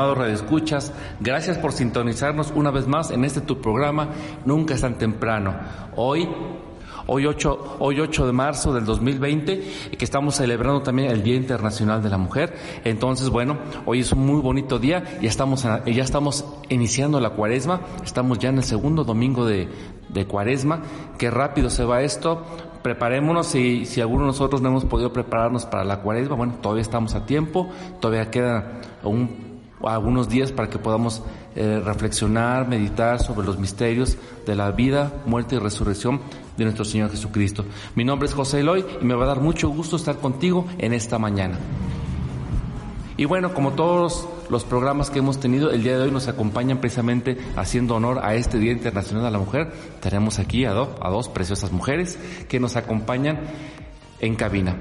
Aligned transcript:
Estimados 0.00 0.18
radioescuchas. 0.18 0.92
Gracias 1.20 1.58
por 1.58 1.72
sintonizarnos 1.72 2.54
una 2.56 2.70
vez 2.70 2.86
más 2.86 3.10
en 3.10 3.22
este 3.22 3.42
tu 3.42 3.60
programa 3.60 4.08
Nunca 4.46 4.72
es 4.72 4.80
tan 4.80 4.96
temprano. 4.96 5.54
Hoy 5.94 6.26
Hoy 7.06 7.26
8, 7.26 7.76
hoy 7.80 7.98
8 7.98 8.26
de 8.26 8.32
marzo 8.32 8.72
del 8.72 8.84
2020, 8.84 9.62
que 9.98 10.04
estamos 10.04 10.36
celebrando 10.36 10.82
también 10.82 11.10
el 11.10 11.22
Día 11.22 11.34
Internacional 11.34 12.02
de 12.02 12.08
la 12.08 12.18
Mujer. 12.18 12.54
Entonces, 12.84 13.30
bueno, 13.30 13.58
hoy 13.84 14.00
es 14.00 14.12
un 14.12 14.24
muy 14.24 14.40
bonito 14.40 14.78
día, 14.78 15.18
ya 15.20 15.28
estamos, 15.28 15.64
ya 15.64 16.02
estamos 16.02 16.44
iniciando 16.68 17.18
la 17.18 17.30
cuaresma, 17.30 17.80
estamos 18.04 18.38
ya 18.38 18.50
en 18.50 18.58
el 18.58 18.64
segundo 18.64 19.02
domingo 19.02 19.44
de, 19.44 19.68
de 20.08 20.26
cuaresma. 20.26 20.82
Qué 21.18 21.30
rápido 21.30 21.68
se 21.68 21.84
va 21.84 22.02
esto, 22.02 22.44
preparémonos 22.82 23.46
si, 23.48 23.86
si 23.86 24.00
alguno 24.00 24.20
de 24.22 24.28
nosotros 24.28 24.62
no 24.62 24.68
hemos 24.68 24.84
podido 24.84 25.12
prepararnos 25.12 25.66
para 25.66 25.84
la 25.84 26.02
cuaresma, 26.02 26.36
bueno, 26.36 26.58
todavía 26.62 26.82
estamos 26.82 27.16
a 27.16 27.26
tiempo, 27.26 27.68
todavía 28.00 28.30
quedan 28.30 28.82
algunos 29.82 30.28
días 30.28 30.52
para 30.52 30.68
que 30.68 30.78
podamos 30.78 31.22
eh, 31.56 31.80
reflexionar, 31.84 32.68
meditar 32.68 33.20
sobre 33.22 33.46
los 33.46 33.58
misterios 33.58 34.16
de 34.46 34.54
la 34.54 34.70
vida, 34.70 35.12
muerte 35.26 35.56
y 35.56 35.58
resurrección 35.58 36.20
de 36.56 36.64
nuestro 36.64 36.84
Señor 36.84 37.10
Jesucristo. 37.10 37.64
Mi 37.94 38.04
nombre 38.04 38.28
es 38.28 38.34
José 38.34 38.60
Eloy 38.60 38.84
y 39.00 39.04
me 39.04 39.14
va 39.14 39.24
a 39.24 39.28
dar 39.28 39.40
mucho 39.40 39.68
gusto 39.68 39.96
estar 39.96 40.16
contigo 40.18 40.66
en 40.78 40.92
esta 40.92 41.18
mañana. 41.18 41.58
Y 43.16 43.26
bueno, 43.26 43.52
como 43.52 43.72
todos 43.72 44.26
los 44.48 44.64
programas 44.64 45.10
que 45.10 45.18
hemos 45.18 45.38
tenido, 45.38 45.70
el 45.70 45.82
día 45.82 45.98
de 45.98 46.04
hoy 46.04 46.10
nos 46.10 46.26
acompañan 46.26 46.78
precisamente 46.78 47.38
haciendo 47.54 47.94
honor 47.94 48.20
a 48.22 48.34
este 48.34 48.58
Día 48.58 48.72
Internacional 48.72 49.24
de 49.24 49.30
la 49.30 49.38
Mujer. 49.38 49.72
Tenemos 50.00 50.38
aquí 50.38 50.64
a, 50.64 50.70
a 50.70 51.10
dos 51.10 51.28
preciosas 51.28 51.70
mujeres 51.70 52.18
que 52.48 52.58
nos 52.58 52.76
acompañan 52.76 53.40
en 54.20 54.36
cabina. 54.36 54.76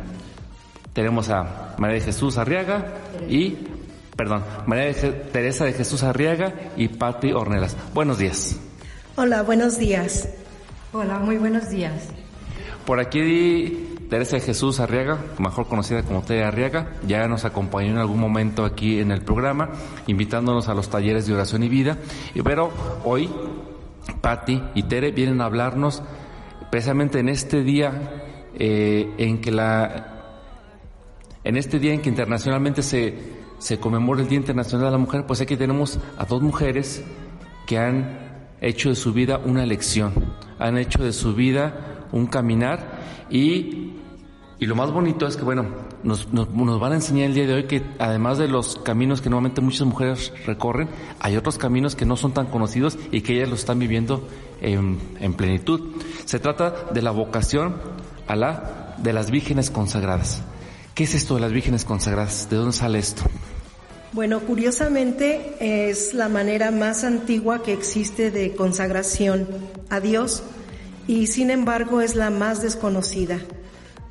Tenemos 0.93 1.29
a 1.29 1.75
María 1.77 1.95
de 1.95 2.01
Jesús 2.01 2.37
Arriaga 2.37 2.93
y, 3.29 3.57
perdón, 4.19 4.43
María 4.65 4.87
de 4.87 4.93
Teresa 5.31 5.63
de 5.63 5.71
Jesús 5.71 6.03
Arriaga 6.03 6.53
y 6.75 6.89
Patti 6.89 7.31
Ornelas. 7.31 7.77
Buenos 7.93 8.17
días. 8.17 8.59
Hola, 9.15 9.43
buenos 9.43 9.77
días. 9.77 10.27
Hola, 10.91 11.19
muy 11.19 11.37
buenos 11.37 11.69
días. 11.69 12.09
Por 12.85 12.99
aquí 12.99 13.95
Teresa 14.09 14.35
de 14.35 14.41
Jesús 14.41 14.81
Arriaga, 14.81 15.19
mejor 15.37 15.67
conocida 15.69 16.03
como 16.03 16.21
Tere 16.21 16.43
Arriaga, 16.43 16.95
ya 17.07 17.29
nos 17.29 17.45
acompañó 17.45 17.91
en 17.91 17.97
algún 17.97 18.19
momento 18.19 18.65
aquí 18.65 18.99
en 18.99 19.11
el 19.11 19.21
programa, 19.21 19.69
invitándonos 20.05 20.67
a 20.67 20.73
los 20.73 20.89
talleres 20.89 21.25
de 21.25 21.35
oración 21.35 21.63
y 21.63 21.69
vida. 21.69 21.97
Pero 22.43 22.71
hoy, 23.05 23.29
Patti 24.19 24.61
y 24.75 24.83
Tere 24.83 25.11
vienen 25.11 25.39
a 25.39 25.45
hablarnos 25.45 26.03
precisamente 26.69 27.19
en 27.19 27.29
este 27.29 27.63
día 27.63 27.93
eh, 28.53 29.13
en 29.17 29.39
que 29.39 29.51
la 29.53 30.15
en 31.45 31.55
este 31.55 31.79
día 31.79 31.93
en 31.93 32.01
que 32.01 32.09
internacionalmente 32.09 32.83
se, 32.83 33.38
se 33.59 33.79
conmemora 33.79 34.21
el 34.21 34.27
Día 34.27 34.39
Internacional 34.39 34.87
de 34.87 34.91
la 34.91 34.97
Mujer, 34.97 35.25
pues 35.25 35.41
aquí 35.41 35.55
tenemos 35.55 35.99
a 36.17 36.25
dos 36.25 36.41
mujeres 36.41 37.03
que 37.67 37.77
han 37.77 38.17
hecho 38.61 38.89
de 38.89 38.95
su 38.95 39.13
vida 39.13 39.39
una 39.43 39.63
elección, 39.63 40.13
han 40.57 40.77
hecho 40.77 41.03
de 41.03 41.13
su 41.13 41.35
vida 41.35 42.07
un 42.11 42.25
caminar 42.25 43.27
y 43.29 43.93
y 44.59 44.65
lo 44.65 44.75
más 44.75 44.91
bonito 44.91 45.25
es 45.25 45.37
que, 45.37 45.45
bueno, 45.45 45.67
nos, 46.03 46.33
nos, 46.33 46.79
van 46.79 46.91
a 46.91 46.95
enseñar 46.95 47.27
el 47.27 47.33
día 47.33 47.47
de 47.47 47.53
hoy 47.53 47.63
que 47.63 47.81
además 47.97 48.37
de 48.37 48.49
los 48.49 48.75
caminos 48.75 49.21
que 49.21 49.29
normalmente 49.29 49.61
muchas 49.61 49.87
mujeres 49.87 50.33
recorren, 50.45 50.89
hay 51.21 51.37
otros 51.37 51.57
caminos 51.57 51.95
que 51.95 52.05
no 52.05 52.17
son 52.17 52.33
tan 52.33 52.47
conocidos 52.47 52.97
y 53.09 53.21
que 53.21 53.37
ellas 53.37 53.47
lo 53.47 53.55
están 53.55 53.79
viviendo 53.79 54.27
en, 54.59 54.99
en 55.21 55.33
plenitud. 55.33 55.95
Se 56.25 56.39
trata 56.39 56.87
de 56.93 57.01
la 57.01 57.11
vocación 57.11 57.75
a 58.27 58.35
la 58.35 58.95
de 58.97 59.13
las 59.13 59.31
vírgenes 59.31 59.71
consagradas. 59.71 60.43
¿Qué 60.99 61.05
es 61.05 61.15
esto 61.15 61.35
de 61.35 61.39
las 61.39 61.53
vírgenes 61.53 61.85
consagradas? 61.85 62.49
¿De 62.49 62.57
dónde 62.57 62.73
sale 62.73 62.99
esto? 62.99 63.21
Bueno, 64.11 64.41
curiosamente 64.41 65.55
es 65.61 66.13
la 66.13 66.27
manera 66.27 66.71
más 66.71 67.05
antigua 67.05 67.63
que 67.63 67.71
existe 67.71 68.31
de 68.31 68.53
consagración 68.53 69.47
a 69.89 70.01
Dios 70.01 70.43
y 71.07 71.27
sin 71.27 71.51
embargo 71.51 72.01
es 72.01 72.15
la 72.15 72.31
más 72.31 72.61
desconocida. 72.61 73.39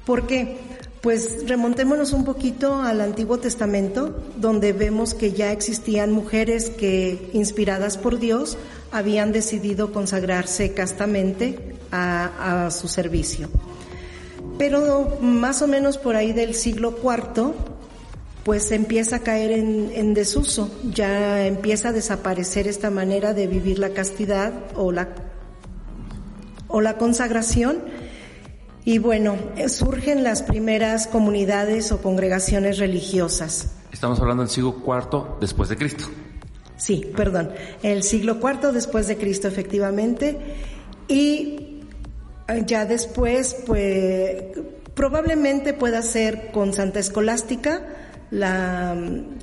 ¿Por 0.06 0.26
qué? 0.26 0.56
Pues 1.03 1.47
remontémonos 1.47 2.15
un 2.15 2.25
poquito 2.25 2.81
al 2.81 3.03
Antiguo 3.03 3.37
Testamento, 3.37 4.22
donde 4.38 4.72
vemos 4.72 5.12
que 5.12 5.32
ya 5.32 5.53
existían 5.53 6.10
mujeres 6.10 6.70
que, 6.70 7.28
inspiradas 7.34 7.99
por 7.99 8.19
Dios, 8.19 8.56
habían 8.93 9.32
decidido 9.32 9.93
consagrarse 9.93 10.72
castamente 10.72 11.76
a, 11.93 12.70
su 12.70 12.88
servicio. 12.88 13.50
Pero 14.58 15.19
más 15.20 15.62
o 15.62 15.69
menos 15.69 15.98
por 15.98 16.16
ahí 16.16 16.32
del 16.32 16.54
siglo 16.54 16.94
IV, 17.02 17.54
pues 18.44 18.70
empieza 18.72 19.16
a 19.16 19.19
caer 19.20 19.52
en, 19.52 19.91
en, 19.94 20.14
desuso, 20.14 20.70
ya 20.92 21.46
empieza 21.46 21.91
a 21.91 21.92
desaparecer 21.92 22.66
esta 22.66 22.91
manera 22.91 23.34
de 23.34 23.46
vivir 23.46 23.78
la 23.78 23.91
castidad 23.91 24.52
o 24.74 24.91
la, 24.91 25.08
o 26.66 26.80
la 26.80 26.96
consagración 26.96 27.82
y 28.88 28.96
bueno, 28.96 29.36
surgen 29.66 30.24
las 30.24 30.42
primeras 30.42 31.06
comunidades 31.06 31.92
o 31.92 32.00
congregaciones 32.00 32.78
religiosas. 32.78 33.72
Estamos 33.92 34.19
hablando 34.19 34.42
del 34.44 34.50
siglo 34.50 34.76
IV 34.82 35.40
después 35.40 35.69
de 35.69 35.76
Cristo. 35.76 36.06
Sí, 36.78 37.12
perdón, 37.14 37.50
el 37.82 38.02
siglo 38.02 38.38
IV 38.40 38.72
después 38.72 39.06
de 39.06 39.19
Cristo 39.19 39.46
efectivamente. 39.46 40.38
Y 41.06 41.67
ya 42.66 42.86
después, 42.86 43.56
pues 43.66 44.44
probablemente 44.94 45.75
pueda 45.75 46.03
ser 46.03 46.50
con 46.50 46.72
Santa 46.72 47.00
Escolástica 47.00 47.82
la 48.31 48.97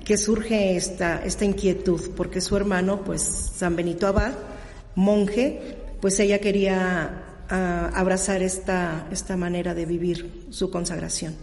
que 0.03 0.17
surge 0.17 0.75
esta, 0.75 1.23
esta 1.23 1.45
inquietud, 1.45 2.11
porque 2.15 2.41
su 2.41 2.55
hermano, 2.55 3.03
pues 3.03 3.21
San 3.21 3.75
Benito 3.75 4.07
Abad, 4.07 4.33
monje, 4.95 5.77
pues 6.01 6.19
ella 6.19 6.39
quería 6.39 7.23
a 7.49 7.89
abrazar 7.89 8.41
esta, 8.41 9.07
esta 9.11 9.37
manera 9.37 9.73
de 9.73 9.85
vivir 9.85 10.47
su 10.49 10.69
consagración. 10.69 11.35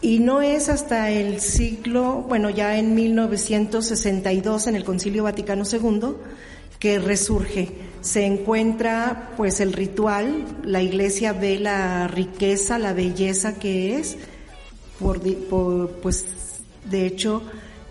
Y 0.00 0.20
no 0.20 0.42
es 0.42 0.68
hasta 0.68 1.10
el 1.10 1.40
siglo, 1.40 2.24
bueno, 2.28 2.50
ya 2.50 2.78
en 2.78 2.94
1962, 2.94 4.66
en 4.68 4.76
el 4.76 4.84
Concilio 4.84 5.24
Vaticano 5.24 5.64
II, 5.70 6.14
que 6.78 6.98
resurge. 6.98 7.72
Se 8.06 8.24
encuentra 8.24 9.32
pues 9.36 9.58
el 9.58 9.72
ritual, 9.72 10.44
la 10.62 10.80
iglesia 10.80 11.32
ve 11.32 11.58
la 11.58 12.06
riqueza, 12.06 12.78
la 12.78 12.92
belleza 12.92 13.58
que 13.58 13.96
es, 13.96 14.16
por, 15.00 15.20
pues 16.02 16.24
de 16.88 17.04
hecho 17.04 17.42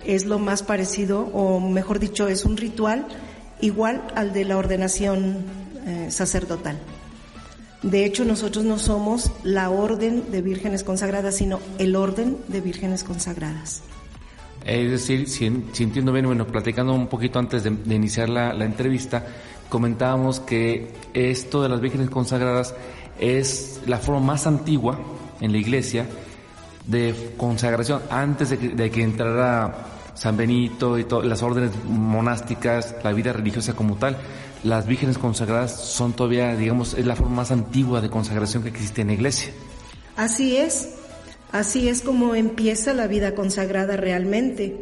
es 0.05 0.25
lo 0.25 0.39
más 0.39 0.63
parecido, 0.63 1.19
o 1.33 1.59
mejor 1.59 1.99
dicho, 1.99 2.29
es 2.29 2.45
un 2.45 2.55
ritual 2.55 3.05
igual 3.59 4.07
al 4.15 4.31
de 4.31 4.45
la 4.45 4.55
ordenación 4.55 5.43
eh, 5.85 6.07
sacerdotal. 6.11 6.79
De 7.81 8.05
hecho, 8.05 8.23
nosotros 8.23 8.63
no 8.63 8.79
somos 8.79 9.33
la 9.43 9.69
orden 9.69 10.31
de 10.31 10.41
vírgenes 10.41 10.85
consagradas, 10.85 11.35
sino 11.35 11.59
el 11.77 11.97
orden 11.97 12.37
de 12.47 12.61
vírgenes 12.61 13.03
consagradas. 13.03 13.83
Es 14.65 14.89
decir, 14.89 15.27
si, 15.29 15.45
entiendo 15.45 16.13
bien, 16.13 16.25
bueno, 16.25 16.47
platicando 16.47 16.93
un 16.93 17.07
poquito 17.07 17.37
antes 17.37 17.63
de, 17.63 17.69
iniciar 17.93 18.29
la, 18.29 18.65
entrevista, 18.65 19.27
comentábamos 19.69 20.39
que 20.39 20.93
esto 21.13 21.61
de 21.61 21.69
las 21.69 21.81
vírgenes 21.81 22.09
consagradas 22.09 22.73
es 23.19 23.81
la 23.85 23.97
forma 23.97 24.21
más 24.21 24.47
antigua 24.47 24.99
en 25.41 25.51
la 25.51 25.57
iglesia 25.57 26.07
de 26.87 27.33
consagración 27.37 28.01
antes 28.09 28.49
de 28.49 28.57
que, 28.57 28.69
de 28.69 28.91
que 28.91 29.01
entrara 29.01 29.87
San 30.13 30.37
Benito 30.37 30.97
y 30.97 31.03
todas 31.03 31.25
las 31.25 31.41
órdenes 31.41 31.71
monásticas, 31.85 32.95
la 33.03 33.11
vida 33.11 33.33
religiosa 33.33 33.73
como 33.73 33.95
tal 33.95 34.17
las 34.65 34.87
vírgenes 34.87 35.19
consagradas 35.19 35.79
son 35.79 36.13
todavía, 36.13 36.55
digamos, 36.55 36.95
es 36.95 37.05
la 37.05 37.15
forma 37.15 37.35
más 37.35 37.51
antigua 37.51 38.01
de 38.01 38.09
consagración 38.09 38.63
que 38.63 38.69
existe 38.69 39.01
en 39.01 39.07
la 39.07 39.13
iglesia. 39.13 39.51
Así 40.17 40.57
es, 40.57 40.89
así 41.51 41.87
es 41.87 42.01
como 42.01 42.33
empieza 42.33 42.95
la 42.95 43.05
vida 43.05 43.35
consagrada 43.35 43.95
realmente. 43.95 44.75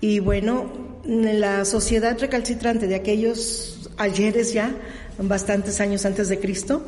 Y 0.00 0.18
bueno, 0.18 0.66
la 1.06 1.64
sociedad 1.64 2.18
recalcitrante 2.18 2.86
de 2.86 2.94
aquellos 2.94 3.90
ayeres 3.96 4.52
ya, 4.52 4.74
bastantes 5.18 5.80
años 5.80 6.04
antes 6.04 6.28
de 6.28 6.38
Cristo, 6.38 6.84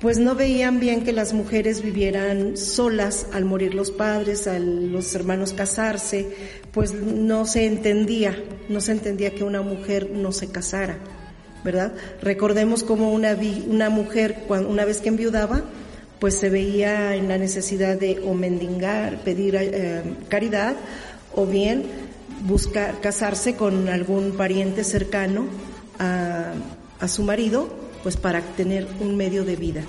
pues 0.00 0.18
no 0.18 0.34
veían 0.34 0.80
bien 0.80 1.02
que 1.02 1.12
las 1.12 1.32
mujeres 1.32 1.82
vivieran 1.82 2.56
solas 2.56 3.26
al 3.32 3.44
morir 3.44 3.74
los 3.74 3.90
padres, 3.90 4.46
a 4.46 4.58
los 4.58 5.14
hermanos 5.14 5.52
casarse, 5.52 6.28
pues 6.72 6.92
no 6.92 7.46
se 7.46 7.64
entendía, 7.64 8.36
no 8.68 8.80
se 8.80 8.92
entendía 8.92 9.34
que 9.34 9.44
una 9.44 9.62
mujer 9.62 10.10
no 10.10 10.32
se 10.32 10.48
casara. 10.48 10.98
¿verdad? 11.64 11.94
Recordemos 12.20 12.84
como 12.84 13.12
una, 13.12 13.36
una 13.66 13.88
mujer, 13.88 14.44
una 14.48 14.84
vez 14.84 15.00
que 15.00 15.08
enviudaba, 15.08 15.62
pues 16.20 16.38
se 16.38 16.50
veía 16.50 17.16
en 17.16 17.28
la 17.28 17.38
necesidad 17.38 17.98
de 17.98 18.20
o 18.24 18.34
mendigar, 18.34 19.18
pedir 19.24 19.56
eh, 19.56 20.02
caridad, 20.28 20.76
o 21.34 21.46
bien 21.46 21.84
buscar 22.44 23.00
casarse 23.00 23.56
con 23.56 23.88
algún 23.88 24.32
pariente 24.32 24.84
cercano 24.84 25.46
a, 25.98 26.52
a 27.00 27.08
su 27.08 27.24
marido, 27.24 27.68
pues 28.02 28.16
para 28.16 28.40
tener 28.40 28.86
un 29.00 29.16
medio 29.16 29.44
de 29.44 29.56
vida, 29.56 29.82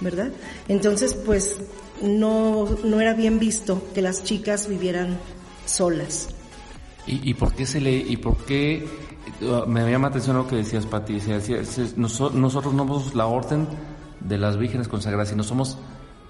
¿verdad? 0.00 0.30
Entonces, 0.68 1.14
pues 1.14 1.56
no, 2.02 2.68
no 2.84 3.00
era 3.00 3.14
bien 3.14 3.38
visto 3.38 3.82
que 3.94 4.02
las 4.02 4.24
chicas 4.24 4.68
vivieran 4.68 5.18
solas. 5.64 6.28
¿Y, 7.04 7.34
por 7.34 7.52
qué 7.52 7.66
se 7.66 7.80
le, 7.80 7.96
y 7.96 8.16
por 8.16 8.36
qué, 8.44 8.86
uh, 9.40 9.68
me 9.68 9.90
llama 9.90 10.06
atención 10.06 10.36
lo 10.36 10.46
que 10.46 10.54
decías, 10.54 10.86
Pati, 10.86 11.18
nosotros 11.96 12.34
no 12.34 12.48
somos 12.48 13.14
la 13.16 13.26
orden 13.26 13.66
de 14.20 14.38
las 14.38 14.56
vírgenes 14.56 14.86
consagradas, 14.86 15.30
sino 15.30 15.42
somos, 15.42 15.78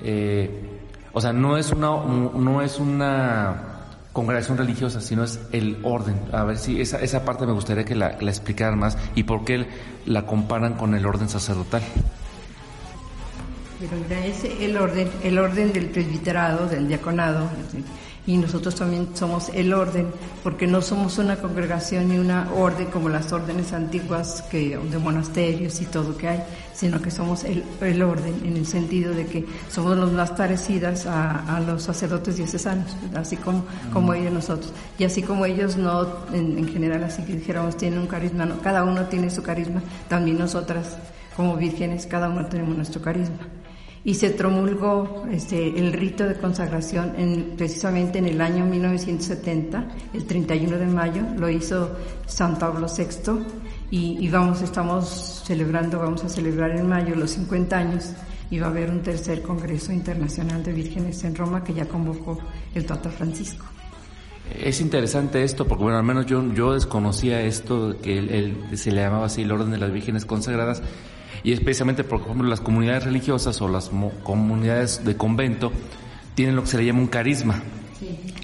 eh, 0.00 0.80
o 1.12 1.20
sea, 1.20 1.34
no 1.34 1.58
es 1.58 1.72
una, 1.72 1.90
no 1.90 2.62
es 2.62 2.78
una 2.78 3.71
congregación 4.12 4.58
religiosa, 4.58 5.00
sino 5.00 5.24
es 5.24 5.40
el 5.52 5.78
orden. 5.82 6.16
A 6.32 6.44
ver 6.44 6.58
si 6.58 6.80
esa, 6.80 7.00
esa 7.00 7.24
parte 7.24 7.46
me 7.46 7.52
gustaría 7.52 7.84
que 7.84 7.94
la, 7.94 8.16
la 8.20 8.30
explicaran 8.30 8.78
más 8.78 8.98
y 9.14 9.22
por 9.24 9.44
qué 9.44 9.66
la 10.06 10.26
comparan 10.26 10.74
con 10.74 10.94
el 10.94 11.06
orden 11.06 11.28
sacerdotal. 11.28 11.82
Pero 13.80 14.20
es 14.24 14.44
el 14.44 14.76
orden, 14.76 15.10
el 15.24 15.38
orden 15.38 15.72
del 15.72 15.86
presbiterado, 15.86 16.68
del 16.68 16.86
diaconado, 16.86 17.48
y 18.24 18.36
nosotros 18.36 18.76
también 18.76 19.08
somos 19.14 19.48
el 19.52 19.74
orden, 19.74 20.06
porque 20.44 20.66
no 20.66 20.80
somos 20.80 21.18
una 21.18 21.36
congregación 21.36 22.08
ni 22.08 22.18
una 22.18 22.52
orden 22.52 22.86
como 22.86 23.08
las 23.08 23.32
órdenes 23.32 23.72
antiguas 23.72 24.42
que, 24.42 24.78
de 24.78 24.98
monasterios 24.98 25.80
y 25.80 25.86
todo 25.86 26.16
que 26.16 26.28
hay, 26.28 26.42
sino 26.72 27.02
que 27.02 27.10
somos 27.10 27.42
el, 27.42 27.64
el 27.80 28.00
orden 28.02 28.34
en 28.44 28.56
el 28.56 28.66
sentido 28.66 29.12
de 29.12 29.26
que 29.26 29.44
somos 29.68 29.96
los 29.96 30.12
más 30.12 30.30
parecidas 30.30 31.06
a, 31.06 31.56
a 31.56 31.60
los 31.60 31.82
sacerdotes 31.82 32.36
diocesanos, 32.36 32.96
así 33.14 33.36
como, 33.36 33.64
como 33.92 34.14
ellos 34.14 34.32
nosotros. 34.32 34.72
Y 34.98 35.04
así 35.04 35.22
como 35.22 35.44
ellos 35.44 35.76
no, 35.76 36.06
en, 36.32 36.58
en 36.58 36.68
general, 36.68 37.02
así 37.02 37.24
que 37.24 37.34
dijéramos, 37.34 37.76
tienen 37.76 37.98
un 37.98 38.06
carisma, 38.06 38.46
no, 38.46 38.60
cada 38.60 38.84
uno 38.84 39.06
tiene 39.06 39.30
su 39.30 39.42
carisma, 39.42 39.82
también 40.08 40.38
nosotras 40.38 40.96
como 41.36 41.56
vírgenes, 41.56 42.06
cada 42.06 42.28
uno 42.28 42.46
tenemos 42.46 42.76
nuestro 42.76 43.02
carisma 43.02 43.38
y 44.04 44.14
se 44.14 44.30
promulgó 44.30 45.24
este, 45.30 45.78
el 45.78 45.92
rito 45.92 46.26
de 46.26 46.34
consagración 46.34 47.14
en, 47.16 47.54
precisamente 47.56 48.18
en 48.18 48.26
el 48.26 48.40
año 48.40 48.64
1970, 48.64 49.88
el 50.12 50.26
31 50.26 50.78
de 50.78 50.86
mayo, 50.86 51.22
lo 51.38 51.48
hizo 51.48 51.96
San 52.26 52.58
Pablo 52.58 52.88
VI 52.88 53.44
y, 53.90 54.28
vamos, 54.28 54.62
estamos 54.62 55.42
celebrando, 55.46 55.98
vamos 55.98 56.24
a 56.24 56.28
celebrar 56.28 56.72
en 56.72 56.88
mayo 56.88 57.14
los 57.14 57.30
50 57.32 57.76
años 57.76 58.12
y 58.50 58.58
va 58.58 58.66
a 58.66 58.70
haber 58.70 58.90
un 58.90 59.02
tercer 59.02 59.42
Congreso 59.42 59.92
Internacional 59.92 60.64
de 60.64 60.72
Vírgenes 60.72 61.22
en 61.24 61.34
Roma 61.34 61.62
que 61.62 61.74
ya 61.74 61.86
convocó 61.86 62.38
el 62.74 62.84
Papa 62.84 63.10
Francisco. 63.10 63.66
Es 64.58 64.80
interesante 64.80 65.44
esto, 65.44 65.66
porque 65.66 65.84
bueno, 65.84 65.98
al 65.98 66.04
menos 66.04 66.26
yo, 66.26 66.52
yo 66.52 66.74
desconocía 66.74 67.40
esto, 67.42 67.96
que 68.02 68.54
se 68.74 68.90
le 68.90 69.02
llamaba 69.02 69.26
así 69.26 69.42
el 69.42 69.52
orden 69.52 69.70
de 69.70 69.78
las 69.78 69.92
vírgenes 69.92 70.26
consagradas, 70.26 70.82
y 71.44 71.52
especialmente 71.52 72.04
porque, 72.04 72.24
por 72.24 72.32
ejemplo, 72.32 72.48
las 72.48 72.60
comunidades 72.60 73.04
religiosas 73.04 73.60
o 73.60 73.68
las 73.68 73.90
comunidades 74.22 75.04
de 75.04 75.16
convento 75.16 75.72
tienen 76.34 76.56
lo 76.56 76.62
que 76.62 76.68
se 76.68 76.78
le 76.78 76.86
llama 76.86 77.00
un 77.00 77.08
carisma, 77.08 77.62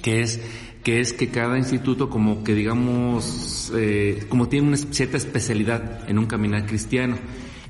que 0.01 0.21
es 0.21 0.39
que 0.83 1.01
es 1.01 1.11
que 1.11 1.27
cada 1.29 1.57
instituto 1.57 2.09
como 2.09 2.43
que 2.43 2.53
digamos 2.53 3.71
eh, 3.75 4.25
como 4.29 4.47
tiene 4.47 4.69
una 4.69 4.77
cierta 4.77 5.17
especialidad 5.17 6.09
en 6.09 6.17
un 6.17 6.25
caminar 6.25 6.65
cristiano. 6.65 7.17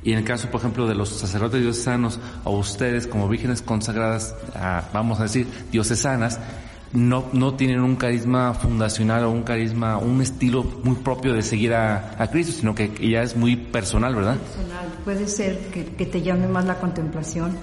Y 0.04 0.14
en 0.14 0.20
el 0.20 0.24
caso 0.24 0.50
por 0.50 0.62
ejemplo 0.62 0.88
de 0.88 0.96
los 0.96 1.10
sacerdotes 1.10 1.62
diocesanos 1.62 2.20
o 2.46 2.58
ustedes 2.58 3.08
como 3.08 3.28
vírgenes 3.28 3.62
consagradas 3.62 4.36
vamos 4.94 5.20
a 5.20 5.24
decir 5.24 5.48
diocesanas 5.72 6.40
no, 6.94 7.26
no 7.34 7.54
tienen 7.54 7.82
un 7.82 7.96
carisma 7.96 8.54
fundacional 8.54 9.26
o 9.26 9.32
un 9.32 9.44
carisma, 9.44 9.98
un 9.98 10.22
estilo 10.22 10.64
muy 10.84 10.96
propio 10.96 11.34
de 11.34 11.42
seguir 11.42 11.74
a, 11.74 12.16
a 12.18 12.28
Cristo, 12.28 12.54
sino 12.54 12.74
que 12.74 12.90
ya 13.10 13.22
es 13.22 13.36
muy 13.36 13.56
personal, 13.56 14.16
¿verdad? 14.16 14.38
Personal. 14.38 14.88
Puede 15.04 15.28
ser 15.28 15.60
que, 15.72 15.86
que 15.86 16.06
te 16.06 16.22
llame 16.22 16.48
más 16.48 16.66
la 16.66 16.80
contemplación, 16.80 17.56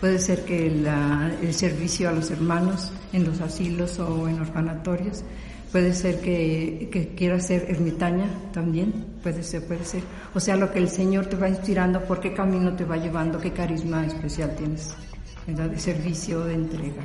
puede 0.00 0.18
ser 0.18 0.44
que 0.44 0.70
la, 0.70 1.30
el 1.42 1.54
servicio 1.54 2.08
a 2.08 2.12
los 2.12 2.30
hermanos 2.30 2.90
en 3.12 3.24
los 3.24 3.40
asilos 3.40 3.98
o 3.98 4.28
en 4.28 4.40
orfanatorios, 4.40 5.24
puede 5.70 5.94
ser 5.94 6.20
que, 6.20 6.88
que 6.92 7.14
quieras 7.14 7.46
ser 7.46 7.66
ermitaña 7.68 8.26
también, 8.52 8.92
puede 9.22 9.42
ser, 9.42 9.64
puede 9.64 9.84
ser. 9.84 10.02
O 10.34 10.40
sea, 10.40 10.56
lo 10.56 10.70
que 10.70 10.80
el 10.80 10.88
Señor 10.88 11.26
te 11.26 11.36
va 11.36 11.48
inspirando, 11.48 12.00
por 12.02 12.20
qué 12.20 12.34
camino 12.34 12.74
te 12.74 12.84
va 12.84 12.96
llevando, 12.96 13.38
qué 13.40 13.52
carisma 13.52 14.04
especial 14.04 14.54
tienes, 14.56 14.94
¿verdad? 15.46 15.70
De 15.70 15.78
servicio, 15.78 16.44
de 16.44 16.54
entrega. 16.54 17.02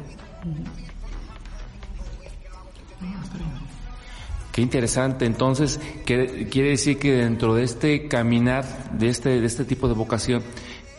Qué 4.51 4.61
interesante. 4.61 5.25
Entonces, 5.25 5.79
quiere 6.03 6.69
decir 6.69 6.97
que 6.97 7.11
dentro 7.11 7.53
de 7.53 7.63
este 7.63 8.07
caminar, 8.07 8.91
de 8.93 9.09
este, 9.09 9.39
de 9.39 9.45
este 9.45 9.65
tipo 9.65 9.87
de 9.87 9.93
vocación, 9.93 10.41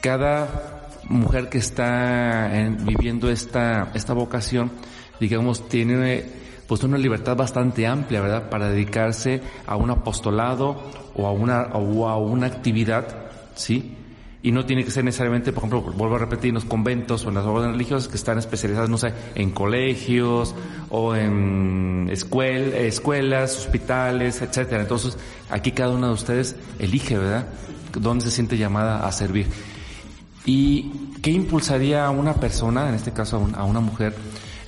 cada 0.01 0.89
mujer 1.09 1.49
que 1.49 1.59
está 1.59 2.51
viviendo 2.81 3.29
esta, 3.31 3.91
esta 3.95 4.13
vocación, 4.13 4.71
digamos, 5.19 5.69
tiene 5.69 6.25
pues 6.69 6.85
una 6.85 6.99
libertad 6.99 7.37
bastante 7.37 7.87
amplia, 7.87 8.21
¿verdad? 8.21 8.49
Para 8.49 8.71
dedicarse 8.71 9.41
a 9.67 9.75
un 9.75 9.91
apostolado 9.91 10.81
o 11.17 11.27
a 11.27 11.33
una, 11.33 11.63
o 11.73 12.09
a 12.09 12.17
una 12.17 12.47
actividad, 12.47 13.31
¿sí? 13.57 13.98
Y 14.43 14.53
no 14.53 14.65
tiene 14.65 14.85
que 14.85 14.91
ser 14.91 15.05
necesariamente, 15.05 15.53
por 15.53 15.65
ejemplo, 15.65 15.93
vuelvo 15.93 16.17
a 16.17 16.19
repetir, 16.19 16.51
en 16.51 16.55
los 16.55 16.65
conventos 16.65 17.25
o 17.25 17.29
en 17.29 17.35
las 17.35 17.45
órdenes 17.45 17.73
religiosas 17.73 18.09
que 18.09 18.17
están 18.17 18.39
especializadas, 18.39 18.89
no 18.89 18.99
sé, 18.99 19.13
en 19.35 19.51
colegios 19.51 20.55
o 20.91 21.17
en 21.17 22.09
escuelas, 22.11 23.59
hospitales, 23.59 24.41
etcétera. 24.41 24.83
Entonces, 24.83 25.17
aquí 25.51 25.73
cada 25.73 25.91
una 25.91 26.09
de 26.09 26.13
ustedes 26.13 26.57
elige, 26.79 27.19
¿verdad?, 27.19 27.49
dónde 27.99 28.27
se 28.27 28.31
siente 28.31 28.57
llamada 28.57 29.07
a 29.07 29.11
servir. 29.11 29.47
¿Y 30.45 30.93
qué 31.21 31.31
impulsaría 31.31 32.07
a 32.07 32.11
una 32.11 32.35
persona, 32.35 32.89
en 32.89 32.95
este 32.95 33.13
caso 33.13 33.49
a, 33.55 33.65
una 33.65 33.81
mujer? 33.81 34.15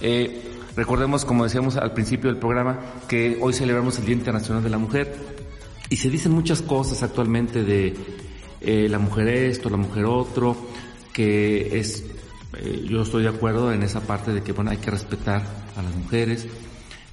Eh, 0.00 0.42
recordemos, 0.76 1.24
como 1.24 1.44
decíamos 1.44 1.76
al 1.76 1.92
principio 1.92 2.28
del 2.28 2.40
programa, 2.40 2.80
que 3.08 3.38
hoy 3.40 3.52
celebramos 3.52 3.98
el 3.98 4.04
Día 4.04 4.14
Internacional 4.14 4.64
de 4.64 4.70
la 4.70 4.78
Mujer 4.78 5.14
y 5.88 5.96
se 5.96 6.10
dicen 6.10 6.32
muchas 6.32 6.60
cosas 6.60 7.02
actualmente 7.02 7.62
de 7.62 7.94
eh, 8.60 8.88
la 8.88 8.98
mujer 8.98 9.28
esto, 9.28 9.70
la 9.70 9.76
mujer 9.76 10.04
otro, 10.04 10.56
que 11.12 11.78
es, 11.78 12.04
eh, 12.58 12.86
yo 12.88 13.02
estoy 13.02 13.22
de 13.22 13.30
acuerdo 13.30 13.72
en 13.72 13.82
esa 13.82 14.00
parte 14.00 14.32
de 14.32 14.42
que, 14.42 14.52
bueno, 14.52 14.70
hay 14.70 14.76
que 14.76 14.90
respetar 14.90 15.42
a 15.76 15.82
las 15.82 15.94
mujeres, 15.94 16.46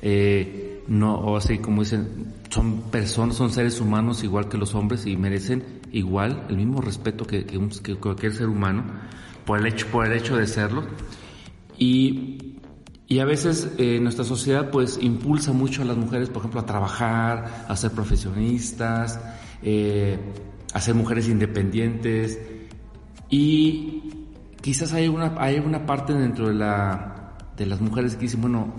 eh, 0.01 0.83
no, 0.87 1.15
o 1.15 1.37
así 1.37 1.59
como 1.59 1.83
dicen, 1.83 2.33
son 2.49 2.81
personas, 2.91 3.35
son 3.35 3.51
seres 3.51 3.79
humanos 3.79 4.23
igual 4.23 4.49
que 4.49 4.57
los 4.57 4.75
hombres 4.75 5.05
y 5.05 5.17
merecen 5.17 5.81
igual 5.91 6.45
el 6.49 6.57
mismo 6.57 6.81
respeto 6.81 7.25
que, 7.25 7.45
que, 7.45 7.95
cualquier 7.95 8.33
ser 8.33 8.47
humano 8.47 8.83
por 9.45 9.59
el 9.59 9.67
hecho, 9.67 9.87
por 9.87 10.05
el 10.05 10.13
hecho 10.13 10.37
de 10.37 10.47
serlo. 10.47 10.83
Y, 11.77 12.59
y 13.07 13.19
a 13.19 13.25
veces 13.25 13.71
nuestra 14.01 14.25
sociedad 14.25 14.69
pues 14.69 14.97
impulsa 15.01 15.53
mucho 15.53 15.81
a 15.81 15.85
las 15.85 15.97
mujeres, 15.97 16.29
por 16.29 16.39
ejemplo, 16.39 16.59
a 16.59 16.65
trabajar, 16.65 17.65
a 17.67 17.75
ser 17.75 17.91
profesionistas, 17.91 19.19
eh, 19.61 20.17
a 20.73 20.81
ser 20.81 20.95
mujeres 20.95 21.27
independientes 21.27 22.39
y 23.29 24.03
quizás 24.61 24.93
hay 24.93 25.07
una, 25.07 25.35
hay 25.37 25.59
una 25.59 25.85
parte 25.85 26.13
dentro 26.13 26.47
de, 26.47 26.53
la, 26.53 27.37
de 27.55 27.65
las 27.65 27.81
mujeres 27.81 28.15
que 28.15 28.21
dicen, 28.21 28.41
bueno, 28.41 28.73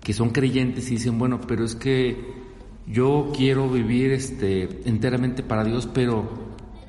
que 0.00 0.12
son 0.12 0.30
creyentes 0.30 0.88
y 0.88 0.94
dicen, 0.94 1.18
bueno, 1.18 1.40
pero 1.46 1.64
es 1.64 1.74
que 1.74 2.42
yo 2.86 3.32
quiero 3.36 3.68
vivir 3.68 4.12
este, 4.12 4.88
enteramente 4.88 5.42
para 5.42 5.64
Dios, 5.64 5.88
pero 5.92 6.28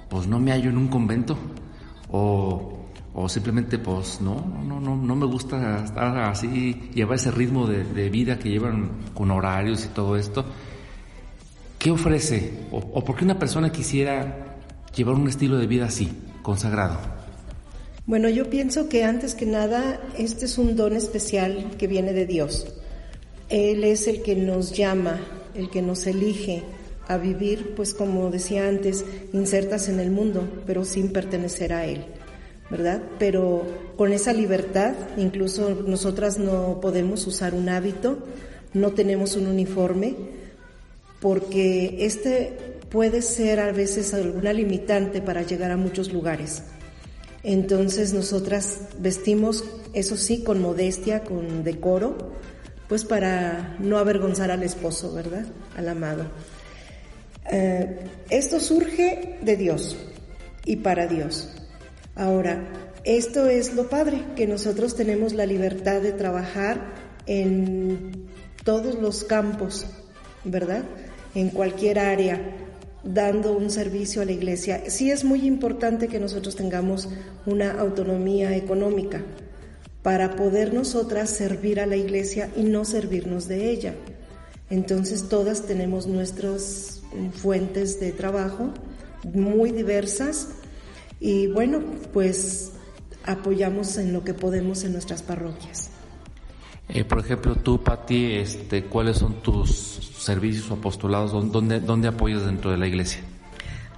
pues 0.09 0.27
no 0.27 0.39
me 0.39 0.51
hallo 0.51 0.69
en 0.69 0.77
un 0.77 0.87
convento 0.87 1.37
o, 2.09 2.87
o 3.13 3.29
simplemente 3.29 3.77
pues 3.77 4.21
no, 4.21 4.35
no, 4.67 4.79
no, 4.79 4.95
no 4.95 5.15
me 5.15 5.25
gusta 5.25 5.83
estar 5.83 6.17
así, 6.17 6.89
llevar 6.93 7.15
ese 7.15 7.31
ritmo 7.31 7.67
de, 7.67 7.83
de 7.83 8.09
vida 8.09 8.39
que 8.39 8.49
llevan 8.49 8.91
con 9.13 9.31
horarios 9.31 9.85
y 9.85 9.89
todo 9.89 10.15
esto. 10.15 10.45
¿Qué 11.83 11.91
ofrece? 11.91 12.49
O, 12.71 12.77
¿O 12.77 13.03
por 13.03 13.17
qué 13.17 13.25
una 13.25 13.37
persona 13.37 13.69
quisiera 13.69 14.55
llevar 14.95 15.15
un 15.15 15.27
estilo 15.27 15.57
de 15.57 15.67
vida 15.67 15.83
así, 15.83 16.09
consagrado? 16.41 16.97
Bueno, 18.05 18.29
yo 18.29 18.49
pienso 18.49 18.87
que 18.87 19.03
antes 19.03 19.35
que 19.35 19.45
nada, 19.45 19.99
este 20.17 20.45
es 20.45 20.57
un 20.57 20.77
don 20.77 20.95
especial 20.95 21.71
que 21.77 21.87
viene 21.87 22.13
de 22.13 22.25
Dios. 22.25 22.73
Él 23.49 23.83
es 23.83 24.07
el 24.07 24.21
que 24.21 24.33
nos 24.37 24.71
llama, 24.71 25.19
el 25.55 25.69
que 25.69 25.81
nos 25.81 26.07
elige 26.07 26.63
a 27.09 27.17
vivir, 27.17 27.73
pues 27.75 27.93
como 27.93 28.31
decía 28.31 28.69
antes, 28.69 29.03
insertas 29.33 29.89
en 29.89 29.99
el 29.99 30.09
mundo, 30.09 30.63
pero 30.65 30.85
sin 30.85 31.11
pertenecer 31.11 31.73
a 31.73 31.85
Él, 31.85 32.05
¿verdad? 32.71 33.03
Pero 33.19 33.65
con 33.97 34.13
esa 34.13 34.31
libertad, 34.31 34.93
incluso 35.17 35.83
nosotras 35.85 36.37
no 36.39 36.79
podemos 36.79 37.27
usar 37.27 37.53
un 37.53 37.67
hábito, 37.67 38.19
no 38.73 38.91
tenemos 38.93 39.35
un 39.35 39.47
uniforme, 39.47 40.15
porque 41.23 41.95
este 41.99 42.81
puede 42.89 43.21
ser 43.21 43.61
a 43.61 43.71
veces 43.71 44.13
alguna 44.13 44.51
limitante 44.51 45.21
para 45.21 45.41
llegar 45.41 45.71
a 45.71 45.77
muchos 45.77 46.11
lugares. 46.11 46.63
Entonces 47.43 48.13
nosotras 48.13 48.79
vestimos, 48.99 49.63
eso 49.93 50.17
sí, 50.17 50.43
con 50.43 50.61
modestia, 50.61 51.23
con 51.23 51.63
decoro, 51.63 52.33
pues 52.89 53.05
para 53.05 53.77
no 53.79 53.99
avergonzar 53.99 54.51
al 54.51 54.63
esposo, 54.63 55.13
¿verdad? 55.13 55.45
Al 55.77 55.87
amado. 55.87 56.25
Eh, 57.49 57.99
esto 58.29 58.59
surge 58.59 59.39
de 59.41 59.55
Dios 59.55 59.95
y 60.65 60.75
para 60.75 61.07
Dios. 61.07 61.51
Ahora, 62.15 62.67
esto 63.05 63.47
es 63.47 63.75
lo 63.75 63.87
padre, 63.87 64.25
que 64.35 64.45
nosotros 64.45 64.97
tenemos 64.97 65.31
la 65.31 65.45
libertad 65.45 66.01
de 66.01 66.11
trabajar 66.11 66.81
en 67.27 68.27
todos 68.65 68.95
los 68.95 69.23
campos 69.23 69.85
¿verdad? 70.43 70.83
En 71.35 71.49
cualquier 71.49 71.99
área, 71.99 72.39
dando 73.03 73.55
un 73.55 73.69
servicio 73.69 74.21
a 74.21 74.25
la 74.25 74.31
iglesia. 74.31 74.89
Sí 74.89 75.11
es 75.11 75.23
muy 75.23 75.45
importante 75.45 76.07
que 76.07 76.19
nosotros 76.19 76.55
tengamos 76.55 77.09
una 77.45 77.71
autonomía 77.79 78.55
económica 78.55 79.21
para 80.01 80.35
poder 80.35 80.73
nosotras 80.73 81.29
servir 81.29 81.79
a 81.79 81.85
la 81.85 81.95
iglesia 81.95 82.49
y 82.55 82.63
no 82.63 82.85
servirnos 82.85 83.47
de 83.47 83.69
ella. 83.71 83.93
Entonces 84.69 85.29
todas 85.29 85.65
tenemos 85.65 86.07
nuestras 86.07 87.01
fuentes 87.33 87.99
de 87.99 88.11
trabajo 88.11 88.73
muy 89.33 89.71
diversas 89.71 90.49
y 91.19 91.47
bueno, 91.47 91.81
pues 92.11 92.71
apoyamos 93.25 93.97
en 93.97 94.11
lo 94.11 94.23
que 94.23 94.33
podemos 94.33 94.83
en 94.83 94.93
nuestras 94.93 95.21
parroquias. 95.21 95.92
Eh, 96.89 97.05
por 97.05 97.19
ejemplo, 97.19 97.55
tú, 97.55 97.81
Pati, 97.81 98.33
este, 98.33 98.85
¿cuáles 98.85 99.17
son 99.17 99.41
tus 99.41 99.69
servicios 100.17 100.69
o 100.71 100.75
apostolados? 100.75 101.31
¿Dónde, 101.51 101.79
¿Dónde 101.79 102.07
apoyas 102.07 102.45
dentro 102.45 102.71
de 102.71 102.77
la 102.77 102.87
iglesia? 102.87 103.21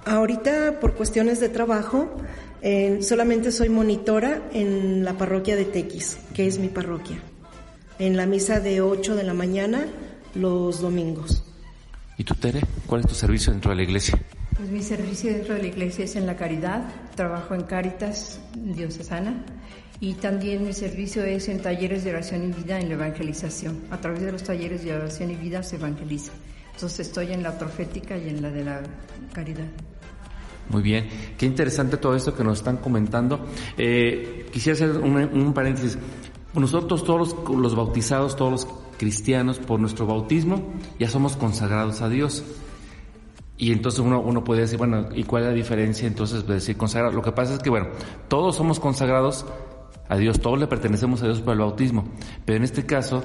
Ahorita, 0.04 0.78
por 0.80 0.94
cuestiones 0.94 1.40
de 1.40 1.48
trabajo, 1.48 2.08
solamente 3.00 3.50
soy 3.50 3.68
monitora 3.68 4.40
en 4.52 5.04
la 5.04 5.14
parroquia 5.14 5.56
de 5.56 5.64
Tequis, 5.64 6.18
que 6.32 6.46
es 6.46 6.60
mi 6.60 6.68
parroquia, 6.68 7.18
en 7.98 8.16
la 8.16 8.24
misa 8.26 8.60
de 8.60 8.80
8 8.80 9.16
de 9.16 9.24
la 9.24 9.34
mañana 9.34 9.86
los 10.36 10.80
domingos. 10.80 11.42
¿Y 12.18 12.24
tú, 12.24 12.34
Tere? 12.34 12.60
¿Cuál 12.86 13.02
es 13.02 13.08
tu 13.08 13.14
servicio 13.14 13.52
dentro 13.52 13.70
de 13.70 13.76
la 13.76 13.82
iglesia? 13.82 14.18
Pues 14.56 14.70
mi 14.70 14.82
servicio 14.82 15.32
dentro 15.32 15.54
de 15.54 15.62
la 15.62 15.68
iglesia 15.68 16.04
es 16.04 16.16
en 16.16 16.26
la 16.26 16.36
caridad, 16.36 16.82
trabajo 17.14 17.54
en 17.54 17.64
Cáritas 17.64 18.40
Diocesana 18.54 19.44
y 20.00 20.14
también 20.14 20.66
mi 20.66 20.72
servicio 20.72 21.24
es 21.24 21.48
en 21.48 21.60
talleres 21.60 22.04
de 22.04 22.10
oración 22.10 22.44
y 22.44 22.52
vida 22.52 22.78
en 22.78 22.88
la 22.88 22.94
evangelización. 22.94 23.84
A 23.90 23.98
través 23.98 24.22
de 24.22 24.32
los 24.32 24.42
talleres 24.42 24.84
de 24.84 24.94
oración 24.94 25.30
y 25.30 25.36
vida 25.36 25.62
se 25.62 25.76
evangeliza. 25.76 26.32
Entonces 26.74 27.06
estoy 27.06 27.32
en 27.32 27.42
la 27.42 27.58
profética 27.58 28.18
y 28.18 28.28
en 28.28 28.42
la 28.42 28.50
de 28.50 28.64
la 28.64 28.82
caridad. 29.32 29.66
Muy 30.68 30.82
bien, 30.82 31.08
qué 31.38 31.46
interesante 31.46 31.96
todo 31.96 32.14
esto 32.14 32.34
que 32.34 32.44
nos 32.44 32.58
están 32.58 32.78
comentando. 32.78 33.46
Eh, 33.78 34.46
quisiera 34.52 34.74
hacer 34.74 34.90
un, 34.98 35.54
paréntesis. 35.54 35.96
Nosotros 36.54 37.04
todos 37.04 37.34
los 37.48 37.74
bautizados, 37.74 38.36
todos 38.36 38.50
los 38.50 38.68
cristianos, 38.98 39.58
por 39.58 39.80
nuestro 39.80 40.06
bautismo, 40.06 40.74
ya 40.98 41.08
somos 41.08 41.36
consagrados 41.36 42.02
a 42.02 42.08
Dios. 42.08 42.44
Y 43.58 43.72
entonces 43.72 44.00
uno, 44.00 44.20
uno 44.20 44.44
puede 44.44 44.62
decir, 44.62 44.76
bueno, 44.76 45.08
¿y 45.14 45.22
cuál 45.22 45.44
es 45.44 45.48
la 45.50 45.54
diferencia 45.54 46.06
entonces 46.06 46.46
de 46.46 46.54
decir 46.54 46.76
consagrado? 46.76 47.14
Lo 47.14 47.22
que 47.22 47.32
pasa 47.32 47.54
es 47.54 47.60
que, 47.60 47.70
bueno, 47.70 47.88
todos 48.28 48.56
somos 48.56 48.80
consagrados 48.80 49.46
a 50.08 50.16
Dios, 50.16 50.40
todos 50.40 50.58
le 50.58 50.66
pertenecemos 50.66 51.22
a 51.22 51.26
Dios 51.26 51.40
por 51.40 51.54
el 51.54 51.60
bautismo, 51.60 52.04
pero 52.44 52.56
en 52.56 52.64
este 52.64 52.86
caso, 52.86 53.24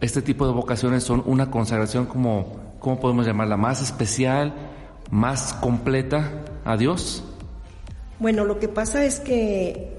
este 0.00 0.22
tipo 0.22 0.46
de 0.46 0.52
vocaciones 0.52 1.04
son 1.04 1.22
una 1.26 1.50
consagración 1.50 2.06
como, 2.06 2.74
¿cómo 2.80 3.00
podemos 3.00 3.26
llamarla? 3.26 3.56
Más 3.56 3.82
especial, 3.82 4.54
más 5.10 5.52
completa 5.54 6.44
a 6.64 6.76
Dios. 6.76 7.22
Bueno, 8.18 8.44
lo 8.44 8.58
que 8.58 8.68
pasa 8.68 9.04
es 9.04 9.20
que 9.20 9.98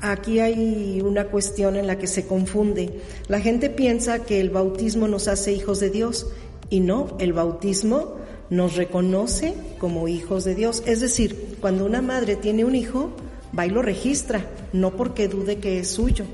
aquí 0.00 0.40
hay 0.40 1.00
una 1.04 1.26
cuestión 1.26 1.76
en 1.76 1.86
la 1.86 1.98
que 1.98 2.06
se 2.06 2.26
confunde. 2.26 3.00
La 3.28 3.40
gente 3.40 3.70
piensa 3.70 4.24
que 4.24 4.40
el 4.40 4.50
bautismo 4.50 5.08
nos 5.08 5.28
hace 5.28 5.52
hijos 5.52 5.80
de 5.80 5.90
Dios 5.90 6.26
y 6.68 6.80
no, 6.80 7.16
el 7.18 7.32
bautismo 7.32 8.16
nos 8.50 8.76
reconoce 8.76 9.54
como 9.78 10.08
hijos 10.08 10.44
de 10.44 10.54
Dios. 10.54 10.82
Es 10.86 11.00
decir, 11.00 11.56
cuando 11.60 11.84
una 11.84 12.02
madre 12.02 12.36
tiene 12.36 12.64
un 12.64 12.74
hijo, 12.74 13.10
va 13.56 13.66
y 13.66 13.70
lo 13.70 13.82
registra, 13.82 14.46
no 14.72 14.96
porque 14.96 15.28
dude 15.28 15.58
que 15.58 15.78
es 15.80 15.90
suyo, 15.90 16.24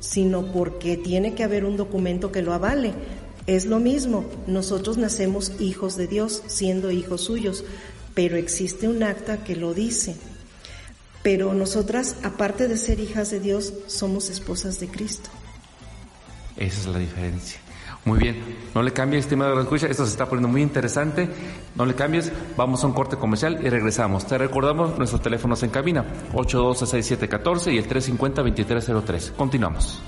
sino 0.00 0.52
porque 0.52 0.96
tiene 0.96 1.34
que 1.34 1.44
haber 1.44 1.64
un 1.64 1.76
documento 1.76 2.32
que 2.32 2.42
lo 2.42 2.52
avale. 2.52 2.92
Es 3.46 3.64
lo 3.64 3.78
mismo, 3.78 4.24
nosotros 4.46 4.98
nacemos 4.98 5.52
hijos 5.58 5.96
de 5.96 6.06
Dios, 6.06 6.42
siendo 6.46 6.90
hijos 6.90 7.22
suyos, 7.22 7.64
pero 8.14 8.36
existe 8.36 8.88
un 8.88 9.02
acta 9.02 9.42
que 9.44 9.56
lo 9.56 9.74
dice. 9.74 10.16
Pero 11.22 11.54
nosotras, 11.54 12.16
aparte 12.22 12.68
de 12.68 12.76
ser 12.76 13.00
hijas 13.00 13.30
de 13.30 13.40
Dios, 13.40 13.72
somos 13.86 14.30
esposas 14.30 14.78
de 14.80 14.88
Cristo. 14.88 15.30
Esa 16.56 16.80
es 16.80 16.86
la 16.86 16.98
diferencia. 16.98 17.58
Muy 18.04 18.18
bien, 18.18 18.36
no 18.74 18.82
le 18.82 18.92
cambies, 18.92 19.24
estimado 19.24 19.60
escucha, 19.60 19.86
esto 19.86 20.04
se 20.06 20.12
está 20.12 20.26
poniendo 20.26 20.48
muy 20.48 20.62
interesante. 20.62 21.28
No 21.74 21.84
le 21.84 21.94
cambies, 21.94 22.32
vamos 22.56 22.82
a 22.82 22.86
un 22.86 22.92
corte 22.92 23.16
comercial 23.16 23.58
y 23.62 23.68
regresamos. 23.68 24.26
Te 24.26 24.38
recordamos 24.38 24.96
nuestros 24.96 25.20
teléfonos 25.20 25.62
en 25.62 25.70
cabina, 25.70 26.04
812-6714 26.32 27.72
y 27.72 27.78
el 27.78 27.88
350-2303. 27.88 29.32
Continuamos. 29.32 30.02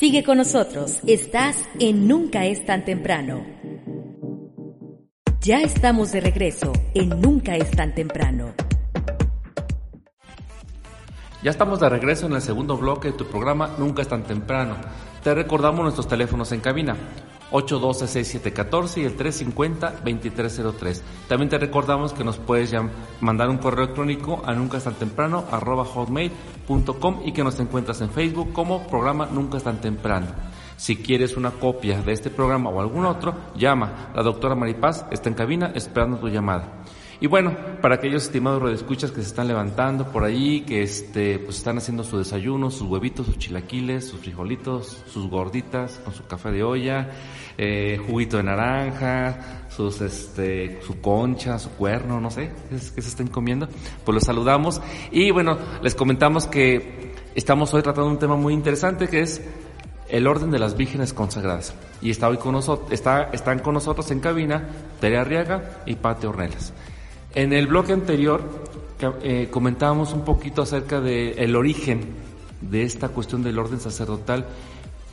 Sigue 0.00 0.24
con 0.24 0.38
nosotros, 0.38 0.98
estás 1.06 1.56
en 1.78 2.08
Nunca 2.08 2.44
es 2.46 2.64
tan 2.66 2.84
temprano. 2.84 3.44
Ya 5.40 5.60
estamos 5.60 6.10
de 6.12 6.20
regreso 6.20 6.72
en 6.94 7.20
Nunca 7.20 7.56
es 7.56 7.70
tan 7.70 7.94
temprano. 7.94 8.54
Ya 11.42 11.50
estamos 11.50 11.80
de 11.80 11.88
regreso 11.88 12.26
en 12.26 12.34
el 12.34 12.42
segundo 12.42 12.76
bloque 12.76 13.08
de 13.08 13.14
tu 13.14 13.26
programa 13.26 13.74
Nunca 13.78 14.02
es 14.02 14.08
tan 14.08 14.22
temprano. 14.22 14.76
Te 15.22 15.34
recordamos 15.34 15.82
nuestros 15.82 16.08
teléfonos 16.08 16.50
en 16.50 16.60
cabina. 16.60 16.96
812-6714 17.52 19.02
y 19.02 19.04
el 19.04 19.16
350-2303. 19.16 21.00
También 21.28 21.48
te 21.48 21.58
recordamos 21.58 22.12
que 22.12 22.24
nos 22.24 22.38
puedes 22.38 22.74
mandar 23.20 23.50
un 23.50 23.58
correo 23.58 23.84
electrónico 23.84 24.42
a 24.44 24.54
nunca 24.54 24.80
tan 24.80 24.94
temprano 24.94 25.44
hotmail.com 25.50 27.20
y 27.24 27.32
que 27.32 27.44
nos 27.44 27.60
encuentras 27.60 28.00
en 28.00 28.10
Facebook 28.10 28.52
como 28.52 28.86
programa 28.86 29.28
Nunca 29.30 29.58
es 29.58 29.64
tan 29.64 29.80
temprano. 29.80 30.26
Si 30.76 30.96
quieres 30.96 31.36
una 31.36 31.52
copia 31.52 32.02
de 32.02 32.12
este 32.12 32.30
programa 32.30 32.70
o 32.70 32.80
algún 32.80 33.04
otro, 33.04 33.34
llama. 33.54 34.10
La 34.16 34.22
doctora 34.22 34.56
Maripaz 34.56 35.04
está 35.10 35.28
en 35.28 35.34
cabina 35.36 35.70
esperando 35.74 36.16
tu 36.16 36.28
llamada. 36.28 36.81
Y 37.22 37.28
bueno, 37.28 37.54
para 37.80 37.94
aquellos 37.94 38.24
estimados 38.24 38.60
radioescuchas 38.60 39.12
que 39.12 39.22
se 39.22 39.28
están 39.28 39.46
levantando 39.46 40.10
por 40.10 40.24
ahí, 40.24 40.62
que 40.62 40.82
este, 40.82 41.38
pues 41.38 41.58
están 41.58 41.78
haciendo 41.78 42.02
su 42.02 42.18
desayuno, 42.18 42.68
sus 42.68 42.88
huevitos, 42.88 43.26
sus 43.26 43.38
chilaquiles, 43.38 44.08
sus 44.08 44.18
frijolitos, 44.18 45.04
sus 45.06 45.30
gorditas 45.30 46.00
con 46.04 46.12
su 46.12 46.26
café 46.26 46.50
de 46.50 46.64
olla, 46.64 47.10
eh, 47.56 48.00
juguito 48.04 48.38
de 48.38 48.42
naranja, 48.42 49.68
sus, 49.68 50.00
este, 50.00 50.82
su 50.82 51.00
concha, 51.00 51.60
su 51.60 51.70
cuerno, 51.70 52.20
no 52.20 52.28
sé, 52.28 52.50
qué 52.68 53.00
se 53.00 53.08
estén 53.08 53.28
comiendo, 53.28 53.68
pues 54.04 54.14
los 54.14 54.24
saludamos. 54.24 54.82
Y 55.12 55.30
bueno, 55.30 55.56
les 55.80 55.94
comentamos 55.94 56.48
que 56.48 57.12
estamos 57.36 57.72
hoy 57.72 57.82
tratando 57.82 58.10
un 58.10 58.18
tema 58.18 58.34
muy 58.34 58.52
interesante 58.52 59.06
que 59.06 59.20
es 59.20 59.40
el 60.08 60.26
orden 60.26 60.50
de 60.50 60.58
las 60.58 60.76
vírgenes 60.76 61.12
consagradas. 61.12 61.72
Y 62.00 62.10
está 62.10 62.28
hoy 62.28 62.38
con 62.38 62.50
nosotros, 62.50 62.90
está, 62.90 63.30
están 63.32 63.60
con 63.60 63.74
nosotros 63.74 64.10
en 64.10 64.18
cabina 64.18 64.70
Tere 65.00 65.18
Arriaga 65.18 65.84
y 65.86 65.94
Pate 65.94 66.26
Ornelas. 66.26 66.72
En 67.34 67.52
el 67.52 67.66
bloque 67.66 67.92
anterior 67.92 68.42
eh, 69.22 69.48
comentábamos 69.50 70.12
un 70.12 70.24
poquito 70.24 70.62
acerca 70.62 71.00
del 71.00 71.38
el 71.38 71.56
origen 71.56 72.00
de 72.60 72.84
esta 72.84 73.08
cuestión 73.08 73.42
del 73.42 73.58
orden 73.58 73.80
sacerdotal 73.80 74.46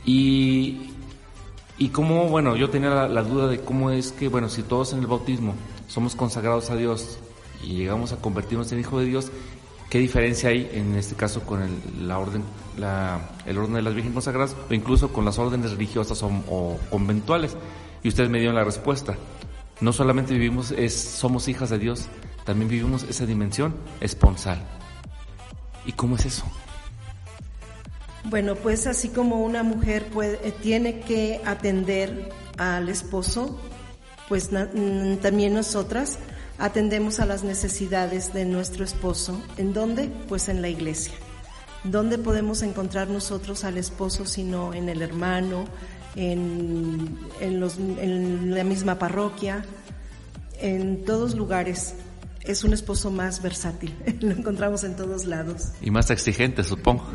y, 0.04 0.90
y 1.78 1.88
cómo, 1.88 2.28
bueno, 2.28 2.56
yo 2.56 2.68
tenía 2.68 2.90
la, 3.08 3.22
duda 3.22 3.48
de 3.48 3.60
cómo 3.60 3.90
es 3.90 4.12
que, 4.12 4.28
bueno, 4.28 4.50
si 4.50 4.62
todos 4.62 4.92
en 4.92 5.00
el 5.00 5.06
bautismo 5.06 5.54
somos 5.88 6.14
consagrados 6.14 6.70
a 6.70 6.76
Dios 6.76 7.18
y 7.64 7.74
llegamos 7.78 8.12
a 8.12 8.16
convertirnos 8.16 8.70
en 8.72 8.80
hijo 8.80 9.00
de 9.00 9.06
Dios, 9.06 9.32
¿qué 9.88 9.98
diferencia 9.98 10.50
hay 10.50 10.70
en 10.74 10.94
este 10.96 11.14
caso 11.14 11.40
con 11.40 11.62
el, 11.62 12.06
la 12.06 12.18
orden, 12.18 12.42
la, 12.78 13.30
el 13.46 13.56
orden 13.56 13.74
de 13.74 13.82
las 13.82 13.94
vírgenes 13.94 14.14
consagradas 14.14 14.56
o 14.68 14.74
incluso 14.74 15.10
con 15.10 15.24
las 15.24 15.38
órdenes 15.38 15.70
religiosas 15.72 16.22
o, 16.22 16.28
o 16.50 16.78
conventuales? 16.90 17.56
Y 18.02 18.08
ustedes 18.08 18.28
me 18.28 18.38
dieron 18.38 18.56
la 18.56 18.64
respuesta. 18.64 19.16
No 19.80 19.92
solamente 19.92 20.34
vivimos, 20.34 20.72
es, 20.72 20.94
somos 20.94 21.48
hijas 21.48 21.70
de 21.70 21.78
Dios, 21.78 22.06
también 22.44 22.68
vivimos 22.68 23.04
esa 23.04 23.24
dimensión 23.26 23.74
esponsal. 24.00 24.60
¿Y 25.86 25.92
cómo 25.92 26.16
es 26.16 26.26
eso? 26.26 26.44
Bueno, 28.24 28.54
pues 28.54 28.86
así 28.86 29.08
como 29.08 29.40
una 29.40 29.62
mujer 29.62 30.06
eh, 30.22 30.52
tiene 30.62 31.00
que 31.00 31.40
atender 31.46 32.30
al 32.58 32.88
esposo, 32.90 33.58
pues 34.28 34.50
mm, 34.52 35.16
también 35.16 35.54
nosotras 35.54 36.18
atendemos 36.58 37.18
a 37.18 37.26
las 37.26 37.42
necesidades 37.42 38.34
de 38.34 38.44
nuestro 38.44 38.84
esposo. 38.84 39.42
¿En 39.56 39.72
dónde? 39.72 40.10
Pues 40.28 40.48
en 40.50 40.60
la 40.60 40.68
iglesia. 40.68 41.14
¿Dónde 41.84 42.18
podemos 42.18 42.62
encontrar 42.62 43.08
nosotros 43.08 43.64
al 43.64 43.78
esposo 43.78 44.26
sino 44.26 44.74
en 44.74 44.90
el 44.90 45.00
hermano, 45.00 45.64
en, 46.16 47.18
en, 47.40 48.54
la 48.54 48.64
misma 48.64 48.98
parroquia, 48.98 49.64
en 50.60 51.04
todos 51.04 51.34
lugares. 51.34 51.94
Es 52.42 52.64
un 52.64 52.72
esposo 52.72 53.10
más 53.10 53.42
versátil, 53.42 53.94
lo 54.20 54.30
encontramos 54.30 54.84
en 54.84 54.96
todos 54.96 55.26
lados. 55.26 55.72
Y 55.80 55.90
más 55.90 56.10
exigente, 56.10 56.64
supongo. 56.64 57.06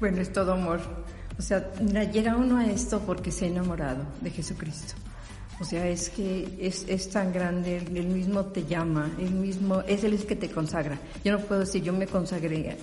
Bueno, 0.00 0.20
es 0.20 0.32
todo 0.32 0.52
amor. 0.52 0.80
O 1.38 1.42
sea, 1.42 1.72
llega 2.12 2.36
uno 2.36 2.58
a 2.58 2.66
esto 2.66 3.00
porque 3.00 3.30
se 3.30 3.44
ha 3.44 3.48
enamorado 3.48 4.04
de 4.20 4.30
Jesucristo. 4.30 4.94
O 5.60 5.64
sea, 5.64 5.88
es 5.88 6.08
que 6.10 6.56
es, 6.60 6.84
es, 6.88 7.10
tan 7.10 7.32
grande, 7.32 7.78
él 7.78 8.06
mismo 8.06 8.44
te 8.44 8.64
llama, 8.64 9.10
él 9.18 9.32
mismo, 9.32 9.80
es 9.88 10.04
él 10.04 10.14
el 10.14 10.24
que 10.24 10.36
te 10.36 10.48
consagra. 10.50 10.98
Yo 11.24 11.32
no 11.32 11.40
puedo 11.40 11.62
decir, 11.62 11.82
yo 11.82 11.92
me 11.92 12.06
consagré 12.06 12.76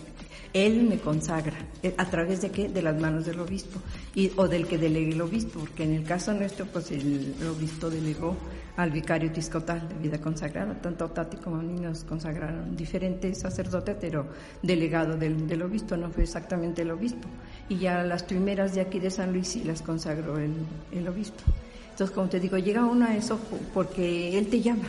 Él 0.56 0.84
me 0.84 0.98
consagra. 1.00 1.58
Eh, 1.84 1.94
¿A 1.98 2.10
través 2.10 2.42
de 2.42 2.50
qué? 2.50 2.70
De 2.70 2.82
las 2.82 2.98
manos 2.98 3.26
del 3.26 3.42
obispo. 3.42 3.78
Y, 4.16 4.32
o 4.38 4.48
del 4.48 4.66
que 4.66 4.78
delegue 4.78 5.12
el 5.12 5.20
obispo, 5.20 5.60
porque 5.60 5.84
en 5.84 5.92
el 5.92 6.06
caso 6.06 6.34
nuestro, 6.34 6.66
pues 6.66 6.92
el, 6.92 7.36
obispo 7.54 7.90
delegó 7.90 8.38
al 8.78 8.90
vicario 8.90 9.30
episcopal 9.30 9.86
de 9.90 9.96
vida 9.96 10.22
consagrada. 10.22 10.82
Tanto 10.82 11.10
Tati 11.10 11.36
como 11.36 11.58
a 11.58 11.62
mí 11.62 11.78
nos 11.82 12.06
consagraron 12.06 12.74
diferentes 12.74 13.40
sacerdotes, 13.40 13.98
pero 14.00 14.28
delegado 14.62 15.18
del, 15.18 15.62
obispo, 15.62 15.98
no 15.98 16.10
fue 16.10 16.24
exactamente 16.24 16.84
el 16.84 16.92
obispo. 16.92 17.28
Y 17.68 17.80
ya 17.80 18.02
las 18.04 18.24
primeras 18.24 18.74
de 18.74 18.80
aquí 18.80 19.00
de 19.00 19.12
San 19.12 19.34
Luis 19.34 19.50
sí 19.50 19.64
las 19.66 19.82
consagró 19.82 20.38
el, 20.38 20.54
el 20.94 21.06
obispo. 21.06 21.44
Entonces, 21.92 22.16
como 22.16 22.30
te 22.30 22.40
digo, 22.40 22.58
llega 22.58 22.86
uno 22.86 23.08
a 23.08 23.14
eso 23.18 23.38
porque 23.74 24.38
Él 24.38 24.48
te 24.48 24.62
llama, 24.62 24.88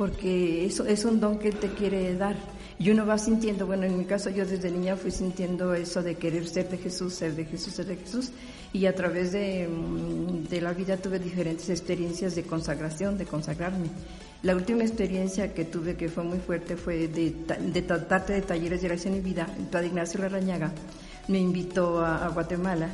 porque 0.00 0.64
eso 0.64 0.86
es 0.86 1.04
un 1.04 1.20
don 1.20 1.38
que 1.38 1.52
te 1.52 1.68
quiere 1.68 2.16
dar. 2.16 2.34
Y 2.78 2.88
uno 2.88 3.04
va 3.04 3.18
sintiendo, 3.18 3.66
bueno, 3.66 3.84
en 3.84 3.98
mi 3.98 4.06
caso 4.06 4.30
yo 4.30 4.46
desde 4.46 4.70
niña 4.70 4.96
fui 4.96 5.10
sintiendo 5.10 5.74
eso 5.74 6.02
de 6.02 6.14
querer 6.14 6.48
ser 6.48 6.70
de 6.70 6.78
Jesús, 6.78 7.12
ser 7.12 7.36
de 7.36 7.44
Jesús, 7.44 7.74
ser 7.74 7.84
de 7.84 7.96
Jesús. 7.96 8.30
Y 8.72 8.86
a 8.86 8.94
través 8.94 9.32
de, 9.32 9.68
mm, 9.68 10.48
de 10.48 10.60
la 10.62 10.72
vida 10.72 10.96
tuve 10.96 11.18
diferentes 11.18 11.68
experiencias 11.68 12.34
de 12.34 12.44
consagración, 12.44 13.18
de 13.18 13.26
consagrarme. 13.26 13.88
La 14.42 14.56
última 14.56 14.84
experiencia 14.84 15.52
que 15.52 15.66
tuve 15.66 15.96
que 15.96 16.08
fue 16.08 16.24
muy 16.24 16.38
fuerte 16.38 16.78
fue 16.78 17.06
de, 17.06 17.34
de 17.70 17.82
tratarte 17.82 18.32
de 18.32 18.40
talleres 18.40 18.80
de 18.80 18.86
oración 18.86 19.16
y 19.16 19.20
vida. 19.20 19.46
El 19.58 19.66
padre 19.66 19.88
Ignacio 19.88 20.18
Larrañaga 20.18 20.72
me 21.28 21.40
invitó 21.40 22.00
a, 22.00 22.24
a 22.24 22.28
Guatemala 22.30 22.88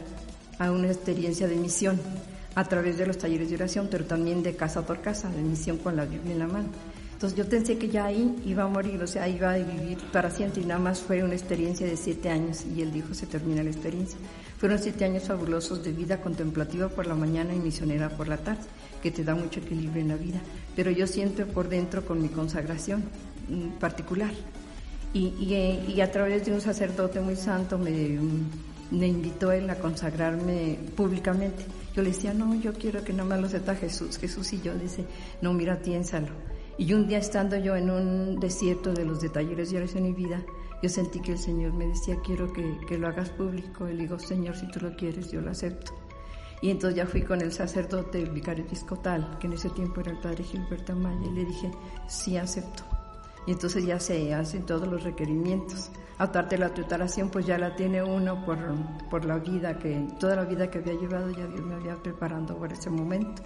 a 0.59 0.73
una 0.73 0.89
experiencia 0.89 1.47
de 1.47 1.55
misión 1.55 2.01
a 2.57 2.65
través 2.65 2.99
de 2.99 3.07
los 3.07 3.17
talleres 3.17 3.49
de 3.49 3.55
oración, 3.55 3.87
pero 3.89 4.07
también 4.07 4.43
de 4.43 4.57
casa 4.57 4.85
por 4.85 5.01
casa, 5.03 5.31
de 5.31 5.43
misión 5.43 5.79
con 5.79 5.95
la 5.95 6.05
Biblia 6.05 6.33
en 6.33 6.41
la 6.41 6.49
mano. 6.49 6.71
Entonces 7.17 7.39
yo 7.39 7.49
pensé 7.49 7.79
que 7.79 7.89
ya 7.89 8.05
ahí 8.05 8.37
iba 8.45 8.65
a 8.65 8.69
morir, 8.69 9.03
o 9.03 9.07
sea, 9.07 9.27
iba 9.27 9.51
a 9.51 9.57
vivir 9.57 9.97
para 10.13 10.31
siempre 10.31 10.61
y 10.61 10.67
nada 10.67 10.79
más 10.79 11.01
fue 11.01 11.25
una 11.25 11.33
experiencia 11.33 11.87
de 11.87 11.97
siete 11.97 12.29
años 12.29 12.67
y 12.67 12.83
él 12.83 12.93
dijo 12.93 13.15
se 13.15 13.27
termina 13.27 13.63
la 13.63 13.71
experiencia. 13.71 14.19
Fueron 14.59 14.79
siete 14.79 15.07
años 15.07 15.23
fabulosos 15.23 15.83
de 15.83 15.93
vida 15.93 16.21
contemplativa 16.21 16.91
por 16.91 17.07
la 17.07 17.15
mañana 17.15 17.55
y 17.55 17.59
misionera 17.59 18.11
por 18.11 18.29
la 18.29 18.37
tarde, 18.37 18.61
que 19.03 19.11
te 19.11 19.25
da 19.25 19.35
mucho 19.35 19.61
equilibrio 19.61 20.03
en 20.03 20.09
la 20.09 20.17
vida. 20.17 20.43
Pero 20.75 20.91
yo 20.91 21.07
siento 21.07 21.47
por 21.47 21.71
dentro 21.71 22.05
con 22.05 22.21
mi 22.21 22.29
consagración 22.29 23.03
mm, 23.49 23.79
particular. 23.79 24.33
Y, 25.15 25.29
y, 25.89 26.01
a 26.03 26.13
través 26.13 26.45
de 26.45 26.53
un 26.53 26.61
sacerdote 26.61 27.21
muy 27.21 27.37
santo 27.37 27.79
me, 27.79 28.19
me 28.91 29.07
invitó 29.07 29.53
él 29.53 29.71
a 29.71 29.77
consagrarme 29.77 30.79
públicamente. 30.95 31.65
Yo 31.95 32.03
le 32.03 32.11
decía, 32.11 32.35
no, 32.35 32.55
yo 32.55 32.75
quiero 32.75 33.03
que 33.03 33.15
no 33.15 33.25
me 33.25 33.41
lo 33.41 33.49
sepa 33.49 33.75
Jesús. 33.75 34.19
Jesús 34.19 34.53
y 34.53 34.61
yo 34.61 34.75
dice, 34.75 35.07
no, 35.41 35.55
mira, 35.55 35.79
piénsalo. 35.79 36.56
Y 36.79 36.93
un 36.93 37.07
día 37.07 37.19
estando 37.19 37.57
yo 37.57 37.75
en 37.77 37.91
un 37.91 38.39
desierto 38.39 38.93
de 38.93 39.05
los 39.05 39.21
de 39.21 39.29
talleres 39.31 39.71
de 39.71 39.79
oración 39.79 40.07
y 40.07 40.13
vida, 40.13 40.43
yo 40.83 40.89
sentí 40.89 41.21
que 41.21 41.33
el 41.33 41.39
Señor 41.39 41.73
me 41.73 41.87
decía, 41.87 42.17
quiero 42.23 42.53
que, 42.53 42.79
que 42.87 42.99
lo 42.99 43.09
hagas 43.09 43.31
público. 43.31 43.89
Y 43.89 43.95
le 43.95 44.03
digo, 44.03 44.19
Señor, 44.19 44.57
si 44.57 44.69
tú 44.69 44.81
lo 44.81 44.95
quieres, 44.95 45.31
yo 45.31 45.41
lo 45.41 45.51
acepto. 45.51 45.93
Y 46.61 46.71
entonces 46.71 46.97
ya 46.97 47.07
fui 47.07 47.23
con 47.23 47.41
el 47.41 47.53
sacerdote, 47.53 48.23
el 48.23 48.31
vicario 48.31 48.65
episcopal, 48.65 49.39
que 49.39 49.47
en 49.47 49.55
ese 49.55 49.71
tiempo 49.71 50.01
era 50.01 50.13
el 50.13 50.19
padre 50.19 50.45
Gilberto 50.45 50.93
Amaya, 50.93 51.27
y 51.27 51.31
le 51.31 51.45
dije, 51.45 51.71
sí, 52.09 52.37
acepto. 52.37 52.83
Y 53.47 53.53
entonces 53.53 53.87
ya 53.87 54.01
se 54.01 54.35
hacen 54.35 54.65
todos 54.67 54.89
los 54.89 55.05
requerimientos. 55.05 55.91
Aparte 56.19 56.57
la 56.57 56.73
tutelación 56.73 57.29
pues 57.29 57.47
ya 57.47 57.59
la 57.59 57.77
tiene 57.77 58.03
uno 58.03 58.45
por, 58.45 58.59
por 59.11 59.25
la 59.25 59.39
vida 59.39 59.79
que, 59.79 60.09
toda 60.19 60.35
la 60.35 60.45
vida 60.45 60.71
que 60.71 60.79
había 60.79 60.95
llevado 60.95 61.31
ya 61.31 61.47
Dios 61.47 61.61
me 61.61 61.75
había 61.75 61.95
preparando 61.97 62.57
por 62.57 62.73
ese 62.73 62.91
momento. 62.91 63.43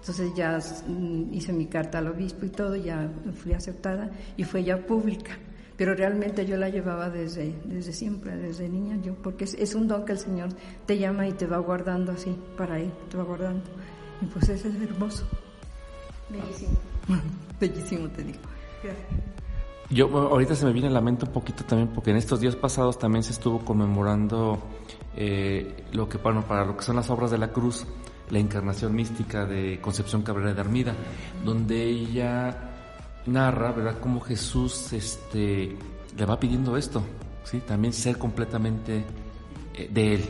Entonces 0.00 0.32
ya 0.34 0.58
mm, 0.88 1.32
hice 1.32 1.52
mi 1.52 1.66
carta 1.66 1.98
al 1.98 2.08
obispo 2.08 2.46
y 2.46 2.48
todo, 2.48 2.74
ya 2.74 3.10
fui 3.34 3.52
aceptada 3.52 4.10
y 4.36 4.44
fue 4.44 4.64
ya 4.64 4.78
pública. 4.86 5.38
Pero 5.76 5.94
realmente 5.94 6.44
yo 6.44 6.56
la 6.56 6.68
llevaba 6.68 7.08
desde, 7.08 7.54
desde 7.64 7.92
siempre, 7.92 8.36
desde 8.36 8.68
niña, 8.68 8.98
yo, 9.02 9.14
porque 9.14 9.44
es, 9.44 9.54
es 9.54 9.74
un 9.74 9.88
don 9.88 10.04
que 10.04 10.12
el 10.12 10.18
Señor 10.18 10.50
te 10.86 10.98
llama 10.98 11.26
y 11.26 11.32
te 11.32 11.46
va 11.46 11.58
guardando 11.58 12.12
así, 12.12 12.36
para 12.56 12.78
Él, 12.78 12.92
te 13.10 13.16
va 13.16 13.24
guardando. 13.24 13.64
Y 14.20 14.26
pues 14.26 14.48
eso 14.48 14.68
es 14.68 14.74
hermoso. 14.82 15.26
Bellísimo. 16.28 16.76
Bellísimo, 17.60 18.08
te 18.10 18.22
digo. 18.24 18.40
Gracias. 18.82 19.06
Yo 19.90 20.06
ahorita 20.06 20.54
se 20.54 20.64
me 20.64 20.72
viene 20.72 20.86
a 20.86 20.92
la 20.92 21.00
mente 21.00 21.24
un 21.26 21.32
poquito 21.32 21.64
también 21.64 21.88
porque 21.88 22.10
en 22.10 22.16
estos 22.16 22.40
días 22.40 22.54
pasados 22.54 22.96
también 22.96 23.24
se 23.24 23.32
estuvo 23.32 23.58
conmemorando 23.64 24.62
eh, 25.16 25.84
lo 25.92 26.08
que 26.08 26.18
bueno, 26.18 26.46
para 26.46 26.64
lo 26.64 26.76
que 26.76 26.84
son 26.84 26.94
las 26.94 27.10
obras 27.10 27.32
de 27.32 27.38
la 27.38 27.48
cruz, 27.48 27.86
la 28.30 28.38
encarnación 28.38 28.94
mística 28.94 29.44
de 29.44 29.80
Concepción 29.80 30.22
Cabrera 30.22 30.54
de 30.54 30.60
Armida, 30.60 30.94
donde 31.44 31.84
ella 31.84 32.70
narra, 33.26 33.72
¿verdad?, 33.72 33.98
cómo 34.00 34.20
Jesús 34.20 34.92
este, 34.92 35.76
le 36.16 36.24
va 36.24 36.38
pidiendo 36.40 36.76
esto, 36.76 37.02
¿sí? 37.44 37.60
También 37.60 37.92
ser 37.92 38.18
completamente 38.18 39.04
eh, 39.74 39.88
de 39.92 40.14
Él, 40.14 40.24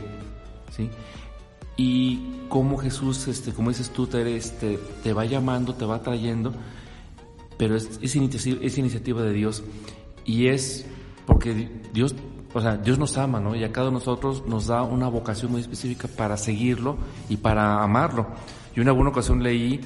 ¿sí? 0.75 0.89
Y 1.77 2.47
cómo 2.49 2.77
Jesús, 2.77 3.27
este, 3.27 3.53
como 3.53 3.69
dices 3.69 3.91
tú, 3.91 4.07
te, 4.07 4.35
este, 4.35 4.77
te 5.03 5.13
va 5.13 5.25
llamando, 5.25 5.73
te 5.73 5.85
va 5.85 6.01
trayendo 6.01 6.53
pero 7.61 7.75
es, 7.75 7.99
es, 8.01 8.15
es 8.15 8.77
iniciativa 8.79 9.21
de 9.21 9.33
Dios 9.33 9.61
y 10.25 10.47
es 10.47 10.83
porque 11.27 11.69
Dios, 11.93 12.15
o 12.53 12.61
sea, 12.61 12.77
Dios 12.77 12.99
nos 12.99 13.17
ama, 13.17 13.39
¿no? 13.39 13.55
Y 13.55 13.63
a 13.63 13.71
cada 13.71 13.89
uno 13.89 13.99
de 13.99 14.05
nosotros 14.05 14.43
nos 14.45 14.67
da 14.67 14.83
una 14.83 15.07
vocación 15.07 15.51
muy 15.51 15.61
específica 15.61 16.07
para 16.07 16.37
seguirlo 16.37 16.97
y 17.29 17.37
para 17.37 17.81
amarlo. 17.81 18.27
Yo 18.75 18.81
en 18.81 18.87
alguna 18.89 19.09
ocasión 19.09 19.41
leí 19.41 19.81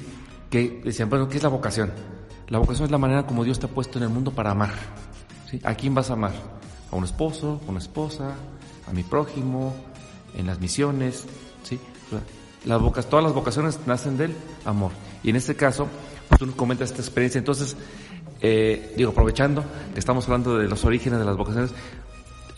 que 0.50 0.82
decían, 0.84 1.08
bueno, 1.08 1.28
¿qué 1.28 1.36
es 1.36 1.42
la 1.42 1.48
vocación? 1.48 1.92
La 2.48 2.58
vocación 2.58 2.86
es 2.86 2.90
la 2.90 2.98
manera 2.98 3.26
como 3.26 3.44
Dios 3.44 3.58
te 3.58 3.66
ha 3.66 3.68
puesto 3.68 3.98
en 3.98 4.04
el 4.04 4.10
mundo 4.10 4.30
para 4.30 4.52
amar. 4.52 4.72
¿A 5.64 5.74
quién 5.74 5.94
vas 5.94 6.10
a 6.10 6.14
amar? 6.14 6.32
A 6.90 6.96
un 6.96 7.04
esposo, 7.04 7.60
a 7.66 7.70
una 7.70 7.78
esposa, 7.78 8.34
a 8.88 8.92
mi 8.92 9.02
prójimo, 9.02 9.74
en 10.36 10.46
las 10.46 10.60
misiones, 10.60 11.24
¿sí? 11.62 11.80
Todas 12.64 13.24
las 13.24 13.32
vocaciones 13.32 13.80
nacen 13.86 14.16
del 14.16 14.34
amor. 14.64 14.90
Y 15.22 15.30
en 15.30 15.36
este 15.36 15.54
caso, 15.54 15.88
tú 16.38 16.46
nos 16.46 16.54
comentas 16.54 16.90
esta 16.90 17.02
experiencia. 17.02 17.38
Entonces, 17.38 17.76
eh, 18.40 18.94
digo, 18.96 19.10
aprovechando 19.12 19.64
estamos 19.94 20.24
hablando 20.26 20.58
de 20.58 20.68
los 20.68 20.84
orígenes 20.84 21.18
de 21.18 21.24
las 21.24 21.36
vocaciones, 21.36 21.72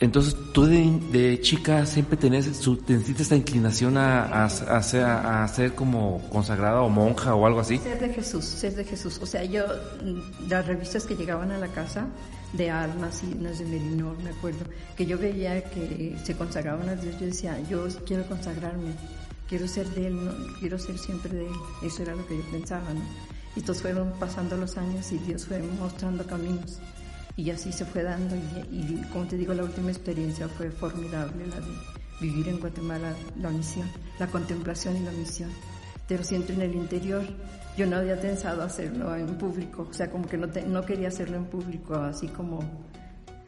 entonces 0.00 0.36
tú 0.52 0.64
de, 0.66 1.40
chica 1.40 1.84
siempre 1.84 2.16
tenés, 2.16 2.46
esta 2.46 3.36
inclinación 3.36 3.96
a, 3.96 4.44
a, 4.44 4.44
a, 4.44 5.48
ser, 5.48 5.74
como 5.74 6.22
consagrada 6.30 6.82
o 6.82 6.88
monja 6.88 7.34
o 7.34 7.46
algo 7.46 7.60
así. 7.60 7.78
Ser 7.78 7.98
de 7.98 8.14
Jesús, 8.14 8.44
ser 8.44 8.74
de 8.76 8.84
Jesús. 8.84 9.18
O 9.20 9.26
sea, 9.26 9.44
yo, 9.44 9.64
las 10.48 10.66
revistas 10.66 11.04
que 11.04 11.16
llegaban 11.16 11.50
a 11.50 11.58
la 11.58 11.68
casa 11.68 12.06
de 12.52 12.70
almas 12.70 13.22
y 13.24 13.36
unas 13.36 13.58
de 13.58 13.64
Merinor, 13.64 14.16
me 14.22 14.30
acuerdo, 14.30 14.64
que 14.96 15.04
yo 15.04 15.18
veía 15.18 15.64
que 15.64 16.16
se 16.22 16.36
consagraban 16.36 16.88
a 16.88 16.94
Dios, 16.94 17.18
yo 17.18 17.26
decía, 17.26 17.58
yo 17.68 17.86
quiero 18.06 18.24
consagrarme, 18.26 18.92
quiero 19.48 19.66
ser 19.66 19.88
de 19.88 20.06
Él, 20.06 20.24
¿no? 20.24 20.32
quiero 20.60 20.78
ser 20.78 20.96
siempre 20.96 21.32
de 21.34 21.46
Él. 21.46 21.54
Eso 21.82 22.02
era 22.02 22.14
lo 22.14 22.24
que 22.24 22.36
yo 22.36 22.44
pensaba, 22.52 22.94
¿no? 22.94 23.02
Y 23.56 23.60
entonces 23.60 23.82
fueron 23.82 24.12
pasando 24.20 24.56
los 24.56 24.76
años 24.76 25.10
y 25.10 25.18
Dios 25.18 25.46
fue 25.46 25.60
mostrando 25.80 26.24
caminos. 26.24 26.78
Y 27.38 27.50
así 27.52 27.70
se 27.70 27.84
fue 27.84 28.02
dando. 28.02 28.34
Y, 28.34 29.00
como 29.12 29.24
te 29.28 29.36
digo, 29.36 29.54
la 29.54 29.62
última 29.62 29.90
experiencia 29.90 30.48
fue 30.48 30.72
formidable, 30.72 31.46
la 31.46 31.60
de 31.60 31.72
vivir 32.20 32.48
en 32.48 32.58
Guatemala 32.58 33.14
la 33.40 33.50
misión, 33.50 33.88
la 34.18 34.26
contemplación 34.26 34.96
y 34.96 35.00
la 35.04 35.12
misión. 35.12 35.48
Pero 36.08 36.24
siento 36.24 36.52
en 36.52 36.62
el 36.62 36.74
interior. 36.74 37.22
Yo 37.76 37.86
no 37.86 37.96
había 37.96 38.20
pensado 38.20 38.62
hacerlo 38.62 39.14
en 39.14 39.38
público, 39.38 39.86
o 39.88 39.94
sea, 39.94 40.10
como 40.10 40.26
que 40.26 40.36
no, 40.36 40.48
no 40.66 40.84
quería 40.84 41.08
hacerlo 41.08 41.36
en 41.36 41.44
público, 41.44 41.94
así 41.94 42.26
como 42.26 42.58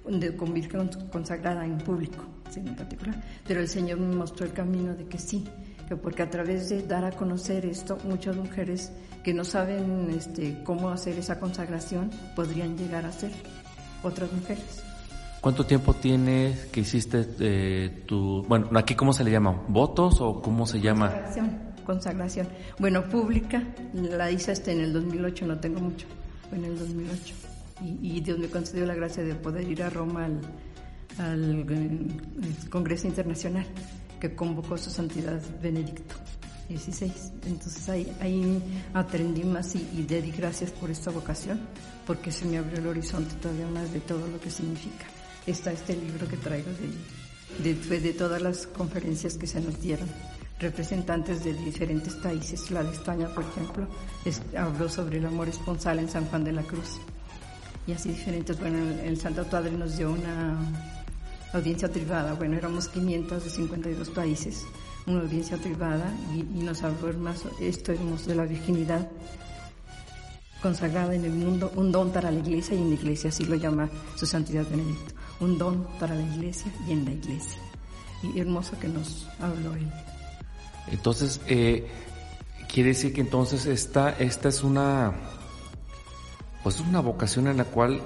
de 0.09 0.37
convivir 0.37 0.71
consagrada 1.11 1.67
en 1.67 1.79
público, 1.79 2.25
en 2.55 2.77
particular. 2.77 3.21
Pero 3.45 3.59
el 3.59 3.67
Señor 3.67 3.99
me 3.99 4.15
mostró 4.15 4.47
el 4.47 4.53
camino 4.53 4.95
de 4.95 5.07
que 5.07 5.19
sí, 5.19 5.49
que 5.89 5.97
porque 5.97 6.23
a 6.23 6.31
través 6.31 6.69
de 6.69 6.83
dar 6.85 7.05
a 7.05 7.11
conocer 7.11 7.67
esto, 7.67 7.99
muchas 8.05 8.37
mujeres 8.37 8.93
que 9.25 9.35
no 9.35 9.43
saben 9.43 10.11
este, 10.17 10.63
cómo 10.63 10.91
hacer 10.91 11.19
esa 11.19 11.41
consagración 11.41 12.11
podrían 12.37 12.79
llegar 12.79 13.05
a 13.05 13.11
ser 13.11 13.33
otras 14.03 14.33
mujeres. 14.33 14.83
¿Cuánto 15.41 15.65
tiempo 15.65 15.95
tiene 15.95 16.55
que 16.71 16.81
hiciste 16.81 17.27
eh, 17.41 18.05
tu, 18.07 18.43
bueno, 18.43 18.69
aquí 18.75 18.95
cómo 18.95 19.13
se 19.13 19.25
le 19.25 19.31
llama, 19.31 19.63
votos 19.69 20.21
o 20.21 20.43
cómo 20.43 20.67
se 20.67 20.81
llama? 20.81 21.09
Consagración, 21.11 21.59
consagración. 21.87 22.49
Bueno, 22.79 23.09
pública, 23.09 23.63
la 23.95 24.31
hice 24.31 24.53
hasta 24.53 24.71
en 24.71 24.81
el 24.81 24.93
2008, 24.93 25.47
no 25.47 25.59
tengo 25.59 25.81
mucho, 25.81 26.07
fue 26.49 26.59
en 26.59 26.67
el 26.67 26.79
2008. 26.79 27.35
Y, 27.83 28.17
y 28.17 28.21
Dios 28.21 28.39
me 28.39 28.49
concedió 28.49 28.85
la 28.85 28.95
gracia 28.95 29.23
de 29.25 29.35
poder 29.35 29.67
ir 29.67 29.83
a 29.83 29.89
Roma 29.89 30.27
al, 30.27 30.41
al, 31.19 31.67
al 31.67 32.69
Congreso 32.69 33.07
Internacional 33.07 33.65
que 34.21 34.35
convocó 34.35 34.77
su 34.77 34.91
santidad 34.91 35.41
Benedicto. 35.63 36.15
16. 36.69 37.33
Entonces 37.47 37.89
ahí, 37.89 38.13
ahí 38.21 38.63
aprendí 38.95 39.43
más 39.43 39.75
y, 39.75 39.89
y 39.93 40.07
le 40.09 40.23
di 40.23 40.31
gracias 40.31 40.71
por 40.71 40.91
esta 40.91 41.11
vocación, 41.11 41.61
porque 42.07 42.33
se 42.33 42.45
me 42.45 42.59
abrió 42.59 42.79
el 42.79 42.87
horizonte 42.87 43.35
todavía 43.37 43.67
más 43.67 43.93
de 43.93 44.01
todo 44.01 44.27
lo 44.27 44.41
que 44.41 44.51
significa. 44.51 45.07
Está 45.47 45.73
este 45.73 45.97
libro 45.97 46.29
que 46.29 46.37
traigo 46.37 46.71
de, 47.63 47.75
de, 47.75 48.01
de 48.01 48.13
todas 48.13 48.41
las 48.43 48.67
conferencias 48.67 49.37
que 49.37 49.47
se 49.47 49.61
nos 49.61 49.81
dieron 49.81 50.09
representantes 50.59 51.45
de 51.45 51.55
diferentes 51.55 52.15
países. 52.17 52.71
La 52.71 52.83
de 52.83 52.93
España, 52.93 53.29
por 53.35 53.45
ejemplo, 53.45 53.87
habló 54.57 54.89
sobre 54.89 55.19
el 55.19 55.27
amor 55.27 55.49
esponsal 55.49 55.99
en 55.99 56.09
San 56.09 56.27
Juan 56.27 56.45
de 56.45 56.53
la 56.53 56.63
Cruz. 56.63 56.99
Y 57.87 57.93
así 57.93 58.11
diferentes. 58.11 58.59
Bueno, 58.61 58.79
el, 58.79 59.01
el 59.01 59.21
Santo 59.21 59.45
Padre 59.45 59.73
nos 59.73 59.97
dio 59.97 60.13
una, 60.13 60.59
audiencia 61.53 61.91
privada. 61.91 62.35
Bueno, 62.35 62.57
éramos 62.57 62.89
500 62.89 63.45
de 63.45 63.51
52 63.51 64.11
países, 64.11 64.65
una 65.07 65.21
audiencia 65.21 65.57
privada 65.57 66.13
y, 66.35 66.43
nos 66.63 66.83
habló 66.83 67.13
más 67.19 67.45
esto 67.61 67.93
de 67.93 68.35
la 68.35 68.45
virginidad 68.45 69.09
consagrada 70.61 71.15
en 71.15 71.25
el 71.25 71.33
mundo, 71.33 71.73
un 71.77 71.91
don 71.91 72.11
para 72.11 72.31
la 72.31 72.39
iglesia 72.39 72.75
y 72.75 72.79
en 72.79 72.91
la 72.91 72.95
iglesia, 72.95 73.31
así 73.31 73.45
lo 73.45 73.57
llama 73.57 73.89
su 74.17 74.27
santidad 74.27 74.65
Benedicto, 74.69 75.15
un 75.41 75.59
don 75.59 75.87
para 75.99 76.15
la 76.15 76.23
iglesia 76.23 76.73
y 76.87 76.93
en 76.93 77.05
la 77.05 77.13
iglesia. 77.13 77.61
Y 78.23 78.39
hermoso 78.39 78.79
que 78.79 78.89
nos 78.89 79.29
habló 79.39 79.75
él. 79.75 79.91
Entonces, 80.89 81.41
eh, 81.47 81.89
quiere 82.73 82.91
decir 82.91 83.13
que 83.13 83.21
entonces 83.21 83.67
esta, 83.67 84.11
esta 84.11 84.49
es 84.49 84.63
una, 84.63 85.13
pues 86.63 86.81
una 86.81 87.01
vocación 87.01 87.49
en 87.49 87.57
la 87.57 87.65
cual 87.65 88.03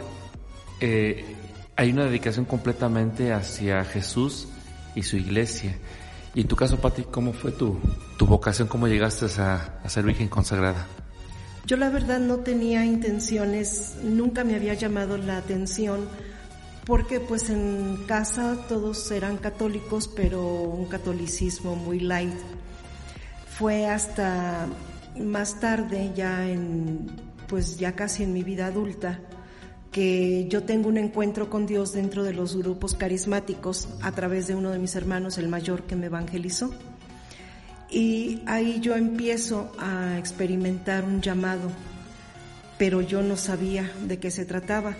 eh, 0.80 1.24
hay 1.76 1.92
una 1.92 2.04
dedicación 2.04 2.44
completamente 2.44 3.32
hacia 3.32 3.84
Jesús 3.84 4.48
y 4.94 5.02
su 5.02 5.16
iglesia. 5.16 5.76
Y 6.34 6.42
en 6.42 6.48
tu 6.48 6.56
caso, 6.56 6.78
Pati, 6.80 7.04
¿cómo 7.04 7.32
fue 7.32 7.52
tu, 7.52 7.78
tu 8.16 8.26
vocación? 8.26 8.68
¿Cómo 8.68 8.86
llegaste 8.88 9.26
a, 9.40 9.80
a 9.82 9.88
ser 9.88 10.04
virgen 10.04 10.28
consagrada? 10.28 10.86
Yo 11.66 11.78
la 11.78 11.88
verdad 11.88 12.20
no 12.20 12.40
tenía 12.40 12.84
intenciones, 12.84 13.96
nunca 14.02 14.44
me 14.44 14.54
había 14.54 14.74
llamado 14.74 15.16
la 15.16 15.38
atención, 15.38 16.08
porque 16.84 17.20
pues 17.20 17.48
en 17.48 18.04
casa 18.06 18.66
todos 18.68 19.10
eran 19.10 19.38
católicos, 19.38 20.06
pero 20.14 20.42
un 20.42 20.84
catolicismo 20.84 21.74
muy 21.74 22.00
light. 22.00 22.34
Fue 23.48 23.86
hasta 23.86 24.66
más 25.18 25.58
tarde, 25.58 26.12
ya 26.14 26.46
en, 26.46 27.06
pues 27.48 27.78
ya 27.78 27.92
casi 27.92 28.24
en 28.24 28.34
mi 28.34 28.42
vida 28.42 28.66
adulta, 28.66 29.20
que 29.90 30.46
yo 30.48 30.64
tengo 30.64 30.88
un 30.90 30.98
encuentro 30.98 31.48
con 31.48 31.64
Dios 31.64 31.92
dentro 31.92 32.24
de 32.24 32.34
los 32.34 32.56
grupos 32.56 32.94
carismáticos 32.94 33.88
a 34.02 34.12
través 34.12 34.48
de 34.48 34.54
uno 34.54 34.70
de 34.70 34.78
mis 34.78 34.96
hermanos, 34.96 35.38
el 35.38 35.48
mayor, 35.48 35.84
que 35.84 35.96
me 35.96 36.06
evangelizó. 36.06 36.74
Y 37.94 38.42
ahí 38.46 38.80
yo 38.80 38.96
empiezo 38.96 39.70
a 39.78 40.18
experimentar 40.18 41.04
un 41.04 41.22
llamado, 41.22 41.70
pero 42.76 43.00
yo 43.00 43.22
no 43.22 43.36
sabía 43.36 43.88
de 44.08 44.18
qué 44.18 44.32
se 44.32 44.44
trataba. 44.44 44.96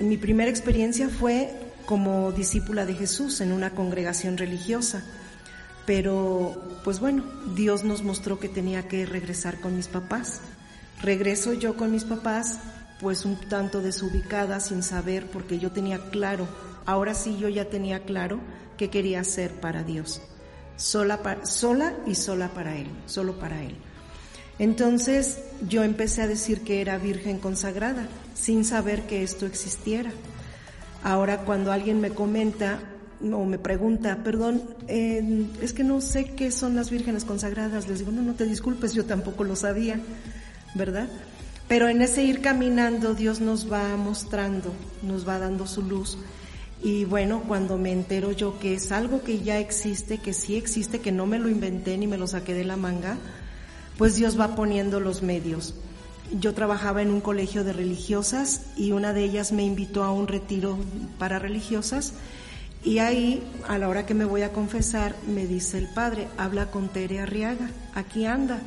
Mi 0.00 0.16
primera 0.16 0.50
experiencia 0.50 1.08
fue 1.08 1.48
como 1.86 2.32
discípula 2.32 2.86
de 2.86 2.94
Jesús 2.94 3.40
en 3.40 3.52
una 3.52 3.70
congregación 3.70 4.36
religiosa, 4.36 5.04
pero 5.86 6.60
pues 6.82 6.98
bueno, 6.98 7.22
Dios 7.54 7.84
nos 7.84 8.02
mostró 8.02 8.40
que 8.40 8.48
tenía 8.48 8.88
que 8.88 9.06
regresar 9.06 9.60
con 9.60 9.76
mis 9.76 9.86
papás. 9.86 10.40
Regreso 11.00 11.52
yo 11.52 11.76
con 11.76 11.92
mis 11.92 12.02
papás, 12.02 12.58
pues 12.98 13.24
un 13.24 13.36
tanto 13.36 13.80
desubicada, 13.80 14.58
sin 14.58 14.82
saber, 14.82 15.28
porque 15.28 15.60
yo 15.60 15.70
tenía 15.70 16.00
claro, 16.10 16.48
ahora 16.84 17.14
sí 17.14 17.36
yo 17.38 17.48
ya 17.48 17.66
tenía 17.66 18.00
claro 18.00 18.40
qué 18.76 18.90
quería 18.90 19.20
hacer 19.20 19.52
para 19.60 19.84
Dios 19.84 20.20
sola, 20.76 21.20
sola 21.44 21.94
y 22.06 22.14
sola 22.14 22.48
para 22.48 22.76
Él, 22.76 22.86
solo 23.06 23.38
para 23.38 23.62
Él. 23.62 23.76
Entonces 24.58 25.40
yo 25.68 25.82
empecé 25.82 26.22
a 26.22 26.26
decir 26.26 26.62
que 26.62 26.80
era 26.80 26.98
virgen 26.98 27.38
consagrada, 27.38 28.08
sin 28.34 28.64
saber 28.64 29.06
que 29.06 29.22
esto 29.22 29.46
existiera. 29.46 30.10
Ahora 31.02 31.44
cuando 31.44 31.72
alguien 31.72 32.00
me 32.00 32.10
comenta 32.10 32.80
o 33.20 33.44
me 33.44 33.58
pregunta, 33.58 34.18
perdón, 34.24 34.62
es 34.88 35.72
que 35.72 35.84
no 35.84 36.00
sé 36.00 36.34
qué 36.34 36.50
son 36.50 36.76
las 36.76 36.90
vírgenes 36.90 37.24
consagradas, 37.24 37.88
les 37.88 37.98
digo, 37.98 38.12
no, 38.12 38.22
no 38.22 38.34
te 38.34 38.44
disculpes, 38.44 38.92
yo 38.92 39.04
tampoco 39.04 39.44
lo 39.44 39.56
sabía, 39.56 40.00
¿verdad? 40.74 41.08
Pero 41.68 41.88
en 41.88 42.00
ese 42.00 42.22
ir 42.22 42.40
caminando 42.40 43.14
Dios 43.14 43.40
nos 43.40 43.70
va 43.70 43.96
mostrando, 43.96 44.72
nos 45.02 45.28
va 45.28 45.38
dando 45.38 45.66
su 45.66 45.82
luz 45.82 46.18
y 46.82 47.04
bueno, 47.04 47.42
cuando 47.48 47.78
me 47.78 47.92
entero 47.92 48.32
yo 48.32 48.58
que 48.58 48.74
es 48.74 48.92
algo 48.92 49.22
que 49.22 49.40
ya 49.40 49.58
existe, 49.58 50.18
que 50.18 50.32
sí 50.32 50.56
existe, 50.56 51.00
que 51.00 51.12
no 51.12 51.26
me 51.26 51.38
lo 51.38 51.48
inventé 51.48 51.96
ni 51.96 52.06
me 52.06 52.18
lo 52.18 52.26
saqué 52.26 52.54
de 52.54 52.64
la 52.64 52.76
manga, 52.76 53.16
pues 53.98 54.16
Dios 54.16 54.38
va 54.38 54.54
poniendo 54.54 55.00
los 55.00 55.22
medios. 55.22 55.74
Yo 56.40 56.54
trabajaba 56.54 57.02
en 57.02 57.10
un 57.10 57.20
colegio 57.20 57.64
de 57.64 57.72
religiosas 57.72 58.66
y 58.76 58.92
una 58.92 59.12
de 59.12 59.24
ellas 59.24 59.52
me 59.52 59.64
invitó 59.64 60.04
a 60.04 60.12
un 60.12 60.28
retiro 60.28 60.76
para 61.18 61.38
religiosas 61.38 62.14
y 62.86 63.00
ahí, 63.00 63.42
a 63.66 63.78
la 63.78 63.88
hora 63.88 64.06
que 64.06 64.14
me 64.14 64.24
voy 64.24 64.42
a 64.42 64.52
confesar, 64.52 65.16
me 65.26 65.44
dice 65.44 65.76
el 65.76 65.88
padre, 65.88 66.28
habla 66.36 66.70
con 66.70 66.88
Tere 66.88 67.18
Arriaga, 67.18 67.70
aquí 67.94 68.26
anda. 68.26 68.60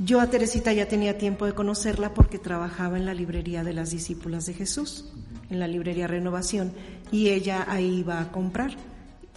Yo 0.00 0.20
a 0.20 0.28
Teresita 0.28 0.72
ya 0.72 0.88
tenía 0.88 1.18
tiempo 1.18 1.46
de 1.46 1.54
conocerla 1.54 2.14
porque 2.14 2.40
trabajaba 2.40 2.96
en 2.96 3.06
la 3.06 3.14
librería 3.14 3.62
de 3.62 3.74
las 3.74 3.90
discípulas 3.90 4.46
de 4.46 4.54
Jesús, 4.54 5.04
en 5.50 5.60
la 5.60 5.66
librería 5.66 6.06
Renovación, 6.06 6.72
y 7.10 7.28
ella 7.28 7.64
ahí 7.68 8.00
iba 8.00 8.20
a 8.20 8.30
comprar. 8.30 8.72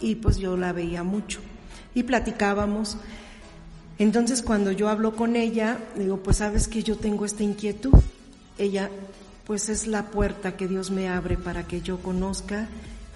Y 0.00 0.16
pues 0.16 0.38
yo 0.38 0.56
la 0.56 0.72
veía 0.72 1.02
mucho. 1.02 1.40
Y 1.94 2.02
platicábamos. 2.02 2.96
Entonces 3.98 4.42
cuando 4.42 4.72
yo 4.72 4.88
hablo 4.88 5.14
con 5.14 5.36
ella, 5.36 5.78
digo, 5.96 6.18
pues 6.18 6.38
sabes 6.38 6.68
que 6.68 6.82
yo 6.82 6.96
tengo 6.96 7.24
esta 7.24 7.42
inquietud. 7.42 7.94
Ella, 8.58 8.90
pues 9.46 9.68
es 9.68 9.86
la 9.86 10.10
puerta 10.10 10.56
que 10.56 10.68
Dios 10.68 10.90
me 10.90 11.08
abre 11.08 11.36
para 11.36 11.66
que 11.66 11.80
yo 11.80 11.98
conozca 11.98 12.68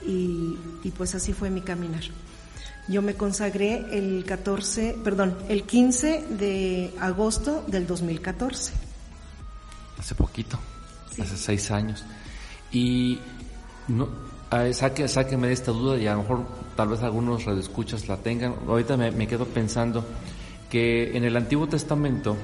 y, 0.06 0.56
y 0.84 0.90
pues 0.90 1.14
así 1.14 1.32
fue 1.32 1.50
mi 1.50 1.60
caminar. 1.60 2.04
Yo 2.88 3.02
me 3.02 3.14
consagré 3.14 3.84
el 3.90 4.24
14, 4.24 4.96
perdón, 5.02 5.36
el 5.48 5.64
15 5.64 6.24
de 6.38 6.94
agosto 7.00 7.64
del 7.66 7.84
2014. 7.86 8.72
Hace 9.98 10.14
poquito, 10.14 10.58
hace 11.20 11.36
seis 11.36 11.72
años. 11.72 12.04
Y 12.72 13.18
no, 13.88 14.08
saque, 14.72 15.08
sáqueme 15.08 15.48
de 15.48 15.52
esta 15.52 15.72
duda 15.72 15.98
y 15.98 16.06
a 16.06 16.14
lo 16.14 16.22
mejor 16.22 16.46
tal 16.76 16.88
vez 16.88 17.02
algunos 17.02 17.44
radioescuchas 17.44 18.08
la 18.08 18.16
tengan. 18.18 18.54
Ahorita 18.66 18.96
me, 18.96 19.26
quedo 19.26 19.46
pensando 19.46 20.04
que 20.70 21.16
en 21.16 21.24
el 21.24 21.36
Antiguo 21.36 21.66
Testamento 21.66 22.36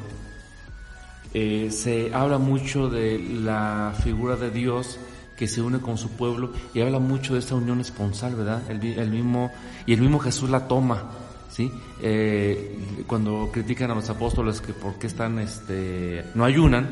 eh, 1.35 1.71
se 1.71 2.15
habla 2.15 2.39
mucho 2.39 2.89
de 2.89 3.19
la 3.19 3.95
figura 4.03 4.37
de 4.37 4.51
Dios 4.51 4.99
que 5.37 5.49
se 5.49 5.61
une 5.61 5.81
con 5.81 5.99
su 5.99 6.11
pueblo 6.11 6.53
y 6.75 6.81
habla 6.81 6.99
mucho 6.99 7.35
de 7.35 7.41
esta 7.41 7.55
unión 7.55 7.81
esponsal, 7.81 8.35
¿verdad? 8.37 8.63
El, 8.71 9.11
mismo, 9.11 9.51
y 9.87 9.95
el 9.95 10.01
mismo 10.01 10.19
Jesús 10.19 10.51
la 10.51 10.69
toma, 10.69 11.11
¿sí? 11.51 11.73
Eh, 12.01 13.05
cuando 13.07 13.51
critican 13.53 13.91
a 13.91 13.95
los 13.95 14.09
apóstoles 14.09 14.61
que 14.61 14.73
por 14.73 14.95
qué 14.97 15.07
están, 15.07 15.39
este, 15.39 16.25
no 16.35 16.45
ayunan, 16.45 16.91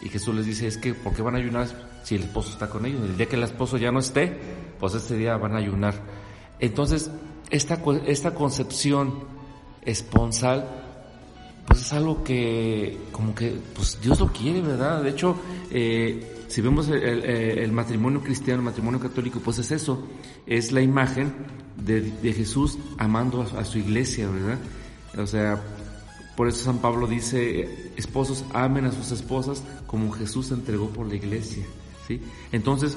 y 0.00 0.08
Jesús 0.08 0.34
les 0.34 0.46
dice, 0.46 0.66
es 0.66 0.78
que, 0.78 0.94
¿por 0.94 1.12
qué 1.12 1.20
van 1.20 1.34
a 1.34 1.38
ayunar 1.38 1.66
si 2.08 2.14
el 2.14 2.22
esposo 2.22 2.50
está 2.50 2.70
con 2.70 2.86
ellos? 2.86 3.02
El 3.02 3.16
día 3.16 3.26
que 3.26 3.36
el 3.36 3.42
esposo 3.42 3.76
ya 3.76 3.92
no 3.92 3.98
esté, 3.98 4.36
pues 4.80 4.94
ese 4.94 5.16
día 5.16 5.36
van 5.36 5.54
a 5.54 5.58
ayunar. 5.58 5.94
Entonces, 6.58 7.10
esta, 7.50 7.82
esta 8.06 8.34
concepción 8.34 9.24
esponsal 9.82 10.68
pues 11.66 11.82
es 11.82 11.92
algo 11.92 12.24
que 12.24 12.96
como 13.12 13.34
que 13.34 13.58
pues 13.74 13.98
Dios 14.00 14.18
lo 14.20 14.28
quiere, 14.28 14.62
¿verdad? 14.62 15.02
De 15.02 15.10
hecho, 15.10 15.36
eh, 15.70 16.44
si 16.48 16.62
vemos 16.62 16.88
el, 16.88 17.72
matrimonio 17.72 18.22
cristiano, 18.22 18.60
el 18.60 18.64
matrimonio 18.64 18.98
católico, 18.98 19.38
pues 19.44 19.58
es 19.58 19.70
eso, 19.70 20.08
es 20.46 20.72
la 20.72 20.80
imagen 20.80 21.34
de, 21.76 22.32
Jesús 22.32 22.78
amando 22.96 23.42
a, 23.42 23.64
su 23.66 23.78
iglesia, 23.78 24.30
¿verdad? 24.30 24.58
O 25.18 25.26
sea, 25.26 25.62
por 26.38 26.48
eso 26.48 26.64
San 26.64 26.78
Pablo 26.78 27.06
dice, 27.06 27.92
esposos 27.96 28.46
amen 28.54 28.86
a 28.86 28.92
sus 28.92 29.12
esposas 29.12 29.62
como 29.86 30.10
Jesús 30.12 30.46
se 30.46 30.54
entregó 30.54 30.88
por 30.88 31.06
la 31.06 31.16
iglesia, 31.16 31.66
Entonces, 32.52 32.96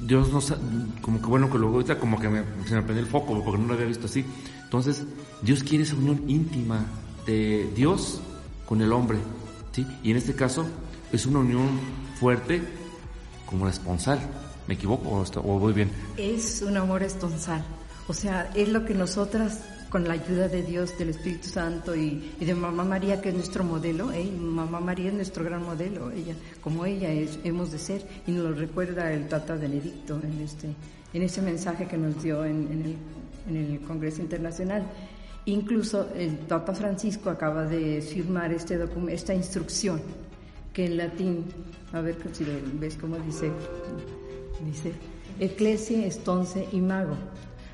Dios 0.00 0.32
nos, 0.32 0.54
como 1.02 1.20
que 1.20 1.26
bueno, 1.26 1.50
que 1.50 1.58
luego 1.58 1.74
ahorita 1.74 1.98
como 1.98 2.20
que 2.20 2.28
me, 2.28 2.42
se 2.66 2.74
me 2.74 2.82
prendió 2.82 3.04
el 3.04 3.10
foco 3.10 3.42
porque 3.44 3.60
no 3.60 3.68
lo 3.68 3.74
había 3.74 3.86
visto 3.86 4.06
así. 4.06 4.24
Entonces, 4.64 5.04
Dios 5.42 5.62
quiere 5.62 5.84
esa 5.84 5.94
unión 5.94 6.22
íntima 6.28 6.84
de 7.26 7.70
Dios 7.74 8.20
con 8.66 8.80
el 8.82 8.92
hombre, 8.92 9.18
¿sí? 9.72 9.86
Y 10.02 10.10
en 10.10 10.16
este 10.16 10.34
caso 10.34 10.66
es 11.12 11.26
una 11.26 11.40
unión 11.40 11.68
fuerte 12.20 12.62
como 13.46 13.64
la 13.64 13.70
esponsal. 13.70 14.20
¿Me 14.66 14.74
equivoco 14.74 15.24
o, 15.36 15.58
voy 15.58 15.72
bien? 15.72 15.90
Es 16.18 16.60
un 16.60 16.76
amor 16.76 17.02
esponsal. 17.02 17.64
O 18.06 18.12
sea, 18.12 18.50
es 18.54 18.68
lo 18.68 18.84
que 18.84 18.92
nosotras, 18.92 19.62
con 19.90 20.06
la 20.06 20.14
ayuda 20.14 20.48
de 20.48 20.62
Dios, 20.62 20.98
del 20.98 21.10
Espíritu 21.10 21.48
Santo 21.48 21.94
y, 21.94 22.34
de 22.38 22.54
Mamá 22.54 22.84
María, 22.84 23.20
que 23.20 23.30
es 23.30 23.34
nuestro 23.34 23.64
modelo, 23.64 24.12
¿eh? 24.12 24.30
Mamá 24.30 24.80
María 24.80 25.08
es 25.08 25.14
nuestro 25.14 25.44
gran 25.44 25.64
modelo, 25.64 26.10
ella, 26.10 26.34
como 26.60 26.84
ella 26.84 27.10
es, 27.10 27.38
hemos 27.44 27.72
de 27.72 27.78
ser, 27.78 28.02
y 28.26 28.32
nos 28.32 28.44
lo 28.44 28.52
recuerda 28.52 29.12
el 29.12 29.28
Tata 29.28 29.54
Benedicto 29.54 30.20
en 30.22 30.40
este, 30.42 30.68
en 31.12 31.22
ese 31.22 31.40
mensaje 31.40 31.86
que 31.86 31.96
nos 31.96 32.22
dio 32.22 32.44
en, 32.44 32.68
el, 32.70 32.96
en 33.48 33.72
el 33.72 33.80
Congreso 33.80 34.20
Internacional. 34.20 34.82
Incluso 35.46 36.10
el 36.14 36.32
Papa 36.32 36.74
Francisco 36.74 37.30
acaba 37.30 37.64
de 37.64 38.02
firmar 38.02 38.52
este 38.52 38.78
esta 39.08 39.32
instrucción 39.32 40.02
que 40.74 40.84
en 40.84 40.98
latín, 40.98 41.44
a 41.92 42.02
ver 42.02 42.16
si 42.32 42.44
ves 42.74 42.96
cómo 42.96 43.16
dice, 43.16 43.50
dice, 44.66 44.92
Ecclesia 45.40 46.04
estonce 46.04 46.68
imago, 46.72 47.16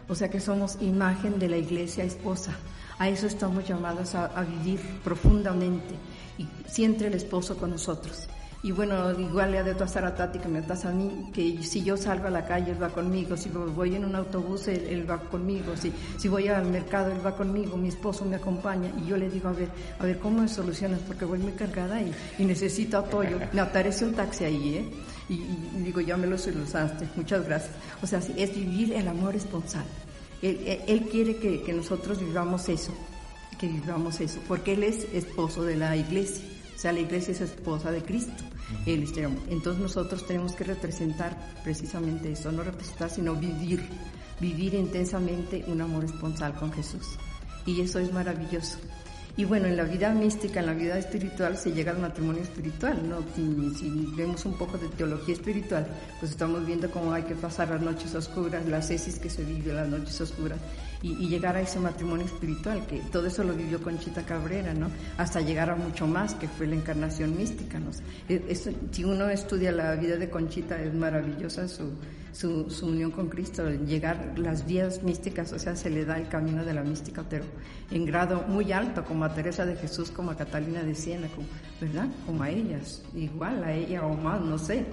o 0.09 0.15
sea 0.15 0.29
que 0.29 0.41
somos 0.41 0.79
imagen 0.81 1.39
de 1.39 1.49
la 1.49 1.57
iglesia 1.57 2.05
esposa. 2.05 2.55
A 2.99 3.09
eso 3.09 3.27
estamos 3.27 3.67
llamados 3.67 4.15
a, 4.15 4.43
vivir 4.43 4.81
profundamente 5.03 5.95
y 6.39 6.47
siempre 6.69 7.09
el 7.09 7.15
esposo 7.15 7.57
con 7.57 7.71
nosotros. 7.71 8.29
Y 8.63 8.73
bueno, 8.73 9.11
igual 9.21 9.53
le 9.53 9.63
de 9.63 9.75
pasar 9.75 10.07
a 10.07 10.15
Tati 10.15 10.39
que 10.39 10.49
me 10.49 10.63
pasa 10.63 10.89
a 10.89 10.93
mí, 10.93 11.31
que 11.35 11.63
si 11.63 11.85
yo 11.85 11.99
salgo 11.99 12.29
a 12.29 12.31
la 12.31 12.47
calle, 12.47 12.71
él 12.71 12.83
va 12.83 12.89
conmigo, 12.89 13.37
si 13.37 13.51
voy 13.51 13.95
en 13.95 14.07
un 14.07 14.15
autobús, 14.15 14.69
él, 14.69 15.05
va 15.11 15.19
conmigo, 15.19 15.77
si, 15.77 15.93
si 16.17 16.29
voy 16.29 16.49
al 16.49 16.65
mercado, 16.65 17.13
él 17.13 17.19
va 17.25 17.37
conmigo, 17.37 17.77
mi 17.77 17.89
esposo 17.89 18.25
me 18.25 18.37
acompaña 18.37 18.91
y 19.03 19.07
yo 19.07 19.19
le 19.19 19.29
digo, 19.29 19.51
a 19.51 19.53
ver, 19.53 19.69
a 19.99 20.07
ver, 20.07 20.19
¿cómo 20.19 20.41
me 20.41 20.49
solucionas? 20.49 21.01
Porque 21.01 21.27
voy 21.27 21.41
muy 21.41 21.53
cargada 21.53 22.01
y, 22.01 22.11
y 22.39 22.45
necesito 22.47 22.97
apoyo. 22.97 23.39
Me 23.53 23.61
aparece 23.61 24.07
un 24.07 24.15
taxi 24.15 24.45
ahí, 24.45 24.77
¿eh? 24.77 24.91
Y, 25.29 25.39
digo, 25.83 26.01
ya 26.01 26.17
me 26.17 26.27
lo 26.27 26.37
solucionaste, 26.37 27.09
muchas 27.17 27.47
gracias. 27.47 27.73
O 28.03 28.07
sea, 28.07 28.21
es 28.37 28.55
vivir 28.55 28.93
el 28.93 29.09
amor 29.09 29.35
esponsal. 29.37 29.85
Él, 30.43 30.81
él 30.87 31.09
quiere 31.11 31.37
que, 31.37 31.63
que 31.63 31.73
nosotros 31.73 32.21
vivamos 32.21 32.69
eso, 32.69 32.93
que 33.59 33.69
vivamos 33.69 34.21
eso, 34.21 34.41
porque 34.47 34.75
Él 34.75 34.83
es 34.83 35.07
esposo 35.15 35.63
de 35.63 35.77
la 35.77 35.97
iglesia. 35.97 36.45
O 36.75 36.79
sea, 36.79 36.93
la 36.93 37.01
iglesia 37.01 37.33
es 37.33 37.41
esposa 37.41 37.91
de 37.91 38.03
Cristo. 38.03 38.45
Entonces 38.87 39.81
nosotros 39.81 40.27
tenemos 40.27 40.53
que 40.53 40.65
representar 40.65 41.37
precisamente 41.63 42.33
eso, 42.33 42.51
no 42.53 42.63
representar, 42.63 43.11
sino 43.11 43.35
vivir, 43.35 43.83
vivir 44.41 44.75
intensamente 44.75 45.65
un 45.69 45.81
amor 45.81 46.05
esponsal 46.05 46.55
con 46.55 46.73
Jesús. 46.73 47.07
Y 47.67 47.81
eso 47.81 47.99
es 47.99 48.13
maravilloso. 48.13 48.79
Y 49.37 49.45
bueno, 49.45 49.67
en 49.67 49.77
la 49.77 49.83
vida 49.83 50.11
mística, 50.15 50.61
en 50.61 50.67
la 50.67 50.75
vida 50.75 50.97
espiritual, 50.97 51.57
se 51.57 51.73
llega 51.73 51.91
al 51.91 51.99
matrimonio 51.99 52.41
espiritual, 52.41 53.09
¿no? 53.09 53.19
Si, 53.35 53.91
vemos 54.17 54.45
un 54.45 54.57
poco 54.57 54.79
de 54.79 54.89
teología 54.91 55.35
espiritual, 55.35 55.89
pues 56.21 56.31
estamos 56.31 56.65
viendo 56.65 56.89
cómo 56.89 57.13
hay 57.13 57.25
que 57.25 57.35
pasar 57.35 57.71
las 57.71 57.81
noches 57.81 58.15
oscuras, 58.15 58.65
las 58.67 58.87
tesis 58.87 59.19
que 59.19 59.29
se 59.29 59.43
vive 59.43 59.73
las 59.73 59.89
noches 59.89 60.21
oscuras, 60.21 60.59
y, 61.05 61.29
llegar 61.29 61.55
a 61.55 61.61
ese 61.61 61.79
matrimonio 61.79 62.25
espiritual, 62.25 62.87
que 62.87 62.99
todo 63.13 63.27
eso 63.27 63.45
lo 63.45 63.53
vivió 63.53 63.83
Conchita 63.83 64.25
Cabrera, 64.25 64.73
¿no? 64.73 64.89
Hasta 65.19 65.43
llegar 65.43 65.69
a 65.69 65.77
mucho 65.77 66.07
más, 66.07 66.35
que 66.35 66.49
fue 66.49 66.67
la 66.67 66.77
encarnación 66.77 67.37
mística, 67.37 67.79
¿no? 67.79 67.91
si 68.91 69.05
uno 69.05 69.29
estudia 69.29 69.71
la 69.71 69.95
vida 69.97 70.17
de 70.17 70.31
Conchita, 70.31 70.81
es 70.83 70.95
maravillosa 70.95 71.69
su, 71.69 71.93
su, 72.33 72.71
su, 72.71 72.87
unión 72.87 73.11
con 73.11 73.29
Cristo, 73.29 73.69
llegar 73.69 74.39
las 74.39 74.67
vías 74.67 75.03
místicas, 75.03 75.53
o 75.53 75.59
sea, 75.59 75.77
se 75.77 75.91
le 75.91 76.07
da 76.07 76.17
el 76.17 76.29
camino 76.29 76.65
de 76.65 76.73
la 76.73 76.83
mística, 76.83 77.23
pero 77.29 77.45
en 77.91 78.07
grado 78.07 78.43
muy 78.49 78.73
alto, 78.73 79.05
como 79.05 79.27
a 79.27 79.35
Teresa 79.35 79.67
de 79.67 79.77
Jesús, 79.77 80.11
como 80.11 80.31
a 80.31 80.37
Catalina 80.37 80.83
de 80.83 80.95
Siena, 80.95 81.29
¿verdad? 81.83 82.09
Como 82.25 82.43
a 82.43 82.49
ellas, 82.49 83.03
igual 83.15 83.63
a 83.63 83.75
ella 83.75 84.07
o 84.07 84.17
más, 84.17 84.41
no 84.41 84.57
sé 84.57 84.87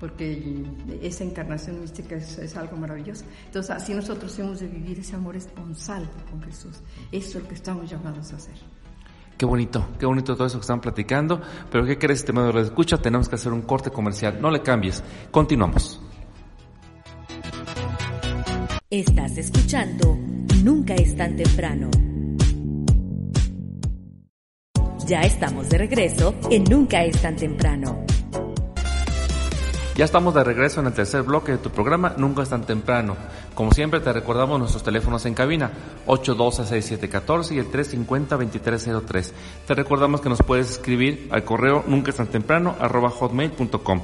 porque 0.00 0.64
esa 1.02 1.24
encarnación 1.24 1.80
mística 1.80 2.16
es, 2.16 2.56
algo 2.56 2.76
maravilloso. 2.78 3.24
Entonces, 3.44 3.70
así 3.70 3.92
nosotros 3.92 4.36
hemos 4.38 4.58
de 4.58 4.66
vivir 4.66 4.98
ese 4.98 5.14
amor 5.14 5.36
esponsal 5.36 6.08
con 6.30 6.42
Jesús. 6.42 6.80
Eso 7.12 7.38
es 7.38 7.42
lo 7.44 7.48
que 7.48 7.54
estamos 7.54 7.88
llamados 7.88 8.32
a 8.32 8.36
hacer. 8.36 8.54
Qué 9.36 9.44
bonito, 9.44 9.86
qué 9.98 10.06
bonito 10.06 10.34
todo 10.34 10.46
eso 10.46 10.58
que 10.58 10.62
están 10.62 10.80
platicando. 10.80 11.40
Pero 11.70 11.84
¿qué 11.84 11.98
crees, 11.98 12.20
este 12.20 12.32
medio 12.32 12.50
de 12.50 12.62
escucha? 12.62 12.96
Tenemos 12.96 13.28
que 13.28 13.34
hacer 13.34 13.52
un 13.52 13.62
corte 13.62 13.90
comercial. 13.90 14.40
No 14.40 14.50
le 14.50 14.62
cambies. 14.62 15.02
Continuamos. 15.30 16.00
Estás 18.88 19.36
escuchando 19.36 20.18
Nunca 20.64 20.94
es 20.94 21.16
tan 21.16 21.36
temprano. 21.36 21.90
Ya 25.06 25.20
estamos 25.22 25.68
de 25.68 25.78
regreso 25.78 26.34
en 26.50 26.64
Nunca 26.64 27.02
es 27.04 27.20
tan 27.20 27.36
temprano. 27.36 28.04
Ya 30.00 30.06
estamos 30.06 30.32
de 30.32 30.42
regreso 30.42 30.80
en 30.80 30.86
el 30.86 30.94
tercer 30.94 31.24
bloque 31.24 31.52
de 31.52 31.58
tu 31.58 31.68
programa 31.68 32.14
Nunca 32.16 32.42
es 32.42 32.48
tan 32.48 32.64
temprano. 32.64 33.18
Como 33.54 33.70
siempre 33.70 34.00
te 34.00 34.10
recordamos 34.10 34.58
nuestros 34.58 34.82
teléfonos 34.82 35.26
en 35.26 35.34
cabina 35.34 35.72
812-6714 36.06 37.52
y 37.52 37.58
el 37.58 37.70
350-2303. 37.70 39.32
Te 39.66 39.74
recordamos 39.74 40.22
que 40.22 40.30
nos 40.30 40.42
puedes 40.42 40.70
escribir 40.70 41.28
al 41.30 41.44
correo 41.44 41.84
nunca 41.86 42.12
es 42.12 42.16
tan 42.16 42.28
temprano 42.28 42.76
hotmail.com 42.80 44.00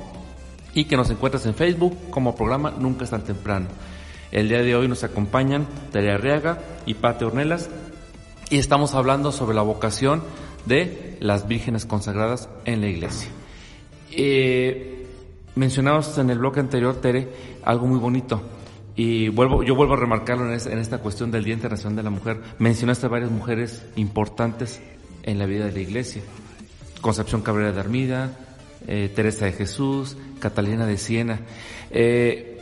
y 0.75 0.85
que 0.85 0.99
nos 0.99 1.09
encuentras 1.09 1.47
en 1.47 1.55
Facebook 1.55 1.97
como 2.11 2.37
programa 2.37 2.73
Nunca 2.73 3.05
es 3.05 3.11
tan 3.11 3.25
temprano. 3.25 3.69
El 4.33 4.51
día 4.51 4.61
de 4.61 4.77
hoy 4.77 4.89
nos 4.89 5.03
acompañan 5.03 5.67
Tere 5.93 6.13
Arriaga 6.13 6.59
y 6.85 6.93
Pate 6.93 7.25
Ornelas 7.25 7.71
y 8.51 8.59
estamos 8.59 8.95
hablando 8.95 9.33
sobre 9.33 9.57
la 9.57 9.63
vocación 9.63 10.23
de 10.67 11.17
las 11.21 11.49
vírgenes 11.49 11.87
consagradas 11.87 12.51
en 12.67 12.83
la 12.83 12.89
iglesia. 12.89 13.31
Eh, 14.13 14.96
mencionabas 15.57 16.17
en 16.19 16.31
el 16.31 16.39
bloque 16.39 16.61
anterior, 16.61 17.01
Tere, 17.01 17.29
algo 17.65 17.87
muy 17.87 17.99
bonito. 17.99 18.41
Y 18.95 19.29
vuelvo, 19.29 19.63
yo 19.63 19.75
vuelvo 19.75 19.95
a 19.95 19.97
remarcarlo 19.97 20.47
en, 20.51 20.79
esta 20.79 20.99
cuestión 20.99 21.31
del 21.31 21.45
Día 21.45 21.55
Internacional 21.55 21.97
de 21.97 22.03
la 22.03 22.11
Mujer. 22.11 22.41
Mencionaste 22.59 23.09
varias 23.09 23.31
mujeres 23.31 23.85
importantes 23.97 24.81
en 25.23 25.39
la 25.39 25.47
vida 25.47 25.67
de 25.67 25.73
la 25.73 25.81
iglesia. 25.81 26.23
Concepción 27.01 27.43
Cabrera 27.43 27.73
de 27.73 27.81
Armida, 27.81 28.31
eh, 28.87 29.13
Teresa 29.15 29.47
de 29.47 29.53
Jesús, 29.53 30.17
Catalina 30.39 30.87
de 30.87 30.97
Siena. 30.97 31.41
Eh, 31.91 32.59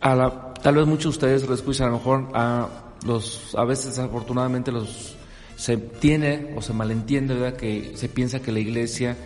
a 0.00 0.54
tal 0.62 0.76
vez 0.76 0.86
muchos 0.86 1.04
de 1.04 1.08
ustedes 1.26 1.48
lo 1.48 1.54
escuchan, 1.54 1.88
a 1.88 1.90
lo 1.90 1.98
mejor 1.98 2.28
a 2.32 2.68
los, 3.06 3.54
a 3.56 3.64
veces 3.64 3.98
afortunadamente 3.98 4.72
los 4.72 5.16
se 5.56 5.76
tiene 5.76 6.54
o 6.56 6.62
se 6.62 6.72
malentiende, 6.72 7.34
¿verdad? 7.34 7.58
Que 7.58 7.92
se 7.94 8.08
piensa 8.08 8.40
que 8.40 8.52
la 8.52 8.60
iglesia 8.60 9.16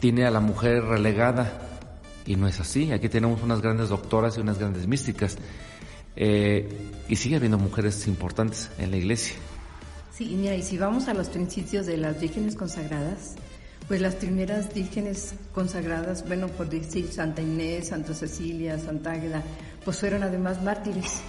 tiene 0.00 0.24
a 0.26 0.30
la 0.32 0.40
mujer 0.40 0.82
relegada 0.82 1.69
y 2.30 2.36
no 2.36 2.46
es 2.46 2.60
así. 2.60 2.92
Aquí 2.92 3.08
tenemos 3.08 3.42
unas 3.42 3.60
grandes 3.60 3.88
doctoras 3.88 4.38
y 4.38 4.40
unas 4.40 4.56
grandes 4.56 4.86
místicas. 4.86 5.36
Eh, 6.14 6.68
y 7.08 7.16
sigue 7.16 7.36
habiendo 7.36 7.58
mujeres 7.58 8.06
importantes 8.06 8.70
en 8.78 8.92
la 8.92 8.98
iglesia. 8.98 9.34
Sí, 10.12 10.36
mira, 10.38 10.54
y 10.54 10.62
si 10.62 10.78
vamos 10.78 11.08
a 11.08 11.14
los 11.14 11.28
principios 11.28 11.86
de 11.86 11.96
las 11.96 12.20
vírgenes 12.20 12.54
consagradas, 12.54 13.34
pues 13.88 14.00
las 14.00 14.14
primeras 14.14 14.72
vírgenes 14.72 15.34
consagradas, 15.52 16.24
bueno, 16.24 16.46
por 16.46 16.68
decir 16.68 17.10
Santa 17.10 17.42
Inés, 17.42 17.88
Santa 17.88 18.14
Cecilia, 18.14 18.78
Santa 18.78 19.12
Águeda, 19.12 19.42
pues 19.84 19.98
fueron 19.98 20.22
además 20.22 20.62
mártires 20.62 21.22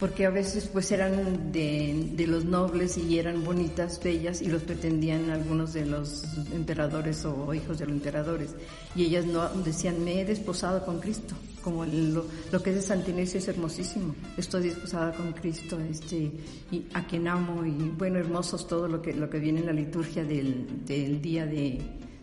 porque 0.00 0.24
a 0.24 0.30
veces 0.30 0.66
pues 0.72 0.90
eran 0.92 1.52
de, 1.52 2.10
de, 2.14 2.26
los 2.26 2.46
nobles 2.46 2.96
y 2.96 3.18
eran 3.18 3.44
bonitas, 3.44 4.00
bellas, 4.02 4.40
y 4.40 4.46
los 4.46 4.62
pretendían 4.62 5.28
algunos 5.28 5.74
de 5.74 5.84
los 5.84 6.24
emperadores 6.54 7.22
o 7.26 7.52
hijos 7.52 7.78
de 7.78 7.84
los 7.84 7.94
emperadores. 7.94 8.54
Y 8.96 9.04
ellas 9.04 9.26
no 9.26 9.46
decían, 9.62 10.02
me 10.02 10.22
he 10.22 10.24
desposado 10.24 10.86
con 10.86 11.00
Cristo, 11.00 11.34
como 11.62 11.84
lo, 11.84 12.24
lo 12.50 12.62
que 12.62 12.70
es 12.70 12.76
de 12.76 12.82
Santa 12.82 13.10
Inés 13.10 13.34
es 13.34 13.46
hermosísimo, 13.48 14.14
estoy 14.38 14.62
desposada 14.62 15.12
con 15.12 15.32
Cristo, 15.34 15.78
este, 15.78 16.32
y 16.72 16.86
a 16.94 17.06
quien 17.06 17.28
amo, 17.28 17.66
y 17.66 17.70
bueno, 17.90 18.18
hermosos 18.18 18.66
todo 18.66 18.88
lo 18.88 19.02
que, 19.02 19.12
lo 19.12 19.28
que 19.28 19.38
viene 19.38 19.60
en 19.60 19.66
la 19.66 19.74
liturgia 19.74 20.24
del, 20.24 20.82
del 20.86 21.20
día 21.20 21.44
de, 21.44 21.78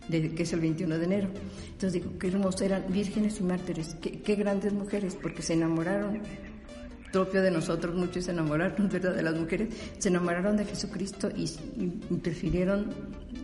de, 0.08 0.34
que 0.34 0.42
es 0.42 0.52
el 0.52 0.58
21 0.58 0.98
de 0.98 1.04
enero. 1.04 1.28
Entonces 1.66 1.92
digo, 1.92 2.18
qué 2.18 2.26
hermoso, 2.26 2.64
eran 2.64 2.86
vírgenes 2.88 3.38
y 3.38 3.44
mártires, 3.44 3.94
qué 4.00 4.34
grandes 4.34 4.72
mujeres, 4.72 5.16
porque 5.22 5.42
se 5.42 5.52
enamoraron 5.52 6.22
propio 7.12 7.42
de 7.42 7.50
nosotros, 7.50 7.94
muchos 7.94 8.28
enamoraron, 8.28 8.88
¿verdad?, 8.92 9.14
de 9.14 9.22
las 9.22 9.34
mujeres, 9.34 9.68
se 9.98 10.08
enamoraron 10.08 10.56
de 10.56 10.64
Jesucristo 10.64 11.28
y, 11.34 11.48
prefirieron 12.18 12.86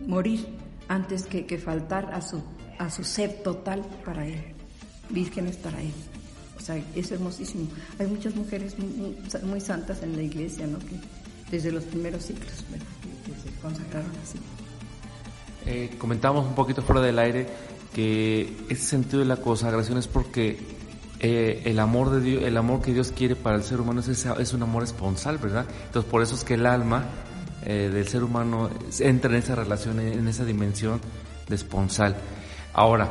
morir 0.07 0.45
antes 0.87 1.25
que, 1.25 1.45
que, 1.45 1.57
faltar 1.57 2.13
a 2.13 2.21
su, 2.21 2.43
a 2.77 2.89
su 2.89 3.03
ser 3.03 3.43
total 3.43 3.83
para 4.03 4.27
Él, 4.27 4.41
vírgenes 5.09 5.57
para 5.57 5.81
Él. 5.81 5.93
O 6.57 6.59
sea, 6.61 6.81
es 6.95 7.11
hermosísimo. 7.11 7.67
Hay 7.99 8.07
muchas 8.07 8.35
mujeres 8.35 8.75
muy, 8.77 9.61
santas 9.61 10.01
en 10.03 10.15
la 10.15 10.23
iglesia, 10.23 10.67
¿no?, 10.67 10.79
que 10.79 10.99
desde 11.51 11.71
los 11.71 11.83
primeros 11.83 12.23
siglos, 12.23 12.47
que, 12.47 13.49
se 13.49 13.55
consagraron 13.61 14.11
así. 14.23 14.39
Eh, 15.65 15.95
comentamos 15.97 16.45
un 16.45 16.55
poquito 16.55 16.81
fuera 16.81 17.01
del 17.01 17.17
aire 17.17 17.47
que 17.93 18.55
ese 18.69 18.83
sentido 18.83 19.19
de 19.19 19.25
la 19.25 19.37
consagración 19.37 19.97
es 19.97 20.07
porque 20.07 20.57
eh, 21.19 21.61
el 21.65 21.79
amor 21.79 22.09
de 22.11 22.21
Dios, 22.21 22.43
el 22.43 22.57
amor 22.57 22.81
que 22.81 22.93
Dios 22.93 23.11
quiere 23.11 23.35
para 23.35 23.55
el 23.55 23.63
ser 23.63 23.79
humano 23.79 24.01
es, 24.01 24.07
es 24.07 24.53
un 24.53 24.63
amor 24.63 24.83
esponsal, 24.83 25.37
¿verdad? 25.37 25.65
Entonces 25.85 26.09
por 26.11 26.21
eso 26.21 26.35
es 26.35 26.43
que 26.43 26.55
el 26.55 26.65
alma 26.65 27.05
eh, 27.63 27.89
del 27.91 28.07
ser 28.07 28.23
humano 28.23 28.69
entra 28.99 29.31
en 29.31 29.37
esa 29.37 29.55
relación, 29.55 29.99
en 29.99 30.27
esa 30.27 30.45
dimensión 30.45 30.99
de 31.47 31.55
esponsal. 31.55 32.15
Ahora, 32.73 33.09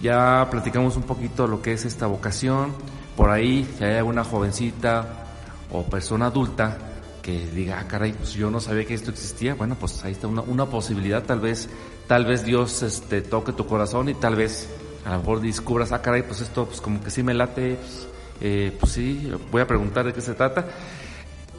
ya 0.00 0.46
platicamos 0.50 0.96
un 0.96 1.02
poquito 1.02 1.46
lo 1.46 1.60
que 1.60 1.72
es 1.72 1.84
esta 1.84 2.06
vocación. 2.06 2.72
Por 3.16 3.30
ahí, 3.30 3.68
si 3.76 3.84
hay 3.84 3.96
alguna 3.96 4.24
jovencita 4.24 5.26
o 5.70 5.82
persona 5.84 6.26
adulta 6.26 6.78
que 7.22 7.46
diga, 7.48 7.80
ah, 7.80 7.86
caray, 7.86 8.12
pues 8.12 8.32
yo 8.32 8.50
no 8.50 8.60
sabía 8.60 8.86
que 8.86 8.94
esto 8.94 9.10
existía, 9.10 9.54
bueno, 9.54 9.76
pues 9.78 10.02
ahí 10.04 10.12
está 10.12 10.26
una, 10.26 10.40
una 10.40 10.66
posibilidad, 10.66 11.22
tal 11.22 11.40
vez, 11.40 11.68
tal 12.06 12.24
vez 12.24 12.44
Dios 12.44 12.82
este, 12.82 13.20
toque 13.20 13.52
tu 13.52 13.66
corazón 13.66 14.08
y 14.08 14.14
tal 14.14 14.36
vez 14.36 14.68
a 15.04 15.12
lo 15.12 15.18
mejor 15.18 15.40
descubras, 15.40 15.92
ah, 15.92 16.02
caray, 16.02 16.22
pues 16.22 16.40
esto, 16.40 16.66
pues 16.66 16.80
como 16.80 17.02
que 17.02 17.10
sí 17.10 17.22
me 17.22 17.34
late, 17.34 17.76
pues, 17.76 18.08
eh, 18.40 18.76
pues 18.78 18.92
sí, 18.92 19.30
voy 19.50 19.62
a 19.62 19.66
preguntar 19.66 20.06
de 20.06 20.12
qué 20.12 20.20
se 20.20 20.34
trata. 20.34 20.66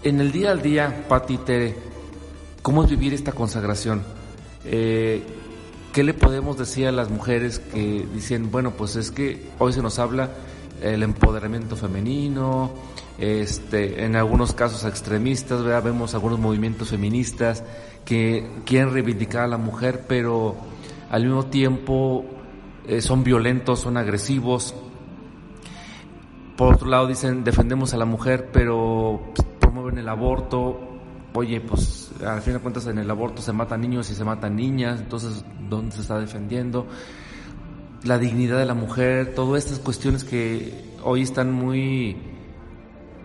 En 0.04 0.20
el 0.20 0.32
día 0.32 0.52
al 0.52 0.62
día, 0.62 1.06
Pati 1.08 1.38
Tere, 1.38 1.76
¿cómo 2.62 2.84
es 2.84 2.90
vivir 2.90 3.14
esta 3.14 3.32
consagración? 3.32 4.04
Eh, 4.66 5.24
¿Qué 5.94 6.04
le 6.04 6.14
podemos 6.14 6.58
decir 6.58 6.88
a 6.88 6.92
las 6.92 7.10
mujeres 7.10 7.60
que 7.60 8.08
dicen, 8.14 8.50
bueno, 8.50 8.72
pues 8.72 8.96
es 8.96 9.12
que 9.12 9.50
hoy 9.60 9.74
se 9.74 9.82
nos 9.82 10.00
habla 10.00 10.32
el 10.82 11.04
empoderamiento 11.04 11.76
femenino, 11.76 12.72
este, 13.20 14.04
en 14.04 14.16
algunos 14.16 14.54
casos 14.54 14.84
extremistas, 14.86 15.64
vemos 15.84 16.16
algunos 16.16 16.40
movimientos 16.40 16.90
feministas 16.90 17.64
que 18.04 18.50
quieren 18.66 18.92
reivindicar 18.92 19.44
a 19.44 19.48
la 19.48 19.58
mujer, 19.58 20.06
pero 20.08 20.56
al 21.10 21.26
mismo 21.26 21.46
tiempo 21.46 22.26
eh, 22.88 23.02
son 23.02 23.24
violentos, 23.24 23.80
son 23.80 23.98
agresivos. 23.98 24.76
Por 26.58 26.76
otro 26.76 26.88
lado 26.88 27.08
dicen 27.08 27.44
defendemos 27.44 27.94
a 27.94 27.98
la 27.98 28.06
mujer, 28.06 28.50
pero 28.52 29.34
promueven 29.60 29.98
el 29.98 30.10
aborto. 30.10 30.80
Oye, 31.34 31.62
pues 31.62 32.12
al 32.26 32.42
fin 32.42 32.54
de 32.54 32.60
cuentas 32.60 32.88
en 32.88 32.98
el 32.98 33.10
aborto 33.10 33.42
se 33.42 33.54
matan 33.54 33.82
niños 33.82 34.10
y 34.10 34.16
se 34.16 34.24
matan 34.24 34.56
niñas, 34.56 35.00
entonces 35.00 35.46
¿dónde 35.70 35.96
se 35.96 36.02
está 36.02 36.20
defendiendo? 36.20 36.88
La 38.04 38.18
dignidad 38.18 38.58
de 38.58 38.66
la 38.66 38.74
mujer, 38.74 39.34
todas 39.34 39.64
estas 39.64 39.80
cuestiones 39.80 40.24
que 40.24 40.92
hoy 41.04 41.22
están 41.22 41.52
muy 41.52 42.18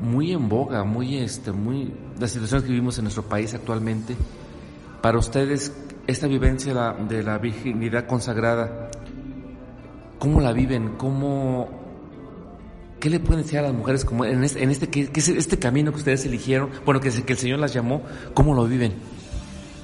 muy 0.00 0.32
en 0.32 0.48
boga, 0.48 0.84
muy 0.84 1.18
este, 1.18 1.52
muy 1.52 1.92
las 2.18 2.30
situaciones 2.30 2.64
que 2.64 2.70
vivimos 2.70 2.98
en 2.98 3.04
nuestro 3.04 3.24
país 3.24 3.54
actualmente. 3.54 4.14
Para 5.02 5.18
ustedes 5.18 5.72
esta 6.06 6.26
vivencia 6.26 6.94
de 7.08 7.22
la 7.22 7.38
virginidad 7.38 8.06
consagrada, 8.06 8.85
¿cómo 10.18 10.40
la 10.40 10.52
viven? 10.52 10.94
¿Cómo 10.96 11.68
qué 13.00 13.10
le 13.10 13.20
pueden 13.20 13.42
decir 13.42 13.58
a 13.58 13.62
las 13.62 13.74
mujeres 13.74 14.04
como 14.04 14.24
en 14.24 14.42
este, 14.42 14.62
en 14.62 14.70
este, 14.70 14.88
que, 14.88 15.10
este 15.14 15.58
camino 15.58 15.92
que 15.92 15.98
ustedes 15.98 16.24
eligieron, 16.24 16.70
bueno, 16.84 17.00
que, 17.00 17.10
que 17.10 17.32
el 17.32 17.38
Señor 17.38 17.58
las 17.58 17.72
llamó, 17.72 18.02
cómo 18.34 18.54
lo 18.54 18.66
viven? 18.66 18.94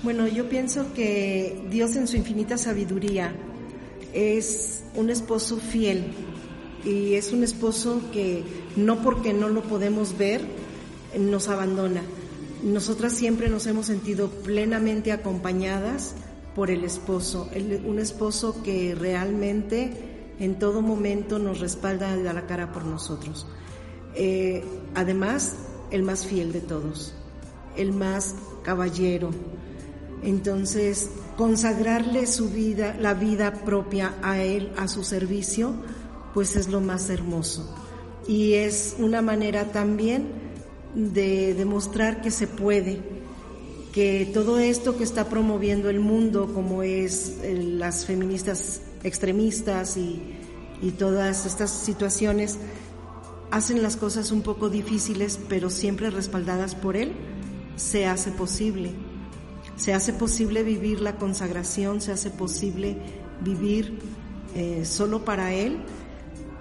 Bueno, 0.03 0.27
yo 0.27 0.49
pienso 0.49 0.93
que 0.95 1.63
Dios 1.71 1.95
en 1.97 2.09
su 2.09 2.17
infinita 2.17 2.59
sabiduría 2.59 3.33
es 4.13 4.83
un 4.97 5.11
esposo 5.11 5.59
fiel 5.59 6.05
y 6.85 7.15
es 7.15 7.33
un 7.33 7.45
esposo 7.45 8.03
que 8.13 8.43
no 8.77 9.03
porque 9.03 9.33
no 9.33 9.49
lo 9.49 9.63
podemos 9.63 10.19
ver 10.19 10.41
nos 11.19 11.49
abandona. 11.49 12.03
Nosotras 12.63 13.13
siempre 13.13 13.49
nos 13.49 13.67
hemos 13.67 13.87
sentido 13.87 14.31
plenamente 14.31 15.13
acompañadas 15.13 16.15
por 16.55 16.71
el 16.71 16.85
esposo, 16.85 17.49
un 17.85 17.99
esposo 17.99 18.63
que 18.63 18.95
realmente 18.95 20.12
en 20.39 20.59
todo 20.59 20.83
momento 20.83 21.39
nos 21.39 21.61
respalda 21.61 22.13
a 22.13 22.17
la 22.17 22.47
cara 22.47 22.73
por 22.73 22.85
nosotros. 22.85 23.47
Eh, 24.15 24.65
además, 24.95 25.57
el 25.91 26.03
más 26.03 26.27
fiel 26.27 26.53
de 26.53 26.61
todos, 26.61 27.15
el 27.77 27.93
más 27.93 28.35
caballero. 28.63 29.31
Entonces, 30.23 31.11
consagrarle 31.37 32.27
su 32.27 32.51
vida, 32.51 32.97
la 32.99 33.15
vida 33.15 33.53
propia 33.65 34.15
a 34.23 34.43
él, 34.43 34.73
a 34.77 34.89
su 34.89 35.05
servicio, 35.05 35.75
pues 36.35 36.57
es 36.57 36.69
lo 36.69 36.81
más 36.81 37.11
hermoso. 37.11 37.75
Y 38.27 38.55
es 38.55 38.97
una 38.99 39.23
manera 39.23 39.73
también 39.73 40.29
de 40.95 41.55
demostrar 41.55 42.21
que 42.21 42.31
se 42.31 42.47
puede, 42.47 43.01
que 43.93 44.31
todo 44.33 44.59
esto 44.59 44.97
que 44.97 45.05
está 45.05 45.29
promoviendo 45.29 45.91
el 45.91 46.01
mundo, 46.01 46.53
como 46.55 46.83
es 46.83 47.39
eh, 47.43 47.55
las 47.55 48.07
feministas 48.07 48.81
extremistas 49.05 49.97
y, 49.97 50.23
y 50.81 50.91
todas 50.93 51.47
estas 51.47 51.71
situaciones, 51.71 52.59
hacen 53.51 53.83
las 53.83 53.97
cosas 53.97 54.33
un 54.33 54.43
poco 54.43 54.69
difíciles, 54.69 55.39
pero 55.49 55.71
siempre 55.71 56.11
respaldadas 56.11 56.75
por 56.75 56.97
Él, 56.97 57.13
se 57.77 58.07
hace 58.07 58.31
posible. 58.31 58.91
Se 59.77 59.95
hace 59.95 60.13
posible 60.13 60.63
vivir 60.63 61.01
la 61.01 61.17
consagración, 61.17 62.01
se 62.01 62.13
hace 62.13 62.31
posible 62.31 62.97
vivir 63.43 63.99
eh, 64.55 64.85
solo 64.85 65.25
para 65.25 65.53
Él 65.53 65.79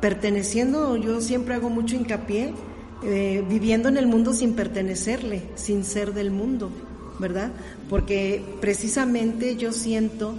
perteneciendo, 0.01 0.97
yo 0.97 1.21
siempre 1.21 1.53
hago 1.53 1.69
mucho 1.69 1.95
hincapié, 1.95 2.53
eh, 3.03 3.45
viviendo 3.47 3.87
en 3.87 3.97
el 3.97 4.07
mundo 4.07 4.33
sin 4.33 4.55
pertenecerle, 4.55 5.43
sin 5.55 5.85
ser 5.85 6.13
del 6.13 6.31
mundo, 6.31 6.71
¿verdad? 7.19 7.51
Porque 7.87 8.43
precisamente 8.59 9.55
yo 9.55 9.71
siento 9.71 10.33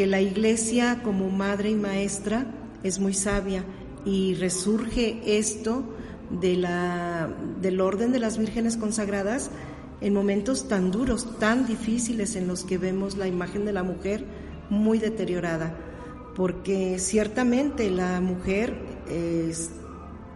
que 0.00 0.06
la 0.06 0.22
iglesia 0.22 1.02
como 1.04 1.28
madre 1.28 1.68
y 1.68 1.74
maestra 1.74 2.46
es 2.82 3.00
muy 3.00 3.12
sabia 3.12 3.64
y 4.06 4.32
resurge 4.32 5.20
esto 5.26 5.84
de 6.30 6.56
la, 6.56 7.28
del 7.60 7.82
orden 7.82 8.10
de 8.10 8.18
las 8.18 8.38
vírgenes 8.38 8.78
consagradas 8.78 9.50
en 10.00 10.14
momentos 10.14 10.68
tan 10.68 10.90
duros, 10.90 11.38
tan 11.38 11.66
difíciles 11.66 12.34
en 12.34 12.48
los 12.48 12.64
que 12.64 12.78
vemos 12.78 13.18
la 13.18 13.28
imagen 13.28 13.66
de 13.66 13.74
la 13.74 13.82
mujer 13.82 14.24
muy 14.70 14.98
deteriorada 14.98 15.76
porque 16.34 16.98
ciertamente 16.98 17.90
la 17.90 18.22
mujer 18.22 18.72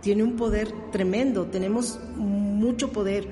tiene 0.03 0.25
un 0.25 0.37
poder 0.37 0.75
tremendo, 0.93 1.47
tenemos 1.47 1.99
mucho 2.17 2.93
poder, 2.93 3.27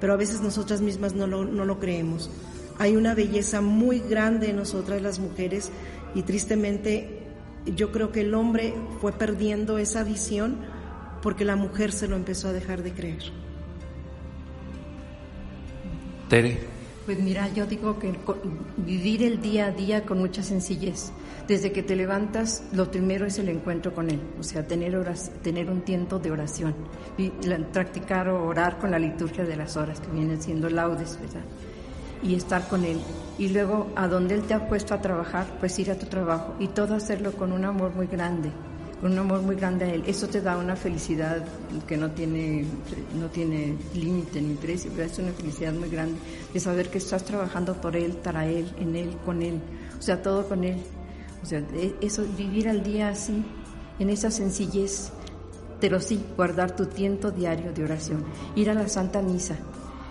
pero 0.00 0.14
a 0.14 0.16
veces 0.16 0.40
nosotras 0.40 0.80
mismas 0.80 1.12
no 1.12 1.26
lo, 1.26 1.44
no 1.44 1.66
lo 1.66 1.78
creemos. 1.78 2.30
Hay 2.78 2.96
una 2.96 3.14
belleza 3.14 3.60
muy 3.60 4.00
grande 4.00 4.50
en 4.50 4.56
nosotras 4.56 5.00
las 5.00 5.18
mujeres 5.18 5.70
y 6.14 6.22
tristemente 6.22 7.20
yo 7.66 7.92
creo 7.92 8.12
que 8.12 8.20
el 8.20 8.34
hombre 8.34 8.74
fue 9.00 9.12
perdiendo 9.12 9.78
esa 9.78 10.02
visión 10.02 10.58
porque 11.22 11.44
la 11.44 11.56
mujer 11.56 11.92
se 11.92 12.08
lo 12.08 12.16
empezó 12.16 12.48
a 12.48 12.52
dejar 12.52 12.82
de 12.82 12.92
creer. 12.92 13.22
Tere. 16.28 16.58
Pues 17.06 17.18
mira, 17.18 17.52
yo 17.52 17.66
digo 17.66 17.98
que 17.98 18.14
vivir 18.78 19.22
el 19.22 19.42
día 19.42 19.66
a 19.66 19.70
día 19.70 20.06
con 20.06 20.18
mucha 20.18 20.42
sencillez. 20.42 21.12
Desde 21.46 21.70
que 21.70 21.82
te 21.82 21.96
levantas, 21.96 22.64
lo 22.72 22.90
primero 22.90 23.26
es 23.26 23.38
el 23.38 23.50
encuentro 23.50 23.94
con 23.94 24.08
Él, 24.08 24.20
o 24.40 24.42
sea, 24.42 24.66
tener, 24.66 24.98
tener 25.42 25.70
un 25.70 25.82
tiempo 25.82 26.18
de 26.18 26.30
oración, 26.30 26.74
y 27.18 27.28
practicar 27.72 28.30
o 28.30 28.46
orar 28.46 28.78
con 28.78 28.90
la 28.90 28.98
liturgia 28.98 29.44
de 29.44 29.54
las 29.54 29.76
horas, 29.76 30.00
que 30.00 30.10
vienen 30.10 30.40
siendo 30.40 30.70
laudes, 30.70 31.18
¿verdad? 31.20 31.44
Y 32.24 32.34
estar 32.34 32.66
con 32.68 32.84
Él. 32.84 33.00
Y 33.38 33.48
luego, 33.50 33.92
a 33.94 34.08
donde 34.08 34.34
Él 34.34 34.42
te 34.42 34.54
ha 34.54 34.68
puesto 34.68 34.94
a 34.94 35.00
trabajar, 35.00 35.46
pues 35.60 35.78
ir 35.78 35.90
a 35.90 35.98
tu 35.98 36.06
trabajo 36.06 36.54
y 36.58 36.68
todo 36.68 36.94
hacerlo 36.94 37.32
con 37.32 37.52
un 37.52 37.64
amor 37.64 37.94
muy 37.94 38.06
grande, 38.06 38.50
un 39.02 39.18
amor 39.18 39.42
muy 39.42 39.56
grande 39.56 39.84
a 39.84 39.92
Él. 39.92 40.04
Eso 40.06 40.28
te 40.28 40.40
da 40.40 40.56
una 40.56 40.74
felicidad 40.74 41.44
que 41.86 41.96
no 41.96 42.10
tiene, 42.12 42.64
no 43.18 43.26
tiene 43.28 43.76
límite 43.94 44.40
ni 44.40 44.54
precio, 44.54 44.90
pero 44.96 45.06
es 45.06 45.18
una 45.18 45.32
felicidad 45.32 45.72
muy 45.74 45.90
grande 45.90 46.16
de 46.52 46.60
saber 46.60 46.90
que 46.90 46.98
estás 46.98 47.24
trabajando 47.24 47.74
por 47.80 47.96
Él, 47.96 48.12
para 48.12 48.46
Él, 48.46 48.72
en 48.78 48.96
Él, 48.96 49.16
con 49.24 49.42
Él, 49.42 49.60
o 49.98 50.02
sea, 50.02 50.22
todo 50.22 50.48
con 50.48 50.64
Él. 50.64 50.78
O 51.42 51.46
sea, 51.46 51.58
e, 51.74 51.94
eso, 52.00 52.24
vivir 52.38 52.68
al 52.68 52.82
día 52.82 53.10
así, 53.10 53.44
en 53.98 54.08
esa 54.08 54.30
sencillez, 54.30 55.10
pero 55.80 56.00
sí, 56.00 56.24
guardar 56.36 56.74
tu 56.74 56.86
tiempo 56.86 57.30
diario 57.30 57.72
de 57.72 57.84
oración, 57.84 58.24
ir 58.56 58.70
a 58.70 58.74
la 58.74 58.88
Santa 58.88 59.20
Misa, 59.20 59.56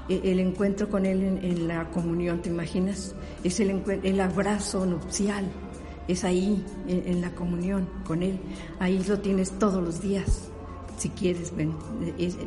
el 0.10 0.40
encuentro 0.40 0.90
con 0.90 1.06
Él 1.06 1.40
en, 1.42 1.68
la 1.68 1.90
comunión, 1.92 2.42
¿te 2.42 2.50
imaginas? 2.50 3.16
Es 3.44 3.60
el, 3.60 3.82
el 4.04 4.22
abrazo 4.22 4.86
nupcial, 4.86 5.46
es 6.08 6.24
ahí, 6.24 6.64
en, 6.88 7.22
la 7.22 7.32
comunión 7.32 7.88
con 8.06 8.24
Él. 8.24 8.40
Ahí 8.80 9.04
lo 9.08 9.20
tienes 9.20 9.52
todos 9.60 9.84
los 9.84 10.02
días. 10.02 10.50
Si 10.98 11.10
quieres, 11.10 11.56
ven, 11.56 11.74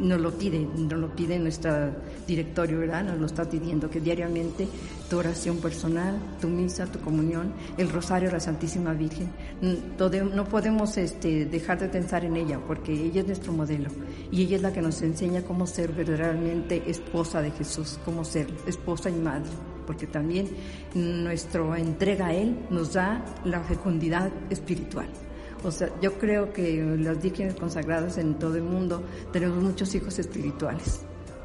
nos 0.00 0.20
lo 0.20 0.32
pide, 0.32 0.60
nos 0.60 0.98
lo 0.98 1.14
pide 1.14 1.38
nuestro 1.38 1.90
directorio, 2.26 2.78
¿verdad? 2.78 3.04
Nos 3.04 3.18
lo 3.18 3.26
está 3.26 3.48
pidiendo 3.48 3.90
que 3.90 4.00
diariamente 4.00 4.68
tu 5.10 5.18
oración 5.18 5.58
personal, 5.58 6.16
tu 6.40 6.48
misa, 6.48 6.86
tu 6.86 7.00
comunión, 7.00 7.52
el 7.76 7.88
rosario, 7.88 8.30
la 8.30 8.40
Santísima 8.40 8.92
Virgen. 8.92 9.30
No 9.60 10.44
podemos 10.44 10.96
este, 10.96 11.46
dejar 11.46 11.80
de 11.80 11.88
pensar 11.88 12.24
en 12.24 12.36
ella 12.36 12.60
porque 12.66 12.92
ella 12.92 13.20
es 13.20 13.26
nuestro 13.26 13.52
modelo 13.52 13.90
y 14.30 14.42
ella 14.42 14.56
es 14.56 14.62
la 14.62 14.72
que 14.72 14.82
nos 14.82 15.02
enseña 15.02 15.42
cómo 15.42 15.66
ser 15.66 15.92
verdaderamente 15.92 16.82
esposa 16.86 17.42
de 17.42 17.50
Jesús, 17.50 17.98
cómo 18.04 18.24
ser 18.24 18.46
esposa 18.66 19.10
y 19.10 19.14
madre 19.14 19.50
porque 19.86 20.06
también 20.06 20.48
nuestra 20.94 21.78
entrega 21.78 22.26
a 22.26 22.34
Él 22.34 22.66
nos 22.70 22.92
da 22.92 23.24
la 23.44 23.60
fecundidad 23.60 24.30
espiritual. 24.50 25.06
O 25.66 25.72
sea, 25.72 25.90
yo 26.00 26.16
creo 26.16 26.52
que 26.52 26.80
las 26.96 27.20
vírgenes 27.20 27.56
consagradas 27.56 28.18
en 28.18 28.38
todo 28.38 28.54
el 28.54 28.62
mundo 28.62 29.02
tenemos 29.32 29.60
muchos 29.60 29.92
hijos 29.96 30.16
espirituales, 30.20 31.00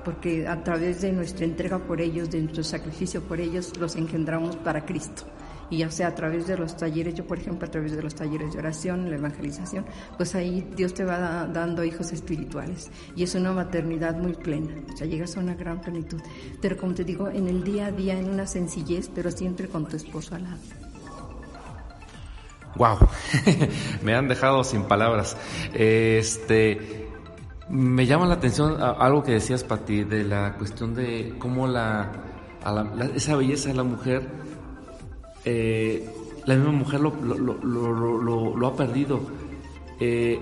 porque 0.05 0.47
a 0.47 0.63
través 0.63 1.01
de 1.01 1.11
nuestra 1.11 1.43
entrega 1.43 1.79
por 1.79 1.99
ellos, 1.99 2.29
de 2.29 2.39
nuestro 2.39 2.63
sacrificio 2.63 3.23
por 3.23 3.39
ellos, 3.39 3.75
los 3.79 3.95
engendramos 3.95 4.55
para 4.57 4.85
Cristo 4.85 5.23
y 5.71 5.77
ya 5.77 5.89
sea 5.89 6.09
a 6.09 6.15
través 6.15 6.45
de 6.45 6.55
los 6.55 6.77
talleres, 6.77 7.15
yo 7.15 7.25
por 7.25 7.39
ejemplo 7.39 7.67
a 7.67 7.71
través 7.71 7.95
de 7.95 8.03
los 8.03 8.13
talleres 8.13 8.53
de 8.53 8.59
oración, 8.59 9.09
la 9.09 9.15
evangelización, 9.15 9.85
pues 10.17 10.35
ahí 10.35 10.67
Dios 10.75 10.93
te 10.93 11.03
va 11.03 11.47
dando 11.47 11.83
hijos 11.83 12.11
espirituales 12.11 12.91
y 13.15 13.23
es 13.23 13.33
una 13.33 13.53
maternidad 13.53 14.15
muy 14.17 14.33
plena, 14.33 14.75
o 14.93 14.97
sea, 14.97 15.07
llegas 15.07 15.35
a 15.35 15.39
una 15.39 15.55
gran 15.55 15.81
plenitud. 15.81 16.21
Pero 16.61 16.77
como 16.77 16.93
te 16.93 17.05
digo, 17.05 17.27
en 17.29 17.47
el 17.47 17.63
día 17.63 17.87
a 17.87 17.91
día, 17.91 18.19
en 18.19 18.29
una 18.29 18.45
sencillez, 18.45 19.09
pero 19.15 19.31
siempre 19.31 19.67
con 19.67 19.87
tu 19.87 19.95
esposo 19.95 20.35
al 20.35 20.43
lado. 20.43 20.80
Wow, 22.75 22.97
me 24.03 24.15
han 24.15 24.27
dejado 24.27 24.63
sin 24.63 24.83
palabras. 24.83 25.37
Este, 25.73 27.07
me 27.69 28.05
llama 28.05 28.25
la 28.27 28.35
atención 28.35 28.77
algo 28.81 29.23
que 29.23 29.33
decías, 29.33 29.63
Pati, 29.63 30.03
de 30.03 30.23
la 30.23 30.55
cuestión 30.57 30.93
de 30.95 31.35
cómo 31.37 31.67
la, 31.67 32.11
esa 33.15 33.35
belleza 33.35 33.69
de 33.69 33.75
la 33.75 33.83
mujer 33.83 34.41
eh, 35.43 36.07
la 36.45 36.55
misma 36.55 36.71
mujer 36.71 36.99
lo, 37.01 38.67
ha 38.67 38.75
perdido. 38.75 39.21
Eh, 39.99 40.39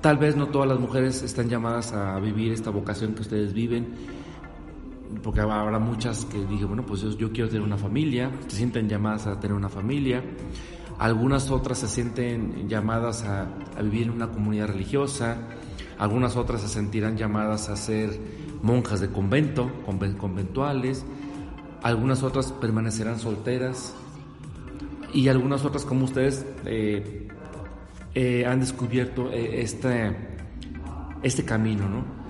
tal 0.00 0.18
vez 0.18 0.36
no 0.36 0.48
todas 0.48 0.68
las 0.68 0.78
mujeres 0.78 1.22
están 1.22 1.48
llamadas 1.48 1.92
a 1.92 2.18
vivir 2.18 2.52
esta 2.52 2.70
vocación 2.70 3.14
que 3.14 3.22
ustedes 3.22 3.52
viven, 3.52 3.94
porque 5.22 5.40
habrá 5.40 5.78
muchas 5.78 6.24
que 6.24 6.44
dije, 6.46 6.64
bueno, 6.64 6.84
pues 6.84 7.02
yo, 7.16 7.32
quiero 7.32 7.48
tener 7.48 7.62
una 7.62 7.78
familia, 7.78 8.30
se 8.48 8.56
sienten 8.56 8.88
llamadas 8.88 9.26
a 9.26 9.38
tener 9.38 9.56
una 9.56 9.68
familia, 9.68 10.22
algunas 10.98 11.50
otras 11.50 11.78
se 11.78 11.88
sienten 11.88 12.68
llamadas 12.68 13.24
a, 13.24 13.48
vivir 13.82 14.04
en 14.04 14.10
una 14.12 14.28
comunidad 14.28 14.68
religiosa, 14.68 15.36
algunas 15.98 16.36
otras 16.36 16.62
se 16.62 16.68
sentirán 16.68 17.16
llamadas 17.16 17.68
a 17.68 17.76
ser 17.76 18.18
monjas 18.62 19.00
de 19.00 19.08
convento, 19.08 19.70
conventuales, 20.18 21.04
algunas 21.82 22.22
otras 22.22 22.52
permanecerán 22.52 23.18
solteras 23.18 23.94
y 25.12 25.28
algunas 25.28 25.64
otras 25.64 25.84
como 25.84 26.04
ustedes 26.06 26.46
eh, 26.64 27.28
eh, 28.14 28.46
han 28.46 28.60
descubierto 28.60 29.30
este, 29.30 30.16
este 31.22 31.44
camino, 31.44 31.88
¿no? 31.88 32.26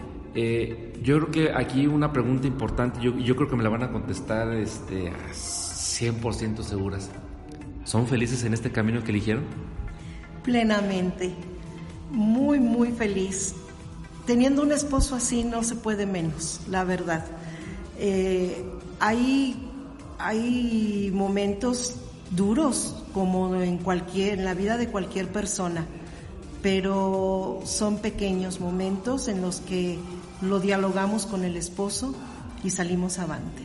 yo 1.03 1.17
creo 1.17 1.31
que 1.31 1.51
aquí 1.51 1.87
una 1.87 2.13
pregunta 2.13 2.47
importante, 2.47 3.01
yo, 3.01 3.37
creo 3.37 3.49
que 3.49 3.57
me 3.57 3.63
la 3.63 3.71
van 3.71 3.85
a 3.85 3.91
contestar 3.91 4.53
este, 4.53 5.11
100% 5.11 6.63
seguras. 6.63 7.11
¿Son 7.87 8.07
felices 8.07 8.45
en 8.45 8.53
este 8.53 8.71
camino 8.71 9.03
que 9.03 9.13
eligieron? 9.13 9.45
Plenamente, 10.43 11.33
muy, 12.11 12.61
muy 12.61 12.93
feliz. 12.93 13.55
Teniendo 14.27 14.63
un 14.63 14.73
esposo 14.73 15.17
así 15.17 15.43
no 15.43 15.63
se 15.63 15.77
puede 15.77 16.05
menos, 16.05 16.61
la 16.69 16.85
verdad. 16.85 17.25
Eh, 17.99 18.63
hay, 19.01 19.57
hay 20.19 21.11
momentos 21.15 21.97
duros 22.33 23.03
como 23.15 23.55
en 23.55 23.79
cualquier 23.79 24.39
en 24.39 24.45
la 24.45 24.53
vida 24.53 24.77
de 24.77 24.89
cualquier 24.89 25.29
persona 25.29 25.87
pero 26.67 27.61
son 27.65 27.99
pequeños 27.99 28.59
momentos 28.59 29.29
en 29.29 29.41
los 29.41 29.61
que 29.61 30.01
lo 30.43 30.59
dialogamos 30.59 31.25
con 31.25 31.45
el 31.45 31.57
esposo 31.57 32.13
y 32.65 32.71
salimos 32.71 33.21
avante. 33.21 33.63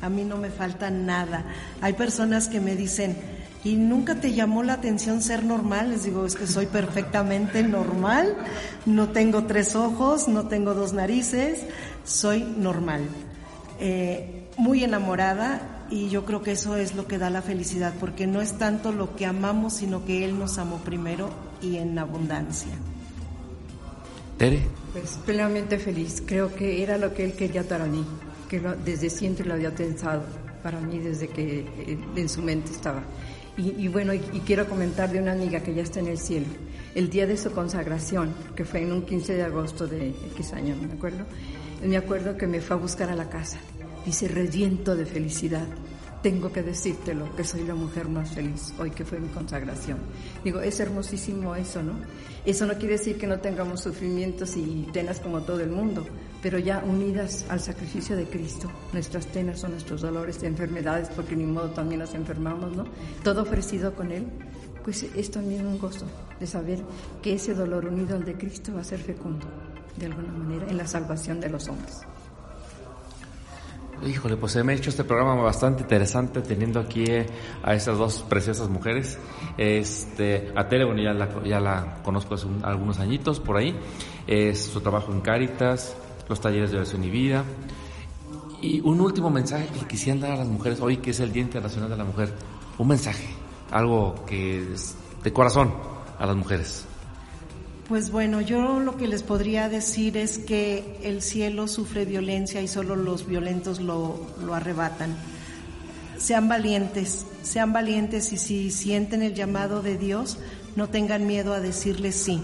A 0.00 0.08
mí 0.08 0.24
no 0.24 0.36
me 0.36 0.50
falta 0.50 0.90
nada. 0.90 1.44
Hay 1.80 1.92
personas 1.92 2.48
que 2.48 2.60
me 2.60 2.74
dicen, 2.74 3.16
¿y 3.66 3.74
nunca 3.74 4.20
te 4.20 4.32
llamó 4.32 4.62
la 4.62 4.74
atención 4.74 5.20
ser 5.20 5.42
normal? 5.42 5.90
Les 5.90 6.04
digo, 6.04 6.24
es 6.24 6.36
que 6.36 6.46
soy 6.46 6.66
perfectamente 6.66 7.64
normal, 7.64 8.36
no 8.84 9.08
tengo 9.08 9.44
tres 9.46 9.74
ojos, 9.74 10.28
no 10.28 10.46
tengo 10.46 10.72
dos 10.72 10.92
narices, 10.92 11.64
soy 12.04 12.44
normal. 12.44 13.02
Eh, 13.80 14.48
muy 14.56 14.84
enamorada 14.84 15.84
y 15.90 16.08
yo 16.10 16.24
creo 16.24 16.42
que 16.42 16.52
eso 16.52 16.76
es 16.76 16.94
lo 16.94 17.08
que 17.08 17.18
da 17.18 17.28
la 17.28 17.42
felicidad, 17.42 17.92
porque 17.98 18.28
no 18.28 18.40
es 18.40 18.56
tanto 18.56 18.92
lo 18.92 19.16
que 19.16 19.26
amamos, 19.26 19.72
sino 19.72 20.04
que 20.04 20.24
Él 20.24 20.38
nos 20.38 20.58
amó 20.58 20.76
primero 20.78 21.30
y 21.60 21.78
en 21.78 21.98
abundancia. 21.98 22.72
Tere. 24.38 24.60
Pues 24.92 25.18
plenamente 25.26 25.80
feliz. 25.80 26.22
Creo 26.24 26.54
que 26.54 26.84
era 26.84 26.98
lo 26.98 27.12
que 27.14 27.24
él 27.24 27.32
quería 27.32 27.64
para 27.64 27.86
mí, 27.86 28.04
que 28.48 28.60
desde 28.84 29.10
siempre 29.10 29.44
lo 29.44 29.54
había 29.54 29.74
pensado 29.74 30.22
para 30.62 30.80
mí 30.80 30.98
desde 30.98 31.28
que 31.28 31.60
eh, 31.60 31.98
en 32.16 32.28
su 32.28 32.42
mente 32.42 32.72
estaba. 32.72 33.02
Y, 33.58 33.88
bueno, 33.88 34.12
y, 34.12 34.20
quiero 34.44 34.68
comentar 34.68 35.10
de 35.10 35.18
una 35.18 35.32
amiga 35.32 35.60
que 35.60 35.74
ya 35.74 35.82
está 35.82 36.00
en 36.00 36.08
el 36.08 36.18
cielo. 36.18 36.46
El 36.94 37.08
día 37.08 37.26
de 37.26 37.38
su 37.38 37.52
consagración, 37.52 38.34
que 38.54 38.66
fue 38.66 38.82
en 38.82 38.92
un 38.92 39.02
15 39.02 39.34
de 39.34 39.42
agosto 39.44 39.86
de 39.86 40.08
X 40.34 40.52
año, 40.52 40.76
me 40.76 40.92
acuerdo, 40.92 41.24
me 41.82 41.96
acuerdo 41.96 42.36
que 42.36 42.46
me 42.46 42.60
fue 42.60 42.76
a 42.76 42.78
buscar 42.78 43.08
a 43.08 43.16
la 43.16 43.30
casa. 43.30 43.58
Dice, 44.04 44.28
reviento 44.28 44.94
de 44.94 45.06
felicidad 45.06 45.66
tengo 46.22 46.52
que 46.52 46.62
decírtelo, 46.62 47.34
que 47.36 47.44
soy 47.44 47.64
la 47.64 47.74
mujer 47.74 48.08
más 48.08 48.30
feliz 48.30 48.72
hoy 48.78 48.90
que 48.90 49.04
fue 49.04 49.20
mi 49.20 49.28
consagración. 49.28 49.98
Digo, 50.44 50.60
es 50.60 50.80
hermosísimo 50.80 51.54
eso, 51.54 51.82
¿no? 51.82 51.94
Eso 52.44 52.66
no 52.66 52.74
quiere 52.74 52.96
decir 52.96 53.18
que 53.18 53.26
no 53.26 53.40
tengamos 53.40 53.80
sufrimientos 53.82 54.56
y 54.56 54.86
penas 54.92 55.20
como 55.20 55.42
todo 55.42 55.60
el 55.60 55.70
mundo, 55.70 56.06
pero 56.42 56.58
ya 56.58 56.82
unidas 56.86 57.44
al 57.48 57.60
sacrificio 57.60 58.16
de 58.16 58.24
Cristo, 58.24 58.70
nuestras 58.92 59.26
penas 59.26 59.60
son 59.60 59.72
nuestros 59.72 60.00
dolores, 60.00 60.40
de 60.40 60.46
enfermedades, 60.46 61.08
porque 61.14 61.36
ni 61.36 61.44
modo 61.44 61.70
también 61.70 62.00
nos 62.00 62.14
enfermamos, 62.14 62.76
¿no? 62.76 62.84
Todo 63.22 63.42
ofrecido 63.42 63.94
con 63.94 64.12
Él, 64.12 64.26
pues 64.84 65.02
es 65.02 65.30
también 65.30 65.66
un 65.66 65.78
gozo 65.78 66.06
de 66.38 66.46
saber 66.46 66.80
que 67.22 67.34
ese 67.34 67.54
dolor 67.54 67.86
unido 67.86 68.16
al 68.16 68.24
de 68.24 68.34
Cristo 68.34 68.72
va 68.74 68.82
a 68.82 68.84
ser 68.84 69.00
fecundo, 69.00 69.46
de 69.96 70.06
alguna 70.06 70.32
manera, 70.32 70.66
en 70.68 70.76
la 70.76 70.86
salvación 70.86 71.40
de 71.40 71.50
los 71.50 71.68
hombres. 71.68 72.02
Híjole, 74.04 74.36
pues 74.36 74.52
se 74.52 74.62
me 74.62 74.72
ha 74.72 74.76
hecho 74.76 74.90
este 74.90 75.04
programa 75.04 75.34
bastante 75.42 75.82
interesante 75.82 76.42
teniendo 76.42 76.80
aquí 76.80 77.04
eh, 77.04 77.26
a 77.62 77.74
estas 77.74 77.96
dos 77.96 78.24
preciosas 78.28 78.68
mujeres. 78.68 79.18
Este, 79.56 80.52
a 80.54 80.68
Tere, 80.68 80.84
bueno, 80.84 81.02
ya 81.02 81.60
la, 81.60 82.02
conozco 82.02 82.34
hace 82.34 82.46
algunos 82.62 82.98
añitos 82.98 83.40
por 83.40 83.56
ahí. 83.56 83.74
Es 84.26 84.66
su 84.66 84.80
trabajo 84.80 85.12
en 85.12 85.22
Cáritas, 85.22 85.96
los 86.28 86.40
talleres 86.40 86.70
de 86.72 86.76
oración 86.76 87.04
y 87.04 87.10
vida. 87.10 87.44
Y 88.60 88.80
un 88.80 89.00
último 89.00 89.30
mensaje 89.30 89.66
que 89.68 89.86
quisieran 89.86 90.20
dar 90.20 90.32
a 90.32 90.36
las 90.36 90.48
mujeres 90.48 90.80
hoy, 90.80 90.98
que 90.98 91.10
es 91.10 91.20
el 91.20 91.32
Día 91.32 91.42
Internacional 91.42 91.88
de 91.88 91.96
la 91.96 92.04
Mujer. 92.04 92.32
Un 92.78 92.88
mensaje, 92.88 93.28
algo 93.70 94.14
que 94.26 94.74
es 94.74 94.94
de 95.24 95.32
corazón 95.32 95.72
a 96.18 96.26
las 96.26 96.36
mujeres. 96.36 96.86
Pues 97.88 98.10
bueno, 98.10 98.40
yo 98.40 98.80
lo 98.80 98.96
que 98.96 99.06
les 99.06 99.22
podría 99.22 99.68
decir 99.68 100.16
es 100.16 100.38
que 100.38 100.98
el 101.04 101.22
cielo 101.22 101.68
sufre 101.68 102.04
violencia 102.04 102.60
y 102.60 102.66
solo 102.66 102.96
los 102.96 103.28
violentos 103.28 103.80
lo, 103.80 104.26
arrebatan. 104.52 105.14
Sean 106.18 106.48
valientes, 106.48 107.26
sean 107.42 107.72
valientes 107.72 108.32
y 108.32 108.38
si 108.38 108.72
sienten 108.72 109.22
el 109.22 109.34
llamado 109.34 109.82
de 109.82 109.96
Dios, 109.98 110.38
no 110.74 110.88
tengan 110.88 111.28
miedo 111.28 111.52
a 111.52 111.60
decirle 111.60 112.10
sí. 112.10 112.42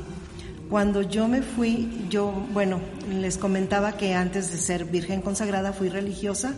Cuando 0.71 1.03
yo 1.03 1.27
me 1.27 1.43
fui, 1.43 2.07
yo, 2.09 2.31
bueno, 2.53 2.81
les 3.11 3.37
comentaba 3.37 3.97
que 3.97 4.15
antes 4.15 4.53
de 4.53 4.59
ser 4.59 4.85
virgen 4.85 5.23
consagrada 5.23 5.73
fui 5.73 5.89
religiosa 5.89 6.55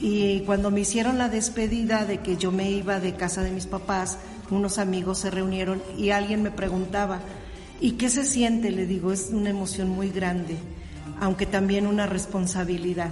y 0.00 0.40
cuando 0.40 0.72
me 0.72 0.80
hicieron 0.80 1.18
la 1.18 1.28
despedida 1.28 2.04
de 2.04 2.18
que 2.18 2.36
yo 2.36 2.50
me 2.50 2.68
iba 2.68 2.98
de 2.98 3.14
casa 3.14 3.42
de 3.42 3.52
mis 3.52 3.66
papás, 3.66 4.18
unos 4.50 4.78
amigos 4.78 5.18
se 5.18 5.30
reunieron 5.30 5.80
y 5.96 6.10
alguien 6.10 6.42
me 6.42 6.50
preguntaba, 6.50 7.20
¿Y 7.80 7.92
qué 7.92 8.10
se 8.10 8.24
siente? 8.24 8.70
Le 8.72 8.86
digo, 8.86 9.12
es 9.12 9.30
una 9.30 9.50
emoción 9.50 9.88
muy 9.88 10.10
grande, 10.10 10.56
aunque 11.20 11.46
también 11.46 11.86
una 11.86 12.06
responsabilidad, 12.06 13.10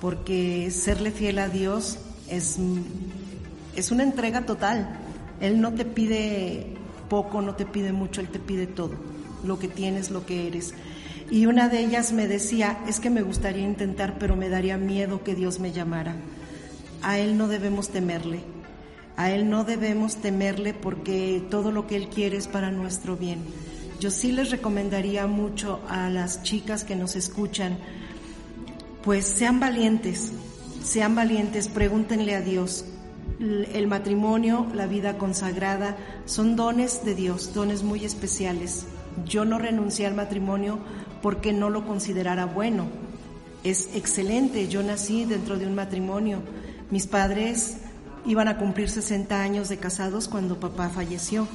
porque 0.00 0.70
serle 0.72 1.12
fiel 1.12 1.38
a 1.38 1.48
Dios 1.48 1.98
es, 2.28 2.58
es 3.76 3.92
una 3.92 4.02
entrega 4.02 4.44
total. 4.44 4.98
Él 5.40 5.60
no 5.60 5.72
te 5.72 5.84
pide 5.84 6.66
poco, 7.08 7.42
no 7.42 7.54
te 7.54 7.64
pide 7.64 7.92
mucho, 7.92 8.20
Él 8.20 8.28
te 8.28 8.40
pide 8.40 8.66
todo, 8.66 8.94
lo 9.44 9.60
que 9.60 9.68
tienes, 9.68 10.10
lo 10.10 10.26
que 10.26 10.48
eres. 10.48 10.74
Y 11.30 11.46
una 11.46 11.68
de 11.68 11.80
ellas 11.80 12.12
me 12.12 12.26
decía, 12.26 12.78
es 12.88 12.98
que 12.98 13.08
me 13.10 13.22
gustaría 13.22 13.64
intentar, 13.64 14.18
pero 14.18 14.34
me 14.34 14.48
daría 14.48 14.78
miedo 14.78 15.22
que 15.22 15.36
Dios 15.36 15.60
me 15.60 15.70
llamara. 15.70 16.16
A 17.02 17.18
Él 17.18 17.38
no 17.38 17.46
debemos 17.46 17.90
temerle, 17.90 18.40
a 19.16 19.30
Él 19.30 19.48
no 19.48 19.62
debemos 19.62 20.16
temerle 20.16 20.74
porque 20.74 21.42
todo 21.50 21.70
lo 21.70 21.86
que 21.86 21.96
Él 21.96 22.08
quiere 22.08 22.36
es 22.36 22.48
para 22.48 22.72
nuestro 22.72 23.16
bien. 23.16 23.40
Yo 24.02 24.10
sí 24.10 24.32
les 24.32 24.50
recomendaría 24.50 25.28
mucho 25.28 25.78
a 25.88 26.10
las 26.10 26.42
chicas 26.42 26.82
que 26.82 26.96
nos 26.96 27.14
escuchan, 27.14 27.78
pues 29.04 29.24
sean 29.24 29.60
valientes, 29.60 30.32
sean 30.82 31.14
valientes, 31.14 31.68
pregúntenle 31.68 32.34
a 32.34 32.40
Dios. 32.40 32.84
El 33.38 33.86
matrimonio, 33.86 34.66
la 34.74 34.88
vida 34.88 35.18
consagrada, 35.18 35.96
son 36.24 36.56
dones 36.56 37.04
de 37.04 37.14
Dios, 37.14 37.54
dones 37.54 37.84
muy 37.84 38.04
especiales. 38.04 38.86
Yo 39.24 39.44
no 39.44 39.60
renuncié 39.60 40.08
al 40.08 40.14
matrimonio 40.14 40.80
porque 41.22 41.52
no 41.52 41.70
lo 41.70 41.86
considerara 41.86 42.46
bueno. 42.46 42.88
Es 43.62 43.90
excelente, 43.94 44.66
yo 44.66 44.82
nací 44.82 45.26
dentro 45.26 45.58
de 45.58 45.68
un 45.68 45.76
matrimonio. 45.76 46.42
Mis 46.90 47.06
padres 47.06 47.76
iban 48.26 48.48
a 48.48 48.58
cumplir 48.58 48.90
60 48.90 49.40
años 49.40 49.68
de 49.68 49.76
casados 49.76 50.26
cuando 50.26 50.58
papá 50.58 50.88
falleció. 50.88 51.46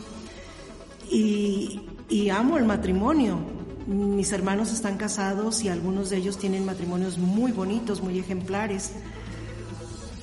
Y, 1.11 1.81
y 2.09 2.29
amo 2.29 2.57
el 2.57 2.65
matrimonio. 2.65 3.39
Mis 3.87 4.31
hermanos 4.31 4.71
están 4.73 4.97
casados 4.97 5.63
y 5.63 5.69
algunos 5.69 6.09
de 6.09 6.17
ellos 6.17 6.37
tienen 6.37 6.65
matrimonios 6.65 7.17
muy 7.17 7.51
bonitos, 7.51 8.01
muy 8.01 8.19
ejemplares. 8.19 8.91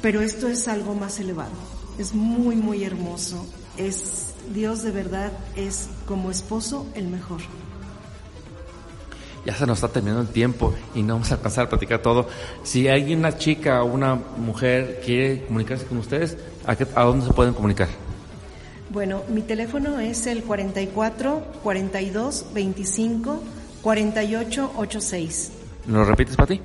Pero 0.02 0.20
esto 0.20 0.48
es 0.48 0.68
algo 0.68 0.94
más 0.94 1.18
elevado. 1.18 1.52
Es 1.98 2.14
muy, 2.14 2.56
muy 2.56 2.84
hermoso. 2.84 3.46
Es 3.76 4.34
Dios 4.52 4.82
de 4.82 4.90
verdad 4.90 5.32
es 5.56 5.88
como 6.06 6.30
esposo 6.30 6.86
el 6.94 7.08
mejor. 7.08 7.40
Ya 9.46 9.54
se 9.54 9.66
nos 9.66 9.78
está 9.78 9.88
terminando 9.88 10.22
el 10.22 10.28
tiempo 10.28 10.74
y 10.94 11.02
no 11.02 11.14
vamos 11.14 11.30
a 11.30 11.34
alcanzar 11.34 11.66
a 11.66 11.68
platicar 11.68 12.00
todo. 12.00 12.28
Si 12.62 12.88
alguien, 12.88 13.18
una 13.18 13.36
chica 13.36 13.82
o 13.82 13.86
una 13.86 14.14
mujer 14.14 15.02
quiere 15.04 15.44
comunicarse 15.44 15.84
con 15.84 15.98
ustedes, 15.98 16.36
¿a, 16.66 16.76
qué, 16.76 16.86
¿a 16.94 17.02
dónde 17.04 17.26
se 17.26 17.32
pueden 17.32 17.52
comunicar? 17.52 17.88
Bueno, 18.94 19.24
mi 19.28 19.42
teléfono 19.42 19.98
es 19.98 20.24
el 20.28 20.44
44 20.44 21.42
42 21.64 22.46
25 22.54 23.42
48 23.82 24.70
86. 24.76 25.52
¿Lo 25.88 26.04
repites 26.04 26.36
para 26.36 26.46
ti? 26.46 26.60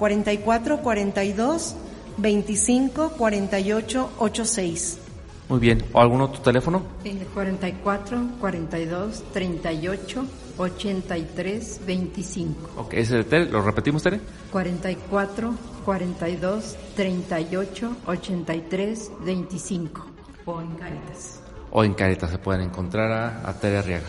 44 0.00 0.78
42 0.78 1.76
25 2.16 3.10
48 3.10 4.10
86. 4.18 4.98
Muy 5.48 5.60
bien. 5.60 5.84
¿O 5.92 6.00
algún 6.00 6.22
otro 6.22 6.42
teléfono? 6.42 6.82
El 7.04 7.18
44 7.18 8.30
42 8.40 9.22
38 9.32 10.26
83 10.58 11.80
25. 11.86 12.70
Ok, 12.78 12.94
ese 12.94 13.18
de 13.18 13.24
Tere, 13.24 13.44
¿lo 13.46 13.62
repetimos, 13.62 14.02
Tere? 14.02 14.18
44 14.50 15.54
42 15.84 16.76
38 16.96 17.96
83 18.06 19.12
25. 19.24 20.06
O 20.46 20.60
en 20.60 20.74
Caritas. 20.74 21.43
O 21.76 21.82
en 21.82 21.92
Caritas 21.94 22.30
se 22.30 22.38
pueden 22.38 22.62
encontrar 22.62 23.10
a, 23.10 23.50
a 23.50 23.52
Tere 23.54 23.78
Arriaga. 23.78 24.06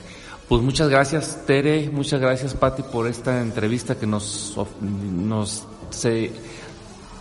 Pues 0.47 0.61
muchas 0.61 0.87
gracias, 0.87 1.41
Tere, 1.47 1.89
muchas 1.91 2.21
gracias, 2.21 2.53
Patti, 2.53 2.83
por 2.83 3.07
esta 3.07 3.41
entrevista 3.41 3.95
que 3.95 4.05
nos, 4.05 4.55
nos, 5.01 5.65
se, 5.89 6.31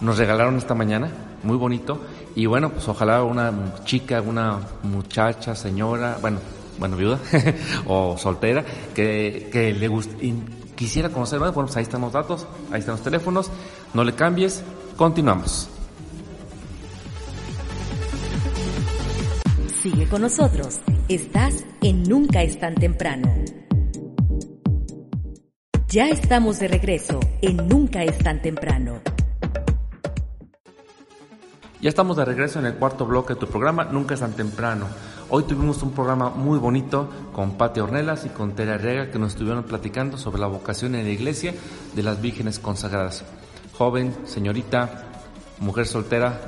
nos 0.03 0.19
regalaron 0.19 0.59
esta 0.59 0.75
mañana. 0.75 1.11
Muy 1.43 1.57
bonito. 1.57 1.99
Y 2.35 2.45
bueno, 2.45 2.69
pues 2.69 2.87
ojalá 2.87 3.23
una 3.23 3.53
chica, 3.85 4.21
una 4.21 4.59
muchacha, 4.83 5.55
señora, 5.55 6.19
bueno, 6.21 6.41
bueno, 6.79 6.97
viuda 6.97 7.19
o 7.87 8.19
soltera, 8.19 8.63
que, 8.95 9.49
que 9.51 9.73
le 9.73 9.89
guste, 9.89 10.35
quisiera 10.75 11.09
conocer 11.09 11.41
más, 11.41 11.55
bueno, 11.55 11.69
pues 11.69 11.79
ahí 11.79 11.85
están 11.85 12.03
los 12.03 12.13
datos, 12.13 12.47
ahí 12.71 12.81
están 12.81 12.97
los 12.97 13.05
teléfonos, 13.05 13.51
no 13.95 14.05
le 14.05 14.15
cambies, 14.15 14.63
continuamos. 14.97 15.71
Sigue 19.85 20.09
con 20.09 20.23
nosotros, 20.23 20.81
estás 21.11 21.63
en 21.83 22.05
Nunca 22.05 22.41
es 22.43 22.59
tan 22.59 22.75
temprano. 22.75 23.31
Ya 25.89 26.09
estamos 26.09 26.59
de 26.59 26.69
regreso 26.69 27.21
en 27.43 27.69
Nunca 27.69 28.03
es 28.03 28.17
tan 28.17 28.41
temprano. 28.41 29.03
Ya 31.83 31.91
estamos 31.91 32.17
de 32.17 32.25
regreso 32.25 32.61
en 32.61 32.65
el 32.65 32.77
cuarto 32.77 33.05
bloque 33.05 33.35
de 33.35 33.41
tu 33.41 33.47
programa, 33.47 33.85
Nunca 33.85 34.15
es 34.15 34.21
tan 34.21 34.33
temprano. 34.33 34.87
Hoy 35.29 35.43
tuvimos 35.43 35.83
un 35.83 35.93
programa 35.93 36.31
muy 36.31 36.59
bonito 36.59 37.11
con 37.35 37.59
Pati 37.59 37.81
Ornelas 37.81 38.25
y 38.25 38.31
con 38.31 38.55
Tere 38.55 38.73
Arriaga 38.73 39.11
que 39.11 39.19
nos 39.19 39.35
estuvieron 39.35 39.65
platicando 39.65 40.17
sobre 40.17 40.41
la 40.41 40.47
vocación 40.47 40.95
en 40.95 41.05
la 41.05 41.11
iglesia 41.11 41.53
de 41.95 42.03
las 42.03 42.23
vírgenes 42.23 42.59
consagradas. 42.59 43.23
Joven, 43.77 44.15
señorita, 44.25 45.05
mujer 45.61 45.87
soltera, 45.87 46.41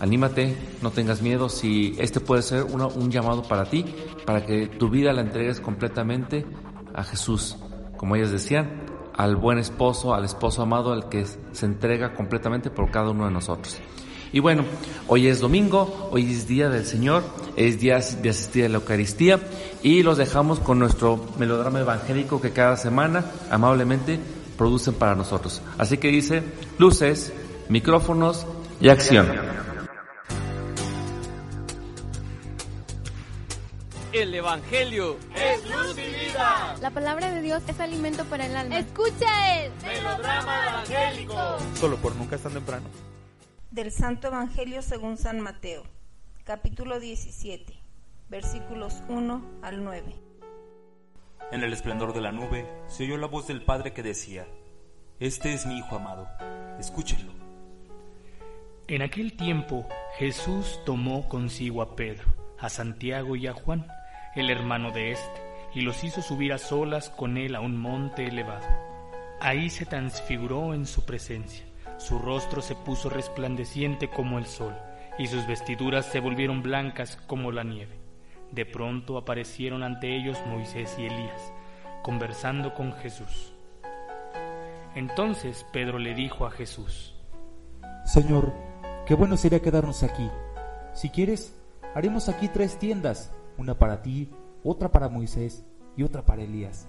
anímate, 0.00 0.56
no 0.82 0.90
tengas 0.90 1.22
miedo. 1.22 1.48
Si 1.48 1.94
este 1.98 2.20
puede 2.20 2.42
ser 2.42 2.64
un 2.64 3.10
llamado 3.10 3.42
para 3.42 3.64
ti, 3.64 3.84
para 4.24 4.44
que 4.44 4.66
tu 4.66 4.88
vida 4.88 5.12
la 5.12 5.22
entregues 5.22 5.60
completamente 5.60 6.44
a 6.94 7.04
Jesús, 7.04 7.56
como 7.96 8.16
ellas 8.16 8.30
decían, 8.30 8.86
al 9.14 9.36
buen 9.36 9.58
esposo, 9.58 10.14
al 10.14 10.24
esposo 10.24 10.62
amado, 10.62 10.92
al 10.92 11.08
que 11.08 11.26
se 11.26 11.66
entrega 11.66 12.14
completamente 12.14 12.70
por 12.70 12.90
cada 12.90 13.10
uno 13.10 13.24
de 13.26 13.32
nosotros. 13.32 13.78
Y 14.32 14.40
bueno, 14.40 14.64
hoy 15.06 15.26
es 15.26 15.40
domingo, 15.40 16.08
hoy 16.12 16.30
es 16.30 16.46
día 16.46 16.68
del 16.68 16.84
Señor, 16.84 17.24
es 17.56 17.80
día 17.80 17.98
de 17.98 18.28
asistir 18.28 18.66
a 18.66 18.68
la 18.68 18.76
Eucaristía 18.76 19.40
y 19.82 20.02
los 20.02 20.18
dejamos 20.18 20.60
con 20.60 20.78
nuestro 20.78 21.24
melodrama 21.38 21.80
evangélico 21.80 22.40
que 22.40 22.50
cada 22.50 22.76
semana 22.76 23.24
amablemente 23.50 24.20
producen 24.56 24.94
para 24.94 25.14
nosotros. 25.14 25.62
Así 25.78 25.96
que 25.96 26.08
dice, 26.08 26.42
luces, 26.78 27.32
micrófonos 27.68 28.46
y 28.80 28.90
acción. 28.90 29.28
El 34.28 34.34
Evangelio 34.34 35.16
es 35.34 35.64
luz 35.64 35.96
y 35.96 36.26
vida. 36.26 36.76
La 36.82 36.90
palabra 36.90 37.30
de 37.32 37.40
Dios 37.40 37.62
es 37.66 37.80
alimento 37.80 38.26
para 38.26 38.44
el 38.44 38.54
alma. 38.54 38.78
Escucha 38.78 39.64
el 39.64 39.72
melodrama 39.80 40.68
evangélico. 40.68 41.34
Solo 41.74 41.96
por 41.96 42.14
nunca 42.14 42.36
es 42.36 42.42
tan 42.42 42.52
temprano 42.52 42.86
del 43.70 43.90
Santo 43.90 44.28
Evangelio 44.28 44.82
según 44.82 45.16
San 45.16 45.40
Mateo, 45.40 45.82
capítulo 46.44 47.00
17, 47.00 47.72
versículos 48.28 49.02
1 49.08 49.60
al 49.62 49.82
9. 49.82 50.14
En 51.50 51.62
el 51.62 51.72
esplendor 51.72 52.12
de 52.12 52.20
la 52.20 52.30
nube 52.30 52.68
se 52.86 53.04
oyó 53.04 53.16
la 53.16 53.28
voz 53.28 53.46
del 53.46 53.62
Padre 53.62 53.94
que 53.94 54.02
decía, 54.02 54.46
Este 55.20 55.54
es 55.54 55.64
mi 55.64 55.78
Hijo 55.78 55.96
amado, 55.96 56.28
escúchenlo. 56.78 57.32
En 58.88 59.00
aquel 59.00 59.38
tiempo 59.38 59.88
Jesús 60.18 60.80
tomó 60.84 61.30
consigo 61.30 61.80
a 61.80 61.96
Pedro, 61.96 62.26
a 62.58 62.68
Santiago 62.68 63.34
y 63.34 63.46
a 63.46 63.54
Juan, 63.54 63.86
el 64.34 64.50
hermano 64.50 64.90
de 64.90 65.12
éste, 65.12 65.42
y 65.74 65.82
los 65.82 66.04
hizo 66.04 66.22
subir 66.22 66.52
a 66.52 66.58
solas 66.58 67.10
con 67.10 67.36
él 67.36 67.54
a 67.54 67.60
un 67.60 67.76
monte 67.76 68.26
elevado. 68.26 68.66
Ahí 69.40 69.70
se 69.70 69.86
transfiguró 69.86 70.74
en 70.74 70.86
su 70.86 71.04
presencia 71.04 71.68
su 71.98 72.20
rostro 72.20 72.62
se 72.62 72.76
puso 72.76 73.10
resplandeciente 73.10 74.08
como 74.08 74.38
el 74.38 74.46
sol, 74.46 74.74
y 75.18 75.26
sus 75.26 75.46
vestiduras 75.48 76.06
se 76.06 76.20
volvieron 76.20 76.62
blancas 76.62 77.16
como 77.26 77.50
la 77.50 77.64
nieve. 77.64 77.98
De 78.52 78.64
pronto 78.64 79.18
aparecieron 79.18 79.82
ante 79.82 80.16
ellos 80.16 80.38
Moisés 80.46 80.94
y 80.96 81.06
Elías, 81.06 81.52
conversando 82.02 82.72
con 82.72 82.92
Jesús. 82.94 83.52
Entonces 84.94 85.66
Pedro 85.72 85.98
le 85.98 86.14
dijo 86.14 86.46
a 86.46 86.52
Jesús, 86.52 87.14
Señor, 88.04 88.52
qué 89.04 89.14
bueno 89.14 89.36
sería 89.36 89.60
quedarnos 89.60 90.04
aquí. 90.04 90.30
Si 90.94 91.10
quieres, 91.10 91.54
haremos 91.96 92.28
aquí 92.28 92.46
tres 92.46 92.78
tiendas, 92.78 93.32
una 93.58 93.78
para 93.78 94.00
ti, 94.00 94.30
otra 94.64 94.90
para 94.90 95.08
Moisés 95.08 95.66
y 95.96 96.04
otra 96.04 96.24
para 96.24 96.42
Elías. 96.42 96.88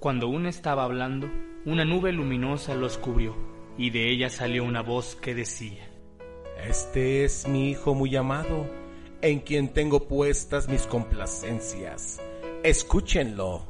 Cuando 0.00 0.26
aún 0.26 0.46
estaba 0.46 0.84
hablando, 0.84 1.28
una 1.66 1.84
nube 1.84 2.12
luminosa 2.12 2.74
los 2.74 2.96
cubrió 2.98 3.34
y 3.76 3.90
de 3.90 4.10
ella 4.10 4.30
salió 4.30 4.64
una 4.64 4.80
voz 4.80 5.16
que 5.16 5.34
decía, 5.34 5.88
Este 6.64 7.24
es 7.24 7.46
mi 7.48 7.70
Hijo 7.70 7.94
muy 7.94 8.14
amado, 8.16 8.66
en 9.20 9.40
quien 9.40 9.72
tengo 9.72 10.06
puestas 10.06 10.68
mis 10.68 10.86
complacencias. 10.86 12.20
Escúchenlo. 12.62 13.66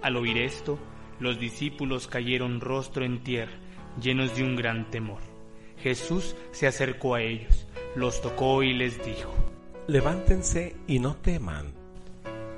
Al 0.00 0.16
oír 0.16 0.38
esto, 0.38 0.78
los 1.18 1.40
discípulos 1.40 2.06
cayeron 2.06 2.60
rostro 2.60 3.04
en 3.04 3.24
tierra, 3.24 3.58
llenos 4.00 4.36
de 4.36 4.44
un 4.44 4.54
gran 4.54 4.90
temor. 4.90 5.20
Jesús 5.78 6.36
se 6.52 6.68
acercó 6.68 7.16
a 7.16 7.22
ellos, 7.22 7.66
los 7.96 8.20
tocó 8.20 8.62
y 8.62 8.74
les 8.74 9.04
dijo, 9.04 9.32
Levántense 9.88 10.76
y 10.86 10.98
no 10.98 11.16
teman. 11.16 11.72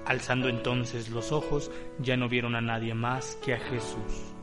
Alzando 0.05 0.49
entonces 0.49 1.11
los 1.11 1.31
ojos, 1.31 1.71
ya 2.01 2.17
no 2.17 2.29
vieron 2.29 2.57
a 2.57 2.61
nadie 2.61 2.93
más 2.93 3.37
que 3.37 3.55
a 3.55 3.61
Jesús. 3.61 4.35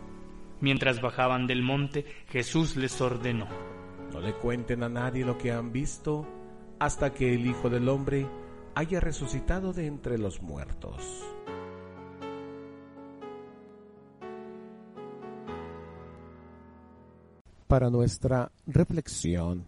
Mientras 0.61 1.01
bajaban 1.01 1.47
del 1.47 1.63
monte, 1.63 2.05
Jesús 2.29 2.77
les 2.77 3.01
ordenó, 3.01 3.45
No 4.13 4.21
le 4.21 4.31
cuenten 4.35 4.83
a 4.83 4.89
nadie 4.89 5.25
lo 5.25 5.37
que 5.37 5.51
han 5.51 5.73
visto 5.73 6.25
hasta 6.79 7.13
que 7.13 7.35
el 7.35 7.45
Hijo 7.45 7.69
del 7.69 7.89
Hombre 7.89 8.25
haya 8.73 9.01
resucitado 9.01 9.73
de 9.73 9.87
entre 9.87 10.17
los 10.17 10.41
muertos. 10.41 11.25
Para 17.67 17.89
nuestra 17.89 18.49
reflexión. 18.65 19.65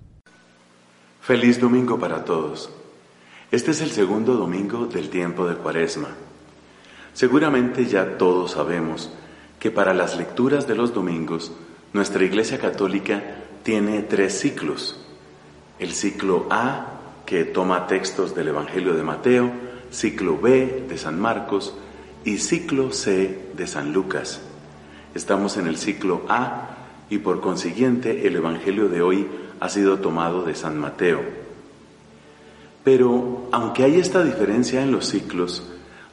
Feliz 1.20 1.60
domingo 1.60 2.00
para 2.00 2.24
todos. 2.24 2.79
Este 3.52 3.72
es 3.72 3.82
el 3.82 3.90
segundo 3.90 4.36
domingo 4.36 4.86
del 4.86 5.10
tiempo 5.10 5.48
de 5.48 5.56
Cuaresma. 5.56 6.10
Seguramente 7.14 7.86
ya 7.86 8.20
todos 8.20 8.52
sabemos 8.52 9.10
que 9.60 9.72
para 9.72 9.96
las 9.96 10.18
lecturas 10.18 10.68
de 10.68 10.76
los 10.76 10.94
domingos 10.94 11.52
nuestra 11.92 12.24
Iglesia 12.24 12.60
Católica 12.60 13.24
tiene 13.64 14.04
tres 14.04 14.40
ciclos. 14.40 15.04
El 15.80 15.94
ciclo 15.94 16.46
A, 16.52 17.00
que 17.26 17.44
toma 17.44 17.88
textos 17.88 18.36
del 18.36 18.50
Evangelio 18.50 18.94
de 18.94 19.02
Mateo, 19.02 19.52
ciclo 19.90 20.40
B 20.40 20.86
de 20.88 20.98
San 21.00 21.20
Marcos 21.20 21.74
y 22.24 22.38
ciclo 22.38 22.92
C 22.94 23.50
de 23.58 23.66
San 23.66 23.94
Lucas. 23.94 24.42
Estamos 25.16 25.58
en 25.58 25.66
el 25.66 25.78
ciclo 25.78 26.22
A 26.30 26.78
y 27.10 27.18
por 27.18 27.42
consiguiente 27.42 28.28
el 28.28 28.36
Evangelio 28.36 28.90
de 28.90 29.02
hoy 29.02 29.28
ha 29.60 29.70
sido 29.70 29.98
tomado 29.98 30.44
de 30.44 30.54
San 30.54 30.78
Mateo. 30.78 31.49
Pero 32.84 33.48
aunque 33.52 33.84
hay 33.84 34.00
esta 34.00 34.24
diferencia 34.24 34.82
en 34.82 34.92
los 34.92 35.08
ciclos, 35.08 35.64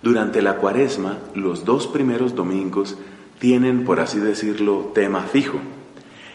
durante 0.03 0.43
la 0.43 0.57
cuaresma, 0.57 1.19
los 1.35 1.65
dos 1.65 1.87
primeros 1.87 2.35
domingos 2.35 2.97
tienen, 3.39 3.85
por 3.85 4.01
así 4.01 4.19
decirlo, 4.19 4.93
tema 4.95 5.23
fijo. 5.23 5.59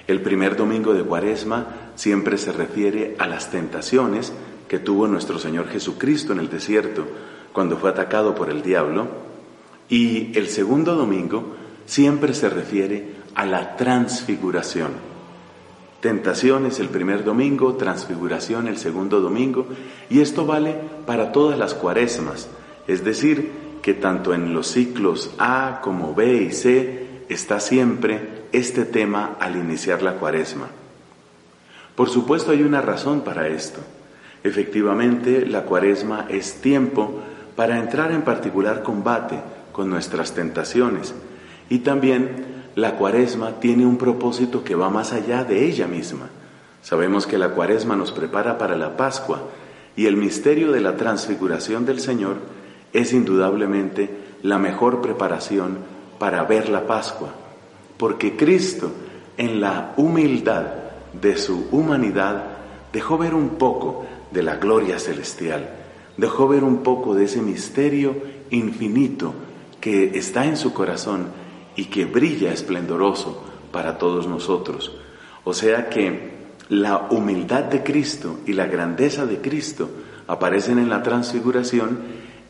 El 0.08 0.22
primer 0.22 0.56
domingo 0.56 0.94
de 0.94 1.04
Cuaresma 1.04 1.68
siempre 1.96 2.38
se 2.38 2.52
refiere 2.52 3.16
a 3.18 3.28
las 3.28 3.52
tentaciones 3.52 4.34
que 4.68 4.80
tuvo 4.80 5.08
nuestro 5.08 5.40
Señor 5.40 5.68
Jesucristo 5.70 6.34
en 6.34 6.40
el 6.40 6.50
desierto 6.50 7.06
cuando 7.54 7.78
fue 7.78 7.90
atacado 7.90 8.36
por 8.36 8.50
el 8.50 8.62
diablo. 8.62 9.08
Y 9.90 10.38
el 10.38 10.48
segundo 10.48 10.96
domingo 10.96 11.56
siempre 11.86 12.34
se 12.34 12.50
refiere 12.50 13.16
a 13.36 13.46
la 13.46 13.76
transfiguración. 13.78 15.11
Tentaciones 16.02 16.80
el 16.80 16.90
primer 16.90 17.24
domingo, 17.24 17.76
transfiguración 17.76 18.68
el 18.68 18.78
segundo 18.78 19.22
domingo, 19.22 19.68
y 20.10 20.20
esto 20.20 20.46
vale 20.46 20.76
para 21.06 21.32
todas 21.32 21.58
las 21.58 21.76
cuaresmas, 21.76 22.50
es 22.88 23.04
decir, 23.04 23.52
que 23.84 23.94
tanto 23.94 24.34
en 24.34 24.54
los 24.54 24.68
ciclos 24.68 25.32
A 25.38 25.80
como 25.84 26.14
B 26.16 26.44
y 26.44 26.52
C 26.52 27.06
está 27.30 27.60
siempre 27.60 28.42
este 28.52 28.84
tema 28.86 29.38
al 29.40 29.56
iniciar 29.56 30.02
la 30.02 30.16
cuaresma. 30.16 30.68
Por 31.96 32.10
supuesto 32.10 32.52
hay 32.52 32.64
una 32.64 32.82
razón 32.82 33.22
para 33.22 33.48
esto. 33.48 33.80
Efectivamente, 34.44 35.46
la 35.46 35.64
cuaresma 35.64 36.26
es 36.30 36.56
tiempo 36.62 37.22
para 37.56 37.80
entrar 37.80 38.12
en 38.12 38.24
particular 38.24 38.82
combate 38.82 39.40
con 39.72 39.90
nuestras 39.90 40.34
tentaciones. 40.34 41.14
Y 41.70 41.80
también 41.80 42.51
la 42.76 42.96
cuaresma 42.96 43.60
tiene 43.60 43.86
un 43.86 43.98
propósito 43.98 44.64
que 44.64 44.76
va 44.76 44.90
más 44.90 45.14
allá 45.14 45.44
de 45.44 45.66
ella 45.66 45.88
misma. 45.88 46.30
Sabemos 46.82 47.28
que 47.28 47.38
la 47.38 47.50
cuaresma 47.50 47.96
nos 47.96 48.12
prepara 48.12 48.58
para 48.58 48.76
la 48.76 48.98
Pascua 48.98 49.42
y 49.96 50.06
el 50.06 50.18
misterio 50.18 50.72
de 50.72 50.82
la 50.82 50.96
transfiguración 50.96 51.86
del 51.86 52.00
Señor 52.00 52.38
es 52.94 53.14
indudablemente 53.14 54.10
la 54.42 54.58
mejor 54.58 55.02
preparación 55.02 55.78
para 56.18 56.44
ver 56.44 56.70
la 56.70 56.88
Pascua, 56.88 57.30
porque 57.98 58.36
Cristo 58.36 58.92
en 59.38 59.62
la 59.62 59.94
humildad 59.98 60.66
de 61.20 61.38
su 61.38 61.68
humanidad 61.72 62.46
dejó 62.94 63.18
ver 63.18 63.34
un 63.34 63.50
poco 63.50 64.06
de 64.32 64.44
la 64.44 64.56
gloria 64.56 64.98
celestial, 64.98 65.70
dejó 66.18 66.48
ver 66.48 66.64
un 66.64 66.84
poco 66.84 67.16
de 67.16 67.26
ese 67.26 67.42
misterio 67.42 68.16
infinito 68.50 69.34
que 69.80 70.18
está 70.18 70.46
en 70.46 70.58
su 70.58 70.74
corazón 70.74 71.28
y 71.76 71.86
que 71.86 72.06
brilla 72.06 72.54
esplendoroso 72.54 73.44
para 73.72 73.98
todos 73.98 74.28
nosotros. 74.28 74.96
O 75.44 75.54
sea 75.54 75.90
que 75.90 76.32
la 76.70 77.08
humildad 77.10 77.64
de 77.64 77.84
Cristo 77.84 78.40
y 78.46 78.54
la 78.54 78.68
grandeza 78.68 79.26
de 79.26 79.40
Cristo 79.42 79.90
aparecen 80.28 80.80
en 80.80 80.90
la 80.90 81.04
transfiguración 81.04 82.00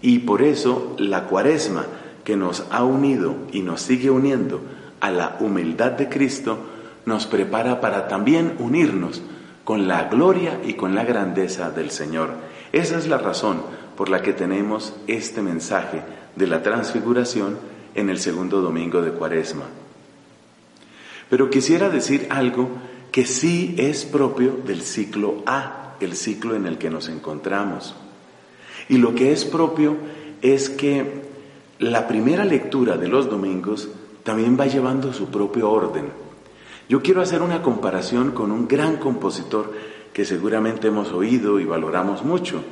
y 0.02 0.20
por 0.20 0.42
eso 0.42 0.96
la 1.00 1.26
cuaresma 1.26 1.86
que 2.24 2.36
nos 2.36 2.66
ha 2.70 2.84
unido 2.84 3.36
y 3.52 3.62
nos 3.62 3.82
sigue 3.82 4.10
uniendo 4.10 4.62
a 5.00 5.10
la 5.10 5.38
humildad 5.40 5.94
de 5.94 6.10
Cristo 6.10 6.60
nos 7.06 7.26
prepara 7.26 7.82
para 7.82 8.08
también 8.08 8.54
unirnos 8.60 9.22
con 9.64 9.88
la 9.88 10.06
gloria 10.06 10.60
y 10.64 10.74
con 10.74 10.96
la 10.96 11.04
grandeza 11.04 11.72
del 11.72 11.92
Señor. 11.92 12.30
Esa 12.72 12.98
es 12.98 13.08
la 13.08 13.18
razón 13.18 13.62
por 13.98 14.10
la 14.10 14.22
que 14.22 14.34
tenemos 14.34 14.96
este 15.08 15.42
mensaje 15.42 16.04
de 16.36 16.48
la 16.48 16.62
transfiguración 16.62 17.58
en 17.96 18.10
el 18.10 18.20
segundo 18.20 18.62
domingo 18.62 19.02
de 19.02 19.12
Cuaresma. 19.12 19.66
Pero 21.30 21.50
quisiera 21.50 21.90
decir 21.90 22.28
algo 22.30 22.70
que 23.12 23.26
sí 23.26 23.76
es 23.78 24.06
propio 24.06 24.60
del 24.66 24.82
ciclo 24.82 25.44
A, 25.46 25.96
el 26.00 26.16
ciclo 26.16 26.56
en 26.56 26.66
el 26.66 26.78
que 26.78 26.90
nos 26.90 27.10
encontramos. 27.10 27.96
Y 28.90 28.98
lo 28.98 29.16
que 29.16 29.32
es 29.32 29.46
propio 29.46 29.96
es 30.42 30.70
que 30.70 31.30
la 31.80 32.08
primera 32.08 32.46
lectura 32.46 32.98
de 32.98 33.08
los 33.08 33.30
domingos 33.30 33.90
también 34.24 34.58
va 34.60 34.68
llevando 34.68 35.14
su 35.14 35.30
propio 35.30 35.70
orden. 35.70 36.10
Yo 36.90 37.02
quiero 37.02 37.22
hacer 37.22 37.42
una 37.42 37.62
comparación 37.62 38.32
con 38.32 38.52
un 38.52 38.68
gran 38.68 38.98
compositor 38.98 39.74
que 40.14 40.26
seguramente 40.26 40.88
hemos 40.88 41.12
oído 41.12 41.60
y 41.60 41.66
valoramos 41.66 42.24
mucho, 42.24 42.64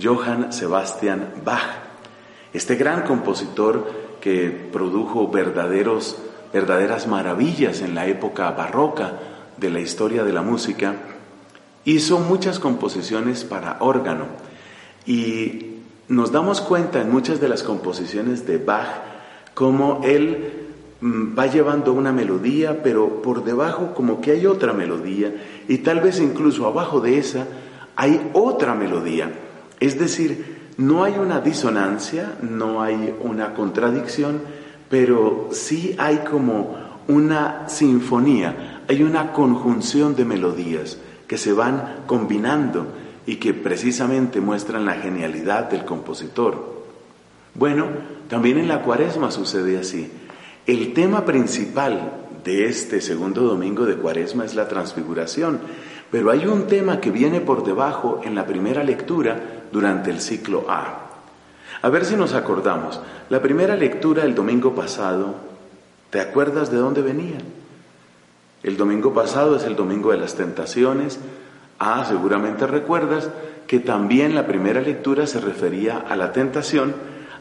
Johann 0.00 0.52
Sebastian 0.52 1.42
Bach. 1.44 1.82
Este 2.52 2.76
gran 2.76 3.02
compositor 3.02 4.01
que 4.22 4.48
produjo 4.72 5.28
verdaderos, 5.28 6.16
verdaderas 6.50 7.06
maravillas 7.06 7.82
en 7.82 7.94
la 7.94 8.06
época 8.06 8.50
barroca 8.52 9.18
de 9.58 9.68
la 9.68 9.80
historia 9.80 10.24
de 10.24 10.32
la 10.32 10.40
música, 10.40 10.94
hizo 11.84 12.18
muchas 12.20 12.58
composiciones 12.58 13.44
para 13.44 13.76
órgano 13.80 14.24
y 15.04 15.66
nos 16.08 16.32
damos 16.32 16.62
cuenta 16.62 17.02
en 17.02 17.12
muchas 17.12 17.38
de 17.38 17.48
las 17.48 17.62
composiciones 17.62 18.46
de 18.46 18.56
Bach 18.56 18.86
cómo 19.54 20.00
él 20.04 20.62
Mm, 21.02 21.36
va 21.36 21.48
llevando 21.48 21.92
una 21.92 22.12
melodía, 22.12 22.80
pero 22.84 23.22
por 23.22 23.42
debajo 23.42 23.92
como 23.92 24.20
que 24.20 24.30
hay 24.30 24.46
otra 24.46 24.72
melodía 24.72 25.34
y 25.66 25.78
tal 25.78 25.98
vez 26.00 26.20
incluso 26.20 26.64
abajo 26.64 27.00
de 27.00 27.18
esa 27.18 27.48
hay 27.96 28.30
otra 28.32 28.76
melodía. 28.76 29.32
Es 29.80 29.98
decir, 29.98 30.51
no 30.76 31.04
hay 31.04 31.14
una 31.18 31.40
disonancia, 31.40 32.34
no 32.40 32.82
hay 32.82 33.14
una 33.20 33.54
contradicción, 33.54 34.40
pero 34.88 35.48
sí 35.52 35.94
hay 35.98 36.18
como 36.18 36.76
una 37.08 37.68
sinfonía, 37.68 38.82
hay 38.88 39.02
una 39.02 39.32
conjunción 39.32 40.14
de 40.14 40.24
melodías 40.24 40.98
que 41.26 41.38
se 41.38 41.52
van 41.52 42.04
combinando 42.06 42.86
y 43.26 43.36
que 43.36 43.54
precisamente 43.54 44.40
muestran 44.40 44.84
la 44.84 44.94
genialidad 44.94 45.70
del 45.70 45.84
compositor. 45.84 46.82
Bueno, 47.54 47.86
también 48.28 48.58
en 48.58 48.68
la 48.68 48.82
cuaresma 48.82 49.30
sucede 49.30 49.78
así. 49.78 50.10
El 50.66 50.92
tema 50.94 51.24
principal 51.24 52.12
de 52.44 52.66
este 52.66 53.00
segundo 53.00 53.42
domingo 53.42 53.84
de 53.84 53.96
Cuaresma 53.96 54.44
es 54.44 54.54
la 54.54 54.68
transfiguración, 54.68 55.60
pero 56.12 56.30
hay 56.30 56.46
un 56.46 56.66
tema 56.66 57.00
que 57.00 57.10
viene 57.10 57.40
por 57.40 57.64
debajo 57.64 58.20
en 58.22 58.34
la 58.34 58.44
primera 58.44 58.84
lectura 58.84 59.64
durante 59.72 60.10
el 60.10 60.20
ciclo 60.20 60.66
A. 60.68 61.08
A 61.80 61.88
ver 61.88 62.04
si 62.04 62.16
nos 62.16 62.34
acordamos. 62.34 63.00
La 63.30 63.40
primera 63.40 63.76
lectura 63.76 64.24
el 64.24 64.34
domingo 64.34 64.74
pasado, 64.74 65.36
¿te 66.10 66.20
acuerdas 66.20 66.70
de 66.70 66.76
dónde 66.76 67.00
venía? 67.00 67.38
El 68.62 68.76
domingo 68.76 69.14
pasado 69.14 69.56
es 69.56 69.64
el 69.64 69.74
domingo 69.74 70.12
de 70.12 70.18
las 70.18 70.34
tentaciones. 70.34 71.18
Ah, 71.78 72.04
seguramente 72.06 72.66
recuerdas 72.66 73.30
que 73.66 73.80
también 73.80 74.34
la 74.34 74.46
primera 74.46 74.82
lectura 74.82 75.26
se 75.26 75.40
refería 75.40 75.96
a 75.96 76.14
la 76.14 76.30
tentación, 76.30 76.94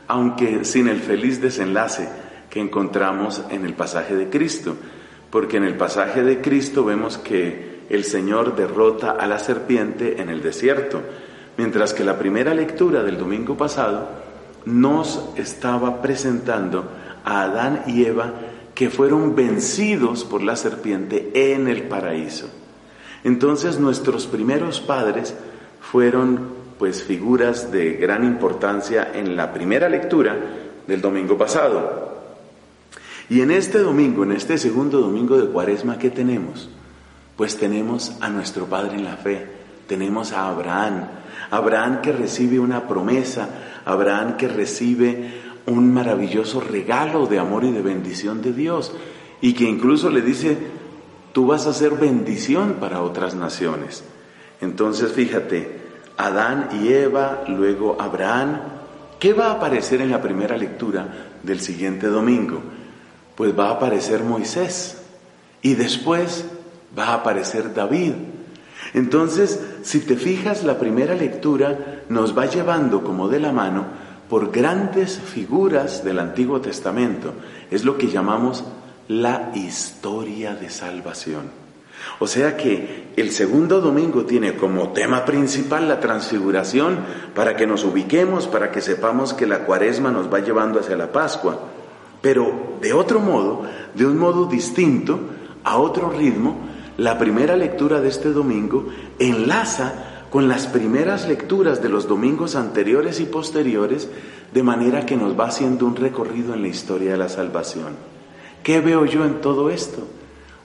aunque 0.07 0.63
sin 0.63 0.87
el 0.87 1.01
feliz 1.01 1.41
desenlace 1.41 2.07
que 2.49 2.61
encontramos 2.61 3.43
en 3.49 3.65
el 3.65 3.73
pasaje 3.73 4.15
de 4.15 4.29
Cristo, 4.29 4.77
porque 5.29 5.57
en 5.57 5.65
el 5.65 5.75
pasaje 5.75 6.23
de 6.23 6.39
Cristo 6.39 6.85
vemos 6.85 7.17
que 7.17 7.70
el 7.91 8.05
Señor 8.05 8.55
derrota 8.55 9.11
a 9.11 9.27
la 9.27 9.37
serpiente 9.37 10.21
en 10.21 10.29
el 10.29 10.41
desierto, 10.41 11.01
mientras 11.57 11.93
que 11.93 12.05
la 12.05 12.17
primera 12.17 12.53
lectura 12.53 13.03
del 13.03 13.17
domingo 13.17 13.57
pasado 13.57 14.07
nos 14.63 15.29
estaba 15.35 16.01
presentando 16.01 16.89
a 17.25 17.43
Adán 17.43 17.83
y 17.87 18.05
Eva 18.05 18.33
que 18.73 18.89
fueron 18.89 19.35
vencidos 19.35 20.23
por 20.23 20.41
la 20.41 20.55
serpiente 20.55 21.31
en 21.33 21.67
el 21.67 21.83
paraíso. 21.83 22.49
Entonces 23.25 23.77
nuestros 23.77 24.25
primeros 24.25 24.79
padres 24.79 25.35
fueron 25.81 26.61
pues 26.79 27.03
figuras 27.03 27.73
de 27.73 27.93
gran 27.93 28.23
importancia 28.23 29.11
en 29.13 29.35
la 29.35 29.53
primera 29.53 29.89
lectura 29.89 30.37
del 30.87 31.01
domingo 31.01 31.37
pasado. 31.37 32.21
Y 33.29 33.41
en 33.41 33.51
este 33.51 33.79
domingo, 33.79 34.23
en 34.23 34.31
este 34.31 34.57
segundo 34.57 34.99
domingo 34.99 35.37
de 35.37 35.47
Cuaresma, 35.47 35.99
¿qué 35.99 36.09
tenemos? 36.09 36.69
Pues 37.41 37.57
tenemos 37.57 38.11
a 38.21 38.29
nuestro 38.29 38.67
Padre 38.67 38.97
en 38.97 39.03
la 39.03 39.17
fe, 39.17 39.43
tenemos 39.87 40.31
a 40.31 40.47
Abraham, 40.47 41.07
Abraham 41.49 41.99
que 42.03 42.11
recibe 42.11 42.59
una 42.59 42.87
promesa, 42.87 43.49
Abraham 43.83 44.37
que 44.37 44.47
recibe 44.47 45.41
un 45.65 45.91
maravilloso 45.91 46.61
regalo 46.61 47.25
de 47.25 47.39
amor 47.39 47.63
y 47.63 47.71
de 47.71 47.81
bendición 47.81 48.43
de 48.43 48.53
Dios, 48.53 48.93
y 49.41 49.53
que 49.53 49.63
incluso 49.63 50.11
le 50.11 50.21
dice, 50.21 50.55
tú 51.31 51.47
vas 51.47 51.65
a 51.65 51.73
ser 51.73 51.95
bendición 51.95 52.73
para 52.79 53.01
otras 53.01 53.33
naciones. 53.33 54.03
Entonces, 54.61 55.11
fíjate, 55.11 55.79
Adán 56.17 56.69
y 56.79 56.89
Eva, 56.89 57.43
luego 57.47 57.97
Abraham, 57.99 58.59
¿qué 59.19 59.33
va 59.33 59.47
a 59.47 59.53
aparecer 59.53 60.01
en 60.01 60.11
la 60.11 60.21
primera 60.21 60.55
lectura 60.55 61.07
del 61.41 61.59
siguiente 61.59 62.05
domingo? 62.05 62.61
pues 63.33 63.57
va 63.57 63.69
a 63.69 63.71
aparecer 63.71 64.23
Moisés 64.23 65.01
y 65.63 65.73
después 65.73 66.45
va 66.97 67.07
a 67.07 67.13
aparecer 67.15 67.73
David. 67.73 68.13
Entonces, 68.93 69.59
si 69.83 69.99
te 70.01 70.15
fijas, 70.15 70.63
la 70.63 70.77
primera 70.77 71.15
lectura 71.15 72.03
nos 72.09 72.37
va 72.37 72.45
llevando 72.45 73.03
como 73.03 73.29
de 73.29 73.39
la 73.39 73.51
mano 73.51 73.85
por 74.29 74.51
grandes 74.51 75.19
figuras 75.19 76.03
del 76.03 76.19
Antiguo 76.19 76.61
Testamento. 76.61 77.33
Es 77.69 77.83
lo 77.83 77.97
que 77.97 78.07
llamamos 78.07 78.63
la 79.07 79.51
historia 79.55 80.55
de 80.55 80.69
salvación. 80.69 81.61
O 82.19 82.27
sea 82.27 82.57
que 82.57 83.09
el 83.15 83.31
segundo 83.31 83.81
domingo 83.81 84.25
tiene 84.25 84.55
como 84.55 84.89
tema 84.89 85.25
principal 85.25 85.87
la 85.87 85.99
transfiguración 85.99 86.99
para 87.35 87.55
que 87.55 87.67
nos 87.67 87.83
ubiquemos, 87.83 88.47
para 88.47 88.71
que 88.71 88.81
sepamos 88.81 89.33
que 89.33 89.45
la 89.45 89.65
cuaresma 89.65 90.11
nos 90.11 90.31
va 90.31 90.39
llevando 90.39 90.79
hacia 90.79 90.95
la 90.95 91.11
Pascua. 91.11 91.59
Pero 92.21 92.77
de 92.81 92.93
otro 92.93 93.19
modo, 93.19 93.63
de 93.93 94.05
un 94.05 94.17
modo 94.17 94.45
distinto, 94.45 95.19
a 95.63 95.77
otro 95.77 96.09
ritmo, 96.09 96.70
la 96.97 97.17
primera 97.17 97.55
lectura 97.55 98.01
de 98.01 98.09
este 98.09 98.31
domingo 98.31 98.87
enlaza 99.19 100.11
con 100.31 100.47
las 100.47 100.67
primeras 100.67 101.27
lecturas 101.27 101.81
de 101.81 101.89
los 101.89 102.07
domingos 102.07 102.55
anteriores 102.55 103.19
y 103.19 103.25
posteriores, 103.25 104.09
de 104.53 104.63
manera 104.63 105.05
que 105.05 105.17
nos 105.17 105.37
va 105.37 105.47
haciendo 105.47 105.85
un 105.85 105.97
recorrido 105.97 106.53
en 106.53 106.61
la 106.61 106.69
historia 106.69 107.11
de 107.11 107.17
la 107.17 107.27
salvación. 107.27 107.95
¿Qué 108.63 108.79
veo 108.79 109.05
yo 109.05 109.25
en 109.25 109.41
todo 109.41 109.69
esto? 109.69 110.07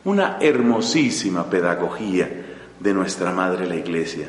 Una 0.05 0.39
hermosísima 0.41 1.51
pedagogía 1.51 2.31
de 2.79 2.95
nuestra 2.95 3.33
Madre 3.33 3.67
la 3.67 3.75
Iglesia, 3.75 4.29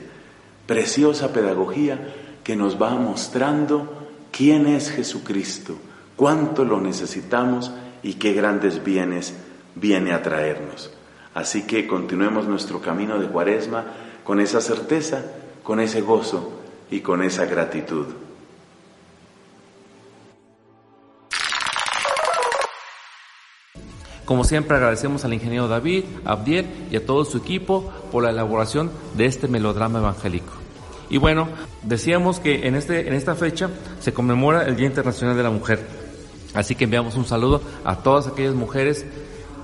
preciosa 0.66 1.32
pedagogía 1.32 2.14
que 2.44 2.56
nos 2.56 2.82
va 2.82 2.92
mostrando 2.96 4.08
quién 4.32 4.66
es 4.66 4.90
Jesucristo, 4.90 5.76
cuánto 6.16 6.66
lo 6.66 6.82
necesitamos 6.82 7.72
y 8.02 8.16
qué 8.16 8.34
grandes 8.34 8.84
bienes 8.84 9.36
viene 9.76 10.14
a 10.14 10.24
traernos. 10.24 10.97
Así 11.38 11.68
que 11.68 11.86
continuemos 11.86 12.48
nuestro 12.48 12.82
camino 12.82 13.20
de 13.20 13.28
cuaresma 13.28 13.86
con 14.24 14.40
esa 14.40 14.60
certeza, 14.60 15.24
con 15.62 15.80
ese 15.80 16.02
gozo 16.02 16.52
y 16.90 17.02
con 17.02 17.22
esa 17.22 17.46
gratitud. 17.46 18.08
Como 24.26 24.46
siempre 24.46 24.78
agradecemos 24.78 25.26
al 25.26 25.36
ingeniero 25.36 25.68
David, 25.68 26.06
Abdiel 26.26 26.66
y 26.90 26.96
a 26.96 27.06
todo 27.06 27.24
su 27.24 27.38
equipo 27.38 27.94
por 28.12 28.24
la 28.24 28.32
elaboración 28.32 28.90
de 29.16 29.28
este 29.28 29.48
melodrama 29.48 30.00
evangélico. 30.00 30.54
Y 31.08 31.18
bueno, 31.18 31.50
decíamos 31.84 32.40
que 32.40 32.68
en, 32.68 32.74
este, 32.74 33.08
en 33.08 33.14
esta 33.14 33.36
fecha 33.36 33.70
se 34.00 34.12
conmemora 34.12 34.66
el 34.66 34.76
Día 34.76 34.88
Internacional 34.88 35.38
de 35.38 35.44
la 35.44 35.52
Mujer. 35.52 35.86
Así 36.56 36.74
que 36.74 36.86
enviamos 36.86 37.16
un 37.16 37.26
saludo 37.26 37.62
a 37.86 37.98
todas 37.98 38.26
aquellas 38.26 38.56
mujeres 38.56 39.06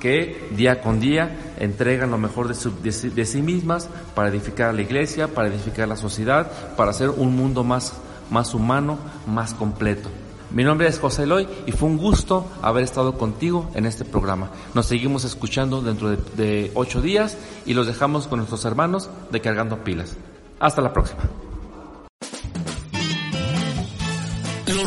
que 0.04 0.50
día 0.52 0.82
con 0.82 1.00
día 1.00 1.53
entregan 1.64 2.12
lo 2.12 2.18
mejor 2.18 2.48
de, 2.48 3.26
sí 3.26 3.42
mismas 3.42 3.90
para 4.16 4.30
edificar 4.30 4.70
a 4.70 4.74
la 4.74 4.82
iglesia, 4.82 5.28
para 5.28 5.48
edificar 5.48 5.88
la 5.88 5.96
sociedad, 5.96 6.52
para 6.76 6.92
hacer 6.92 7.10
un 7.10 7.36
mundo 7.36 7.64
más, 7.64 7.94
más 8.30 8.54
humano, 8.54 8.98
más 9.28 9.54
completo. 9.54 10.10
Mi 10.52 10.64
nombre 10.64 10.88
es 10.88 11.00
José 11.00 11.24
Eloy 11.24 11.48
y 11.66 11.72
fue 11.72 11.90
un 11.90 11.98
gusto 11.98 12.46
haber 12.62 12.84
estado 12.84 13.18
contigo 13.18 13.72
en 13.74 13.86
este 13.86 14.06
programa. 14.06 14.50
Nos 14.76 14.86
seguimos 14.86 15.24
escuchando 15.24 15.82
dentro 15.82 16.12
de, 16.12 16.18
de 16.36 16.72
ocho 16.76 17.02
días 17.02 17.38
y 17.66 17.74
los 17.74 17.88
dejamos 17.88 18.28
con 18.28 18.38
nuestros 18.38 18.64
hermanos 18.66 19.10
de 19.32 19.42
Cargando 19.42 19.84
Pilas. 19.84 20.16
Hasta 20.60 20.82
la 20.82 20.94
próxima. 20.94 21.24